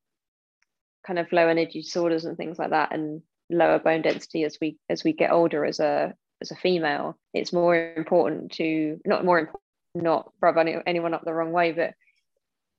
kind 1.05 1.19
of 1.19 1.31
low 1.31 1.47
energy 1.47 1.81
disorders 1.81 2.25
and 2.25 2.37
things 2.37 2.57
like 2.57 2.71
that 2.71 2.93
and 2.93 3.21
lower 3.49 3.79
bone 3.79 4.01
density 4.01 4.43
as 4.43 4.57
we 4.59 4.77
as 4.89 5.03
we 5.03 5.13
get 5.13 5.31
older 5.31 5.63
as 5.65 5.79
a 5.79 6.13
as 6.41 6.49
a 6.49 6.55
female 6.55 7.15
it's 7.33 7.53
more 7.53 7.93
important 7.95 8.51
to 8.51 8.99
not 9.05 9.23
more 9.23 9.39
important 9.39 9.61
not 9.93 10.31
rub 10.41 10.57
anyone 10.57 11.13
up 11.13 11.23
the 11.23 11.33
wrong 11.33 11.51
way 11.51 11.71
but 11.71 11.93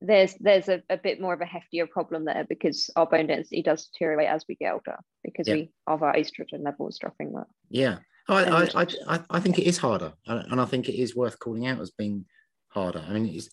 there's 0.07 0.35
there's 0.41 0.69
a, 0.69 0.83
a 0.89 0.97
bit 0.97 1.21
more 1.21 1.35
of 1.35 1.41
a 1.41 1.45
heftier 1.45 1.89
problem 1.89 2.25
there 2.25 2.47
because 2.49 2.91
our 2.97 3.07
bone 3.07 3.27
density 3.27 3.63
does 3.63 3.87
deteriorate 3.87 4.29
as 4.29 4.45
we 4.49 4.55
get 4.55 4.73
older 4.73 4.99
because 5.25 5.49
Yeah. 5.49 5.55
we 5.55 5.71
of 5.87 6.03
our 6.03 6.15
estrogen 6.15 6.65
levels 6.65 6.99
dropping 6.99 7.33
that. 7.33 7.47
Yeah, 7.69 7.99
I, 8.29 8.69
I, 8.75 8.87
I, 9.07 9.21
I, 9.31 9.41
think 9.41 9.59
it 9.59 9.67
is 9.67 9.79
harder, 9.79 10.13
and 10.27 10.61
I 10.61 10.65
think 10.65 10.89
it 10.89 10.97
is 11.01 11.15
worth 11.15 11.39
calling 11.39 11.67
out 11.67 11.81
as 11.81 11.91
being 11.91 12.25
harder. 12.69 13.05
I 13.07 13.13
mean, 13.13 13.27
it's, 13.27 13.49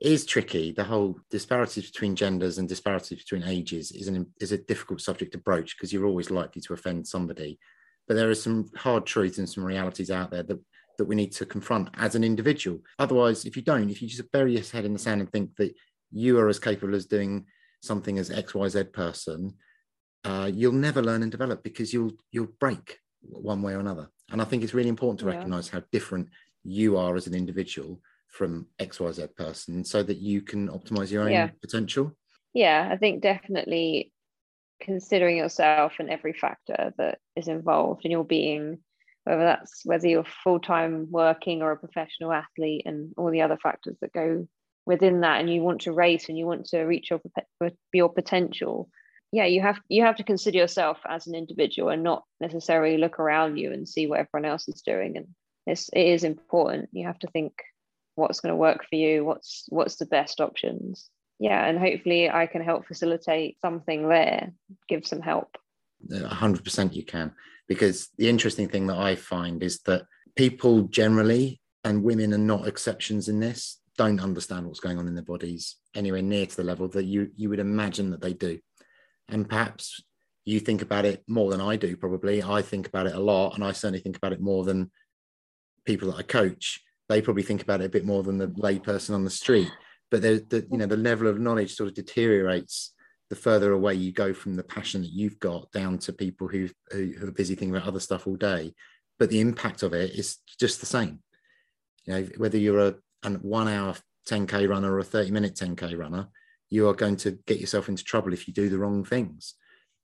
it 0.00 0.12
is 0.12 0.26
tricky. 0.26 0.72
The 0.72 0.84
whole 0.84 1.18
disparities 1.30 1.90
between 1.90 2.16
genders 2.16 2.58
and 2.58 2.68
disparities 2.68 3.18
between 3.18 3.44
ages 3.44 3.92
is 3.92 4.08
an 4.08 4.26
is 4.40 4.52
a 4.52 4.58
difficult 4.58 5.00
subject 5.00 5.32
to 5.32 5.38
broach 5.38 5.76
because 5.76 5.92
you're 5.92 6.06
always 6.06 6.30
likely 6.30 6.62
to 6.62 6.74
offend 6.74 7.06
somebody. 7.06 7.58
But 8.08 8.14
there 8.14 8.30
are 8.30 8.34
some 8.34 8.70
hard 8.76 9.06
truths 9.06 9.38
and 9.38 9.48
some 9.48 9.64
realities 9.64 10.10
out 10.10 10.30
there 10.30 10.42
that 10.44 10.58
that 10.98 11.06
we 11.06 11.14
need 11.14 11.32
to 11.32 11.46
confront 11.46 11.88
as 11.94 12.14
an 12.14 12.22
individual. 12.22 12.78
Otherwise, 12.98 13.46
if 13.46 13.56
you 13.56 13.62
don't, 13.62 13.88
if 13.88 14.02
you 14.02 14.08
just 14.08 14.30
bury 14.32 14.52
your 14.52 14.62
head 14.62 14.84
in 14.84 14.92
the 14.92 14.98
sand 14.98 15.22
and 15.22 15.32
think 15.32 15.56
that 15.56 15.74
you 16.12 16.38
are 16.38 16.48
as 16.48 16.58
capable 16.58 16.94
as 16.94 17.06
doing 17.06 17.46
something 17.82 18.18
as 18.18 18.30
X 18.30 18.54
Y 18.54 18.68
Z 18.68 18.84
person, 18.84 19.54
uh, 20.24 20.50
you'll 20.52 20.72
never 20.72 21.02
learn 21.02 21.22
and 21.22 21.32
develop 21.32 21.62
because 21.62 21.92
you'll 21.92 22.12
you'll 22.30 22.54
break 22.58 22.98
one 23.22 23.62
way 23.62 23.74
or 23.74 23.80
another. 23.80 24.08
And 24.30 24.40
I 24.40 24.44
think 24.44 24.62
it's 24.62 24.74
really 24.74 24.88
important 24.88 25.20
to 25.20 25.26
Yeah. 25.26 25.32
recognize 25.36 25.68
how 25.68 25.82
different 25.92 26.28
you 26.64 26.96
are 26.96 27.16
as 27.16 27.26
an 27.26 27.34
individual 27.34 28.00
from 28.28 28.66
XYZ 28.78 29.34
person 29.34 29.84
so 29.84 30.02
that 30.02 30.18
you 30.18 30.42
can 30.42 30.68
optimize 30.68 31.10
your 31.10 31.24
own 31.24 31.32
Yeah. 31.32 31.50
potential. 31.60 32.16
Yeah, 32.52 32.88
I 32.90 32.96
think 32.96 33.22
definitely 33.22 34.12
considering 34.80 35.36
yourself 35.36 35.94
and 35.98 36.08
every 36.10 36.32
factor 36.32 36.94
that 36.96 37.18
is 37.36 37.48
involved 37.48 38.04
in 38.04 38.10
your 38.10 38.24
being, 38.24 38.82
whether 39.24 39.44
that's 39.44 39.84
whether 39.84 40.08
you're 40.08 40.24
full 40.44 40.60
time 40.60 41.10
working 41.10 41.60
or 41.62 41.72
a 41.72 41.76
professional 41.76 42.32
athlete, 42.32 42.82
and 42.86 43.12
all 43.16 43.30
the 43.30 43.42
other 43.42 43.58
factors 43.58 43.96
that 44.00 44.12
go 44.12 44.48
within 44.90 45.20
that, 45.20 45.40
and 45.40 45.52
you 45.52 45.62
want 45.62 45.82
to 45.82 45.92
race 45.92 46.28
and 46.28 46.36
you 46.36 46.46
want 46.46 46.66
to 46.66 46.82
reach 46.82 47.10
your 47.10 47.20
your 47.92 48.12
potential. 48.12 48.88
Yeah, 49.32 49.46
you 49.46 49.60
have 49.62 49.80
you 49.88 50.02
have 50.04 50.16
to 50.16 50.24
consider 50.24 50.58
yourself 50.58 50.98
as 51.08 51.26
an 51.26 51.34
individual 51.34 51.90
and 51.90 52.02
not 52.02 52.24
necessarily 52.40 52.98
look 52.98 53.18
around 53.18 53.56
you 53.56 53.72
and 53.72 53.88
see 53.88 54.06
what 54.06 54.20
everyone 54.20 54.50
else 54.50 54.68
is 54.68 54.82
doing. 54.82 55.16
And 55.16 55.28
it's, 55.66 55.88
it 55.90 56.06
is 56.06 56.24
important. 56.24 56.90
You 56.92 57.06
have 57.06 57.18
to 57.20 57.28
think 57.28 57.52
what's 58.16 58.40
going 58.40 58.52
to 58.52 58.56
work 58.56 58.84
for 58.88 58.96
you. 58.96 59.24
What's 59.24 59.64
what's 59.68 59.96
the 59.96 60.06
best 60.06 60.40
options 60.40 61.08
yeah 61.42 61.64
and 61.64 61.78
hopefully 61.78 62.28
i 62.28 62.44
can 62.44 62.62
help 62.62 62.86
facilitate 62.86 63.58
something 63.62 64.10
there 64.10 64.52
give 64.90 65.06
some 65.06 65.22
help 65.22 65.56
A 66.12 66.28
hundred 66.28 66.64
percent 66.64 66.94
you 66.94 67.04
can. 67.04 67.32
Because 67.68 68.08
the 68.18 68.28
interesting 68.28 68.68
thing 68.68 68.86
that 68.88 68.96
I 68.96 69.14
find 69.14 69.62
is 69.62 69.80
that 69.82 70.06
people 70.36 70.82
generally, 70.82 71.60
and 71.84 72.02
women 72.02 72.34
are 72.34 72.38
not 72.38 72.66
exceptions 72.66 73.28
in 73.28 73.40
this, 73.40 73.80
don't 74.00 74.22
understand 74.22 74.66
what's 74.66 74.80
going 74.80 74.96
on 74.96 75.06
in 75.06 75.14
their 75.14 75.22
bodies 75.22 75.76
anywhere 75.94 76.22
near 76.22 76.46
to 76.46 76.56
the 76.56 76.64
level 76.64 76.88
that 76.88 77.04
you 77.04 77.30
you 77.36 77.50
would 77.50 77.58
imagine 77.58 78.08
that 78.10 78.22
they 78.22 78.32
do. 78.32 78.58
And 79.28 79.46
perhaps 79.46 80.02
you 80.46 80.58
think 80.58 80.80
about 80.80 81.04
it 81.04 81.22
more 81.28 81.50
than 81.50 81.60
I 81.60 81.76
do, 81.76 81.98
probably. 81.98 82.42
I 82.42 82.62
think 82.62 82.88
about 82.88 83.06
it 83.06 83.14
a 83.14 83.20
lot, 83.20 83.54
and 83.54 83.62
I 83.62 83.72
certainly 83.72 84.00
think 84.00 84.16
about 84.16 84.32
it 84.32 84.40
more 84.40 84.64
than 84.64 84.90
people 85.84 86.10
that 86.10 86.16
I 86.16 86.22
coach. 86.22 86.80
They 87.10 87.20
probably 87.20 87.42
think 87.42 87.62
about 87.62 87.82
it 87.82 87.84
a 87.84 87.96
bit 87.96 88.06
more 88.06 88.22
than 88.22 88.38
the 88.38 88.48
layperson 88.48 89.14
on 89.14 89.24
the 89.24 89.28
street. 89.42 89.70
But 90.10 90.22
the, 90.22 90.46
the 90.48 90.66
you 90.70 90.78
know 90.78 90.86
the 90.86 90.96
level 90.96 91.26
of 91.28 91.38
knowledge 91.38 91.74
sort 91.74 91.90
of 91.90 91.94
deteriorates 91.94 92.94
the 93.28 93.36
further 93.36 93.72
away 93.72 93.94
you 93.96 94.12
go 94.12 94.32
from 94.32 94.56
the 94.56 94.64
passion 94.64 95.02
that 95.02 95.12
you've 95.12 95.38
got 95.40 95.70
down 95.72 95.98
to 95.98 96.14
people 96.14 96.48
who, 96.48 96.70
who 96.90 97.12
who 97.18 97.28
are 97.28 97.32
busy 97.32 97.54
thinking 97.54 97.76
about 97.76 97.86
other 97.86 98.00
stuff 98.00 98.26
all 98.26 98.34
day 98.34 98.74
but 99.20 99.30
the 99.30 99.38
impact 99.38 99.84
of 99.84 99.92
it 99.92 100.10
is 100.18 100.38
just 100.58 100.80
the 100.80 100.86
same 100.86 101.20
you 102.06 102.12
know 102.12 102.28
whether 102.38 102.58
you're 102.58 102.88
a 102.88 102.96
an 103.22 103.34
one 103.36 103.68
hour 103.68 103.94
10k 104.28 104.68
runner 104.68 104.92
or 104.92 104.98
a 104.98 105.04
30 105.04 105.30
minute 105.30 105.54
10k 105.54 105.98
runner 105.98 106.28
you 106.70 106.88
are 106.88 106.94
going 106.94 107.16
to 107.16 107.32
get 107.46 107.58
yourself 107.58 107.88
into 107.88 108.04
trouble 108.04 108.32
if 108.32 108.46
you 108.46 108.54
do 108.54 108.68
the 108.68 108.78
wrong 108.78 109.04
things. 109.04 109.54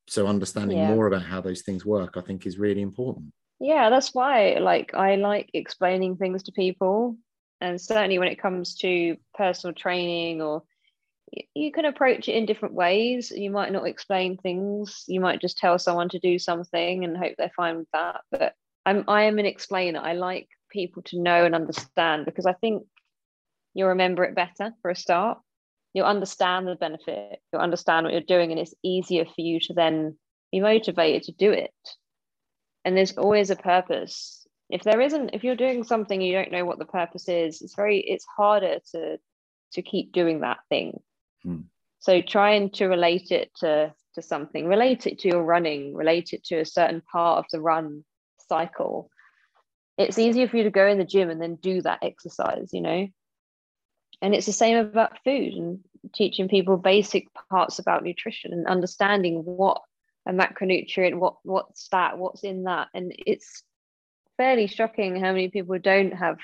So 0.08 0.26
understanding 0.26 0.78
Yeah. 0.78 0.88
more 0.88 1.06
about 1.06 1.22
how 1.22 1.40
those 1.40 1.62
things 1.62 1.86
work 1.86 2.16
i 2.16 2.20
think 2.20 2.44
is 2.44 2.58
really 2.58 2.82
important. 2.82 3.32
Yeah 3.60 3.88
that's 3.88 4.12
why 4.14 4.58
like 4.60 4.92
i 4.94 5.14
like 5.16 5.50
explaining 5.54 6.16
things 6.16 6.42
to 6.44 6.52
people. 6.52 7.16
And 7.60 7.80
certainly 7.80 8.18
when 8.18 8.28
it 8.28 8.38
comes 8.40 8.74
to 8.76 9.16
personal 9.34 9.74
training 9.74 10.42
or 10.42 10.64
you 11.54 11.72
can 11.72 11.86
approach 11.86 12.28
it 12.28 12.34
in 12.36 12.46
different 12.46 12.74
ways. 12.74 13.32
You 13.32 13.50
might 13.50 13.72
not 13.72 13.86
explain 13.86 14.36
things. 14.36 15.04
You 15.08 15.20
might 15.20 15.40
just 15.40 15.58
tell 15.58 15.78
someone 15.78 16.08
to 16.10 16.20
do 16.20 16.38
something 16.38 17.04
and 17.04 17.16
hope 17.16 17.34
they're 17.36 17.50
fine 17.56 17.78
with 17.78 17.90
that. 17.92 18.20
But 18.30 18.54
i'm 18.84 19.04
i 19.08 19.22
am 19.22 19.38
an 19.38 19.46
explainer. 19.46 20.00
I 20.00 20.12
like 20.12 20.48
people 20.70 21.02
to 21.02 21.20
know 21.20 21.44
and 21.44 21.54
understand 21.54 22.24
because 22.24 22.44
i 22.46 22.52
think 22.52 22.84
you'll 23.76 23.90
remember 23.90 24.24
it 24.24 24.34
better 24.34 24.72
for 24.80 24.90
a 24.90 24.96
start. 24.96 25.38
You'll 25.92 26.06
understand 26.06 26.66
the 26.66 26.76
benefit. 26.76 27.40
You'll 27.52 27.62
understand 27.62 28.04
what 28.04 28.12
you're 28.12 28.22
doing 28.22 28.50
and 28.50 28.58
it's 28.58 28.74
easier 28.82 29.26
for 29.26 29.42
you 29.42 29.60
to 29.60 29.74
then 29.74 30.16
be 30.50 30.60
motivated 30.60 31.24
to 31.24 31.32
do 31.32 31.52
it. 31.52 31.74
And 32.86 32.96
there's 32.96 33.18
always 33.18 33.50
a 33.50 33.56
purpose. 33.56 34.46
If 34.70 34.82
there 34.82 35.00
isn't 35.00 35.30
if 35.34 35.44
you're 35.44 35.56
doing 35.56 35.84
something 35.84 36.20
you 36.20 36.32
don't 36.32 36.50
know 36.50 36.64
what 36.64 36.78
the 36.78 36.86
purpose 36.86 37.28
is 37.28 37.62
it's 37.62 37.76
very 37.76 38.00
it's 38.00 38.24
harder 38.36 38.78
to 38.92 39.18
to 39.74 39.82
keep 39.82 40.10
doing 40.10 40.40
that 40.40 40.58
thing. 40.70 40.98
Hmm. 41.42 41.60
so 41.98 42.22
trying 42.22 42.70
to 42.70 42.86
relate 42.86 43.30
it 43.30 43.50
to 43.56 43.92
to 44.14 44.22
something. 44.22 44.66
Relate 44.66 45.06
it 45.06 45.18
to 45.20 45.28
your 45.28 45.44
running. 45.44 45.94
Relate 45.94 46.32
it 46.32 46.44
to 46.44 46.56
a 46.60 46.64
certain 46.64 47.02
part 47.12 47.40
of 47.40 47.44
the 47.52 47.60
run 47.60 48.04
cycle. 48.48 49.10
It's 49.98 50.18
easier 50.18 50.48
for 50.48 50.56
you 50.56 50.64
to 50.64 50.70
go 50.70 50.86
in 50.86 50.98
the 50.98 51.04
gym 51.04 51.28
and 51.28 51.40
then 51.40 51.56
do 51.56 51.82
that 51.82 51.98
exercise 52.02 52.70
you 52.72 52.80
know 52.80 53.06
and 54.22 54.34
it's 54.34 54.46
the 54.46 54.52
same 54.52 54.76
about 54.76 55.22
food 55.24 55.54
and 55.54 55.80
teaching 56.14 56.48
people 56.48 56.76
basic 56.76 57.28
parts 57.50 57.78
about 57.78 58.04
nutrition 58.04 58.52
and 58.52 58.66
understanding 58.66 59.42
what 59.44 59.82
a 60.26 60.32
macronutrient 60.32 61.18
what 61.18 61.36
what's 61.42 61.88
that 61.88 62.18
what's 62.18 62.42
in 62.42 62.64
that. 62.64 62.88
And 62.94 63.14
it's 63.16 63.62
fairly 64.36 64.66
shocking 64.66 65.16
how 65.16 65.32
many 65.32 65.48
people 65.48 65.78
don't 65.78 66.12
have 66.12 66.38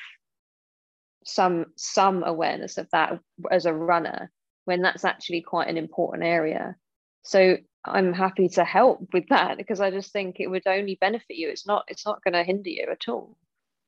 some 1.24 1.66
some 1.76 2.24
awareness 2.24 2.78
of 2.78 2.88
that 2.92 3.20
as 3.50 3.66
a 3.66 3.72
runner 3.72 4.30
when 4.64 4.82
that's 4.82 5.04
actually 5.04 5.40
quite 5.40 5.68
an 5.68 5.76
important 5.76 6.24
area. 6.24 6.76
So 7.22 7.58
i'm 7.84 8.12
happy 8.12 8.48
to 8.48 8.64
help 8.64 9.08
with 9.12 9.26
that 9.28 9.56
because 9.56 9.80
i 9.80 9.90
just 9.90 10.12
think 10.12 10.38
it 10.38 10.46
would 10.46 10.66
only 10.66 10.96
benefit 11.00 11.36
you. 11.36 11.48
It's 11.48 11.66
not 11.66 11.84
it's 11.88 12.06
not 12.06 12.22
going 12.22 12.34
to 12.34 12.44
hinder 12.44 12.70
you 12.70 12.86
at 12.90 13.08
all. 13.08 13.36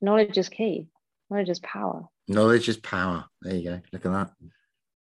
Knowledge 0.01 0.39
is 0.39 0.49
key 0.49 0.89
knowledge 1.31 1.49
is 1.49 1.61
power. 1.61 2.03
Knowledge 2.29 2.69
is 2.69 2.77
power. 2.77 3.25
There 3.43 3.55
you 3.55 3.71
go. 3.71 3.81
Look 3.93 4.07
at 4.07 4.13
that. 4.13 4.31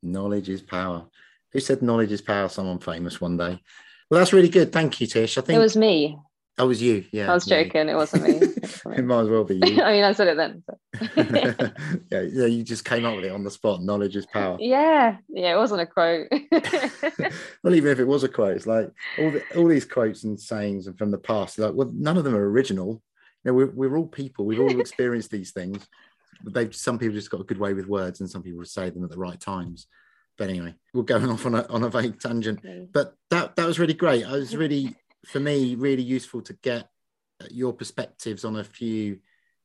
Knowledge 0.03 0.49
is 0.49 0.61
power. 0.61 1.05
Who 1.51 1.59
said 1.59 1.81
knowledge 1.81 2.11
is 2.11 2.21
power? 2.21 2.49
Someone 2.49 2.79
famous 2.79 3.19
one 3.21 3.37
day. 3.37 3.59
Well 4.09 4.19
that's 4.19 4.33
really 4.33 4.49
good. 4.49 4.71
Thank 4.71 4.99
you 5.01 5.07
tish. 5.07 5.37
I 5.37 5.41
think 5.41 5.57
it 5.57 5.59
was 5.59 5.77
me. 5.77 6.17
That 6.57 6.67
was 6.67 6.81
you. 6.81 7.05
Yeah 7.11 7.31
i 7.31 7.33
was 7.33 7.45
joking. 7.45 7.89
It 7.89 7.95
wasn't 7.95 8.23
me. 8.23 8.47
It 8.97 9.05
might 9.05 9.21
as 9.21 9.29
well 9.29 9.43
be 9.43 9.55
you. 9.55 9.81
I 9.81 9.93
mean 9.93 10.03
i 10.03 10.11
said 10.11 10.27
it 10.27 10.37
then 10.37 10.63
but- 10.65 10.79
yeah, 12.11 12.21
yeah, 12.21 12.45
you 12.45 12.63
just 12.63 12.83
came 12.83 13.05
up 13.05 13.15
with 13.15 13.25
it 13.25 13.31
on 13.31 13.43
the 13.43 13.51
spot. 13.51 13.81
Knowledge 13.83 14.15
is 14.15 14.25
power. 14.25 14.57
yeah 14.59 15.17
yeah 15.29 15.53
it 15.53 15.57
wasn't 15.57 15.81
a 15.81 15.85
quote. 15.85 16.27
Well, 17.63 17.75
even 17.75 17.91
if 17.91 17.99
it 17.99 18.07
was 18.07 18.23
a 18.23 18.29
quote, 18.29 18.55
it's 18.57 18.67
like 18.67 18.91
all 19.19 19.31
the, 19.31 19.43
all 19.55 19.67
these 19.67 19.85
quotes 19.85 20.23
and 20.23 20.39
sayings 20.39 20.87
and 20.87 20.97
from 20.97 21.11
the 21.11 21.17
past. 21.17 21.59
Like, 21.59 21.73
well, 21.73 21.91
none 21.93 22.17
of 22.17 22.23
them 22.23 22.35
are 22.35 22.49
original. 22.49 23.01
You 23.43 23.51
know, 23.51 23.53
we're, 23.53 23.71
we're 23.71 23.97
all 23.97 24.07
people. 24.07 24.45
We've 24.45 24.59
all 24.59 24.79
experienced 24.79 25.31
these 25.31 25.51
things. 25.51 25.87
But 26.43 26.53
they've 26.53 26.75
some 26.75 26.97
people 26.97 27.15
just 27.15 27.29
got 27.29 27.41
a 27.41 27.45
good 27.45 27.59
way 27.59 27.73
with 27.73 27.87
words, 27.87 28.19
and 28.19 28.29
some 28.29 28.43
people 28.43 28.63
say 28.65 28.89
them 28.89 29.03
at 29.03 29.09
the 29.09 29.17
right 29.17 29.39
times. 29.39 29.87
But 30.37 30.49
anyway, 30.49 30.75
we're 30.93 31.03
going 31.03 31.29
off 31.29 31.45
on 31.45 31.55
a 31.55 31.67
on 31.67 31.83
a 31.83 31.89
vague 31.89 32.19
tangent. 32.19 32.59
But 32.91 33.15
that 33.29 33.55
that 33.55 33.67
was 33.67 33.79
really 33.79 33.93
great. 33.93 34.25
I 34.25 34.33
was 34.33 34.55
really, 34.55 34.95
for 35.25 35.39
me, 35.39 35.75
really 35.75 36.03
useful 36.03 36.41
to 36.43 36.53
get 36.53 36.89
uh, 37.41 37.47
your 37.51 37.73
perspectives 37.73 38.45
on 38.45 38.55
a 38.55 38.63
few 38.63 39.19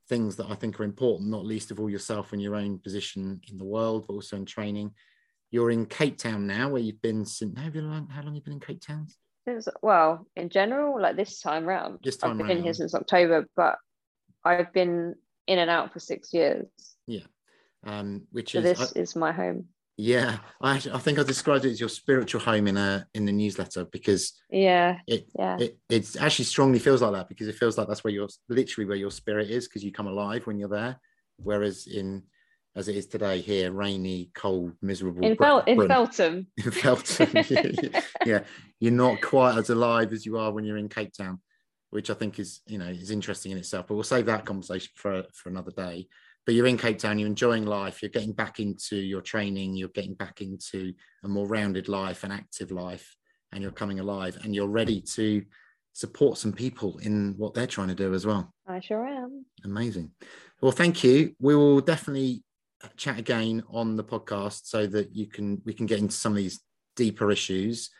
things 0.08 0.36
that 0.36 0.50
I 0.50 0.54
think 0.54 0.78
are 0.78 0.84
important, 0.84 1.30
not 1.30 1.44
least 1.44 1.70
of 1.70 1.80
all 1.80 1.90
yourself 1.90 2.32
and 2.32 2.40
your 2.40 2.54
own 2.54 2.78
position 2.78 3.40
in 3.50 3.58
the 3.58 3.64
world, 3.64 4.06
but 4.06 4.14
also 4.14 4.36
in 4.36 4.44
training. 4.44 4.92
You're 5.50 5.70
in 5.70 5.86
Cape 5.86 6.18
Town 6.18 6.46
now, 6.46 6.68
where 6.68 6.82
you've 6.82 7.02
been 7.02 7.24
since. 7.24 7.58
Have 7.58 7.74
you 7.74 7.82
long, 7.82 8.08
how 8.08 8.20
long 8.20 8.34
have 8.34 8.34
you 8.34 8.40
been 8.42 8.54
in 8.54 8.60
Cape 8.60 8.80
Town? 8.80 9.06
Since, 9.46 9.68
well, 9.80 10.26
in 10.34 10.48
general, 10.48 11.00
like 11.00 11.16
this 11.16 11.40
time 11.40 11.64
round, 11.64 12.00
This 12.02 12.16
time 12.16 12.40
I've 12.40 12.48
been 12.48 12.64
here 12.64 12.74
since 12.74 12.94
October, 12.94 13.46
but 13.54 13.78
I've 14.44 14.72
been 14.72 15.14
in 15.46 15.58
and 15.58 15.70
out 15.70 15.92
for 15.92 16.00
six 16.00 16.32
years. 16.32 16.66
Yeah. 17.06 17.20
Um, 17.84 18.26
which 18.32 18.52
So 18.52 18.58
is 18.58 18.64
this 18.64 18.92
I- 18.96 18.98
is 19.00 19.16
my 19.16 19.32
home. 19.32 19.66
yeah. 19.96 20.38
I 20.60 20.74
I 20.92 20.98
think 20.98 21.18
I 21.18 21.22
described 21.22 21.64
it 21.64 21.70
as 21.70 21.80
your 21.80 21.88
spiritual 21.88 22.40
home 22.40 22.66
in 22.66 22.76
a 22.76 23.06
in 23.14 23.24
the 23.26 23.32
newsletter 23.32 23.84
because 23.84 24.32
Yeah, 24.50 24.98
it 25.06 25.28
yeah, 25.38 25.56
it 25.58 25.78
it 25.88 26.16
actually 26.20 26.46
strongly 26.46 26.78
feels 26.80 27.02
like 27.02 27.12
that 27.12 27.28
because 27.28 27.48
it 27.48 27.54
feels 27.56 27.78
like 27.78 27.86
that's 27.88 28.02
where 28.04 28.12
your 28.12 28.28
literally 28.48 28.86
where 28.88 28.96
your 28.96 29.10
spirit 29.12 29.50
is 29.50 29.68
because 29.68 29.84
you 29.84 29.92
come 29.92 30.08
alive 30.08 30.46
when 30.46 30.58
you're 30.58 30.68
there. 30.68 30.98
Whereas 31.36 31.86
in 31.86 32.24
as 32.74 32.88
it 32.88 32.96
is 32.96 33.06
today 33.06 33.40
here, 33.40 33.72
rainy, 33.72 34.30
cold, 34.34 34.72
miserable. 34.82 35.24
in, 35.24 35.34
Fel- 35.36 35.60
in 35.66 35.86
Feltham. 35.88 36.46
in 36.58 36.70
Feltham. 36.70 37.30
yeah, 37.48 38.00
yeah, 38.26 38.40
you're 38.80 38.92
not 38.92 39.22
quite 39.22 39.56
as 39.56 39.70
alive 39.70 40.12
as 40.12 40.26
you 40.26 40.36
are 40.38 40.52
when 40.52 40.64
you're 40.64 40.76
in 40.76 40.88
Cape 40.90 41.12
Town, 41.16 41.40
which 41.96 42.10
I 42.10 42.14
think 42.14 42.38
is 42.38 42.60
you 42.66 42.76
know 42.76 42.88
is 42.88 43.10
interesting 43.10 43.52
in 43.52 43.58
itself. 43.58 43.86
But 43.86 43.94
we'll 43.94 44.04
save 44.04 44.26
that 44.26 44.44
conversation 44.44 44.92
for 44.94 45.24
for 45.32 45.48
another 45.48 45.70
day. 45.70 46.06
but 46.44 46.54
you're 46.54 46.66
in 46.66 46.76
Cape 46.76 46.98
Town, 46.98 47.18
you're 47.18 47.26
enjoying 47.26 47.64
life, 47.64 48.02
you're 48.02 48.16
getting 48.18 48.34
back 48.34 48.60
into 48.60 48.96
your 48.96 49.22
training, 49.22 49.74
you're 49.74 49.96
getting 49.98 50.14
back 50.14 50.42
into 50.42 50.92
a 51.24 51.28
more 51.28 51.48
rounded 51.48 51.88
life, 51.88 52.22
an 52.22 52.30
active 52.30 52.70
life, 52.70 53.16
and 53.50 53.62
you're 53.62 53.80
coming 53.82 53.98
alive 53.98 54.38
and 54.42 54.54
you're 54.54 54.68
ready 54.68 55.00
to 55.00 55.42
support 55.94 56.36
some 56.36 56.52
people 56.52 56.98
in 56.98 57.34
what 57.38 57.54
they're 57.54 57.74
trying 57.76 57.88
to 57.88 58.02
do 58.04 58.12
as 58.12 58.26
well. 58.26 58.52
I 58.68 58.80
sure 58.80 59.06
am. 59.06 59.46
Amazing. 59.64 60.10
Well, 60.60 60.72
thank 60.72 61.02
you. 61.02 61.34
We 61.40 61.56
will 61.56 61.80
definitely 61.80 62.44
chat 62.98 63.18
again 63.18 63.62
on 63.70 63.96
the 63.96 64.04
podcast 64.04 64.66
so 64.66 64.86
that 64.86 65.16
you 65.16 65.26
can 65.26 65.62
we 65.64 65.72
can 65.72 65.86
get 65.86 65.98
into 65.98 66.14
some 66.14 66.32
of 66.32 66.36
these 66.36 66.60
deeper 66.94 67.30
issues 67.32 67.90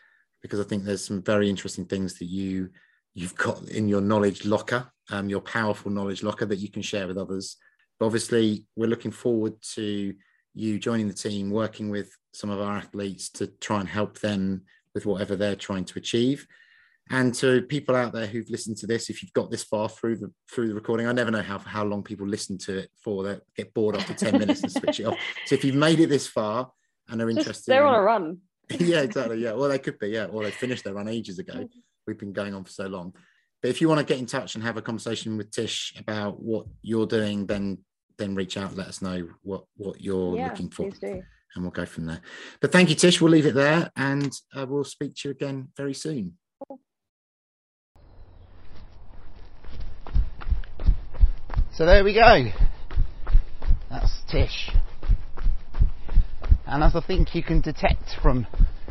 because 0.43 0.59
I 0.59 0.63
think 0.63 0.83
there's 0.83 1.03
some 1.03 1.23
very 1.23 1.49
interesting 1.49 1.85
things 1.85 2.19
that 2.19 2.29
you 2.39 2.69
you've 3.17 3.35
got 3.35 3.63
in 3.63 3.89
your 3.89 3.99
knowledge 3.99 4.45
locker, 4.45 4.87
um, 5.09 5.27
your 5.27 5.41
powerful 5.41 5.89
knowledge 5.89 6.21
locker 6.21 6.45
that 6.45 6.59
you 6.59 6.69
can 6.69 6.83
share 6.83 7.07
with 7.07 7.17
others. 7.17 7.57
But 7.99 8.05
obviously, 8.05 8.67
we're 8.75 8.89
looking 8.89 9.11
forward 9.11 9.55
to 9.73 10.13
you 10.53 10.77
joining 10.77 11.07
the 11.07 11.15
team, 11.15 11.49
working 11.49 11.89
with 11.89 12.15
some 12.31 12.51
of 12.51 12.61
our 12.61 12.77
athletes 12.77 13.29
to 13.29 13.47
try 13.47 13.79
and 13.79 13.89
help 13.89 14.19
them 14.19 14.61
with 14.93 15.07
whatever 15.07 15.35
they're 15.35 15.55
trying 15.55 15.85
to 15.85 15.97
achieve. 15.97 16.45
And 17.09 17.33
to 17.35 17.63
people 17.63 17.95
out 17.95 18.13
there 18.13 18.27
who've 18.27 18.49
listened 18.51 18.77
to 18.77 18.87
this, 18.87 19.09
if 19.09 19.23
you've 19.23 19.33
got 19.33 19.49
this 19.49 19.63
far 19.63 19.89
through 19.89 20.17
the 20.17 20.31
through 20.51 20.67
the 20.67 20.75
recording, 20.75 21.07
I 21.07 21.11
never 21.11 21.31
know 21.31 21.41
how 21.41 21.57
how 21.57 21.85
long 21.85 22.03
people 22.03 22.27
listen 22.27 22.59
to 22.59 22.77
it 22.77 22.91
for. 23.03 23.23
They 23.23 23.39
get 23.55 23.73
bored 23.73 23.95
after 23.95 24.13
ten 24.13 24.33
minutes 24.39 24.61
and 24.61 24.71
switch 24.71 24.99
it 24.99 25.05
off. 25.05 25.17
So 25.47 25.55
if 25.55 25.63
you've 25.63 25.73
made 25.73 25.99
it 25.99 26.09
this 26.09 26.27
far 26.27 26.69
and 27.09 27.19
are 27.19 27.31
interested, 27.31 27.71
they're 27.71 27.87
in, 27.87 27.93
on 27.93 27.99
a 27.99 28.01
run. 28.03 28.37
yeah, 28.69 29.01
exactly. 29.01 29.39
Yeah, 29.39 29.53
well, 29.53 29.69
they 29.69 29.79
could 29.79 29.97
be. 29.97 30.09
Yeah, 30.09 30.25
or 30.25 30.43
they 30.43 30.51
finished 30.51 30.83
their 30.83 30.93
run 30.93 31.07
ages 31.07 31.39
ago. 31.39 31.67
We've 32.07 32.17
been 32.17 32.33
going 32.33 32.53
on 32.53 32.63
for 32.63 32.71
so 32.71 32.87
long. 32.87 33.13
But 33.61 33.69
if 33.69 33.81
you 33.81 33.89
want 33.89 33.99
to 33.99 34.05
get 34.05 34.19
in 34.19 34.25
touch 34.25 34.55
and 34.55 34.63
have 34.63 34.77
a 34.77 34.81
conversation 34.81 35.37
with 35.37 35.51
Tish 35.51 35.93
about 35.97 36.41
what 36.41 36.65
you're 36.81 37.05
doing, 37.07 37.45
then 37.45 37.79
then 38.17 38.33
reach 38.33 38.57
out. 38.57 38.75
Let 38.75 38.87
us 38.87 39.01
know 39.01 39.27
what 39.43 39.65
what 39.75 40.01
you're 40.01 40.37
yeah, 40.37 40.49
looking 40.49 40.69
for, 40.69 40.89
and 41.01 41.23
we'll 41.57 41.71
go 41.71 41.85
from 41.85 42.05
there. 42.05 42.21
But 42.61 42.71
thank 42.71 42.89
you, 42.89 42.95
Tish. 42.95 43.19
We'll 43.19 43.31
leave 43.31 43.45
it 43.45 43.55
there, 43.55 43.91
and 43.95 44.31
uh, 44.55 44.65
we'll 44.67 44.83
speak 44.83 45.15
to 45.17 45.29
you 45.29 45.31
again 45.31 45.69
very 45.75 45.93
soon. 45.93 46.37
So 51.73 51.85
there 51.85 52.03
we 52.03 52.13
go. 52.13 52.45
That's 53.89 54.21
Tish. 54.31 54.71
And 56.65 56.83
as 56.83 56.95
I 56.95 57.01
think 57.01 57.35
you 57.35 57.43
can 57.43 57.61
detect 57.61 58.15
from 58.21 58.47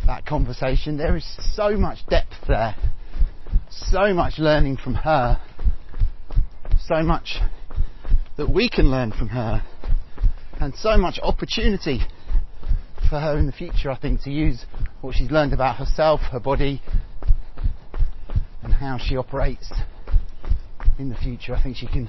that 0.07 0.25
conversation, 0.25 0.97
there 0.97 1.17
is 1.17 1.27
so 1.55 1.77
much 1.77 2.07
depth 2.07 2.47
there, 2.47 2.77
so 3.77 4.15
much 4.15 4.39
learning 4.39 4.79
from 4.79 4.95
her, 4.95 5.39
so 6.79 7.03
much 7.03 7.39
that 8.37 8.49
we 8.49 8.69
can 8.69 8.91
learn 8.91 9.13
from 9.13 9.29
her, 9.29 9.63
and 10.61 10.75
so 10.75 10.97
much 10.97 11.19
opportunity 11.23 12.01
for 13.09 13.21
her 13.21 13.39
in 13.39 13.47
the 13.47 13.53
future, 13.53 13.91
I 13.91 13.99
think, 13.99 14.23
to 14.23 14.31
use 14.31 14.65
what 15.01 15.15
she's 15.15 15.31
learned 15.31 15.53
about 15.53 15.77
herself, 15.77 16.21
her 16.33 16.41
body, 16.41 16.83
and 18.63 18.73
how 18.73 18.99
she 18.99 19.17
operates 19.17 19.73
in 20.99 21.09
the 21.09 21.17
future. 21.17 21.55
I 21.55 21.63
think 21.63 21.77
she 21.77 21.87
can 21.87 22.09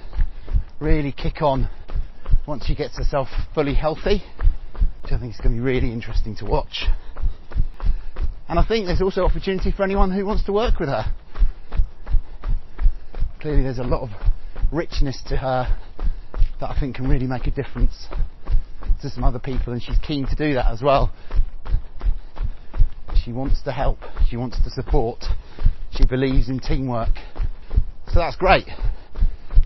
really 0.80 1.12
kick 1.12 1.42
on 1.42 1.70
once 2.48 2.66
she 2.66 2.76
gets 2.76 2.98
herself 2.98 3.28
fully 3.54 3.74
healthy, 3.74 4.24
which 5.04 5.12
I 5.12 5.20
think 5.20 5.34
is 5.34 5.40
going 5.40 5.56
to 5.56 5.62
be 5.62 5.66
really 5.66 5.92
interesting 5.92 6.36
to 6.38 6.46
watch. 6.46 6.86
And 8.50 8.58
I 8.58 8.66
think 8.66 8.86
there's 8.86 9.02
also 9.02 9.26
opportunity 9.26 9.72
for 9.72 9.84
anyone 9.84 10.12
who 10.12 10.26
wants 10.26 10.46
to 10.46 10.54
work 10.54 10.80
with 10.80 10.88
her. 10.88 11.14
Clearly, 13.40 13.62
there's 13.62 13.78
a 13.78 13.84
lot 13.84 14.02
of 14.02 14.10
richness 14.72 15.22
to 15.28 15.38
her 15.38 15.78
that 16.60 16.70
I 16.70 16.80
think 16.80 16.96
can 16.96 17.08
really 17.08 17.28
make 17.28 17.46
a 17.46 17.52
difference 17.52 18.08
to 19.02 19.10
some 19.10 19.24
other 19.24 19.38
people, 19.38 19.74
and 19.74 19.82
she's 19.82 20.00
keen 20.00 20.26
to 20.28 20.36
do 20.36 20.56
that 20.56 20.66
as 20.72 20.82
well. 20.82 21.14
She 23.24 23.32
wants 23.32 23.62
to 23.64 23.72
help, 23.72 24.00
she 24.28 24.38
wants 24.38 24.60
to 24.64 24.72
support, 24.72 25.24
she 25.92 26.04
believes 26.06 26.50
in 26.50 26.60
teamwork. 26.60 27.14
So 28.08 28.16
that's 28.16 28.36
great. 28.36 28.66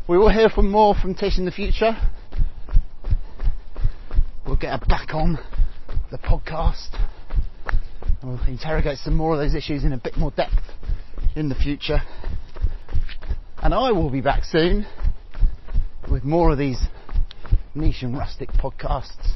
We 0.07 0.17
will 0.17 0.29
hear 0.29 0.49
from 0.49 0.69
more 0.69 0.93
from 0.93 1.15
Tish 1.15 1.37
in 1.37 1.45
the 1.45 1.51
future. 1.51 1.95
We'll 4.45 4.57
get 4.57 4.71
her 4.77 4.85
back 4.85 5.13
on 5.13 5.39
the 6.11 6.17
podcast. 6.17 6.89
We'll 8.21 8.41
interrogate 8.47 8.97
some 8.97 9.15
more 9.15 9.33
of 9.33 9.39
those 9.39 9.55
issues 9.55 9.85
in 9.85 9.93
a 9.93 9.97
bit 9.97 10.17
more 10.17 10.31
depth 10.31 10.59
in 11.37 11.47
the 11.47 11.55
future. 11.55 12.01
And 13.63 13.75
I 13.75 13.91
will 13.91 14.09
be 14.09 14.21
back 14.21 14.43
soon 14.43 14.87
with 16.11 16.23
more 16.23 16.51
of 16.51 16.57
these 16.57 16.81
niche 17.75 18.01
and 18.01 18.17
rustic 18.17 18.49
podcasts. 18.53 19.35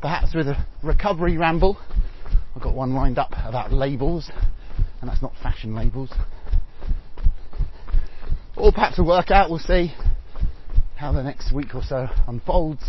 Perhaps 0.00 0.34
with 0.34 0.48
a 0.48 0.66
recovery 0.82 1.36
ramble. 1.38 1.78
I've 2.56 2.62
got 2.62 2.74
one 2.74 2.92
lined 2.92 3.18
up 3.18 3.30
about 3.30 3.72
labels, 3.72 4.32
and 5.00 5.08
that's 5.08 5.22
not 5.22 5.32
fashion 5.40 5.76
labels. 5.76 6.12
Or 8.56 8.72
perhaps 8.72 8.98
a 8.98 9.04
workout, 9.04 9.48
we'll 9.48 9.60
see 9.60 9.94
how 10.96 11.12
the 11.12 11.22
next 11.22 11.52
week 11.52 11.76
or 11.76 11.82
so 11.84 12.08
unfolds. 12.26 12.84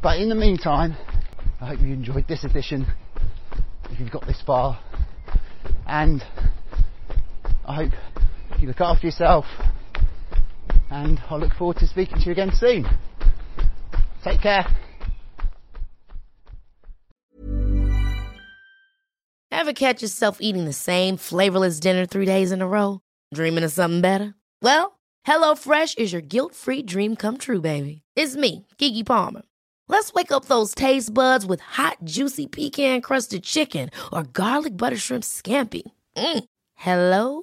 But 0.00 0.20
in 0.20 0.28
the 0.28 0.36
meantime, 0.36 0.96
I 1.60 1.66
hope 1.66 1.80
you 1.80 1.92
enjoyed 1.92 2.28
this 2.28 2.44
edition 2.44 2.86
if 3.90 3.98
you've 3.98 4.12
got 4.12 4.28
this 4.28 4.40
far. 4.46 4.78
And 5.88 6.22
I 7.64 7.74
hope 7.74 7.92
you 8.60 8.68
look 8.68 8.80
after 8.80 9.06
yourself. 9.06 9.46
And 10.90 11.20
I 11.30 11.36
look 11.36 11.54
forward 11.54 11.78
to 11.78 11.86
speaking 11.86 12.18
to 12.18 12.26
you 12.26 12.32
again 12.32 12.52
soon. 12.54 12.86
Take 14.22 14.40
care. 14.40 14.66
Ever 19.50 19.72
catch 19.72 20.02
yourself 20.02 20.38
eating 20.40 20.64
the 20.66 20.72
same 20.72 21.16
flavorless 21.16 21.80
dinner 21.80 22.06
three 22.06 22.26
days 22.26 22.52
in 22.52 22.60
a 22.60 22.66
row? 22.66 23.00
Dreaming 23.32 23.64
of 23.64 23.72
something 23.72 24.00
better? 24.00 24.34
Well, 24.60 24.98
HelloFresh 25.26 25.96
is 25.96 26.12
your 26.12 26.20
guilt 26.20 26.54
free 26.54 26.82
dream 26.82 27.16
come 27.16 27.38
true, 27.38 27.60
baby. 27.60 28.02
It's 28.14 28.36
me, 28.36 28.66
Keke 28.78 29.06
Palmer. 29.06 29.42
Let's 29.88 30.12
wake 30.12 30.32
up 30.32 30.46
those 30.46 30.74
taste 30.74 31.12
buds 31.12 31.46
with 31.46 31.60
hot, 31.60 31.98
juicy 32.04 32.46
pecan 32.46 33.00
crusted 33.00 33.42
chicken 33.42 33.90
or 34.12 34.24
garlic 34.24 34.76
butter 34.76 34.96
shrimp 34.96 35.24
scampi. 35.24 35.82
Mm. 36.16 36.44
Hello 36.74 37.42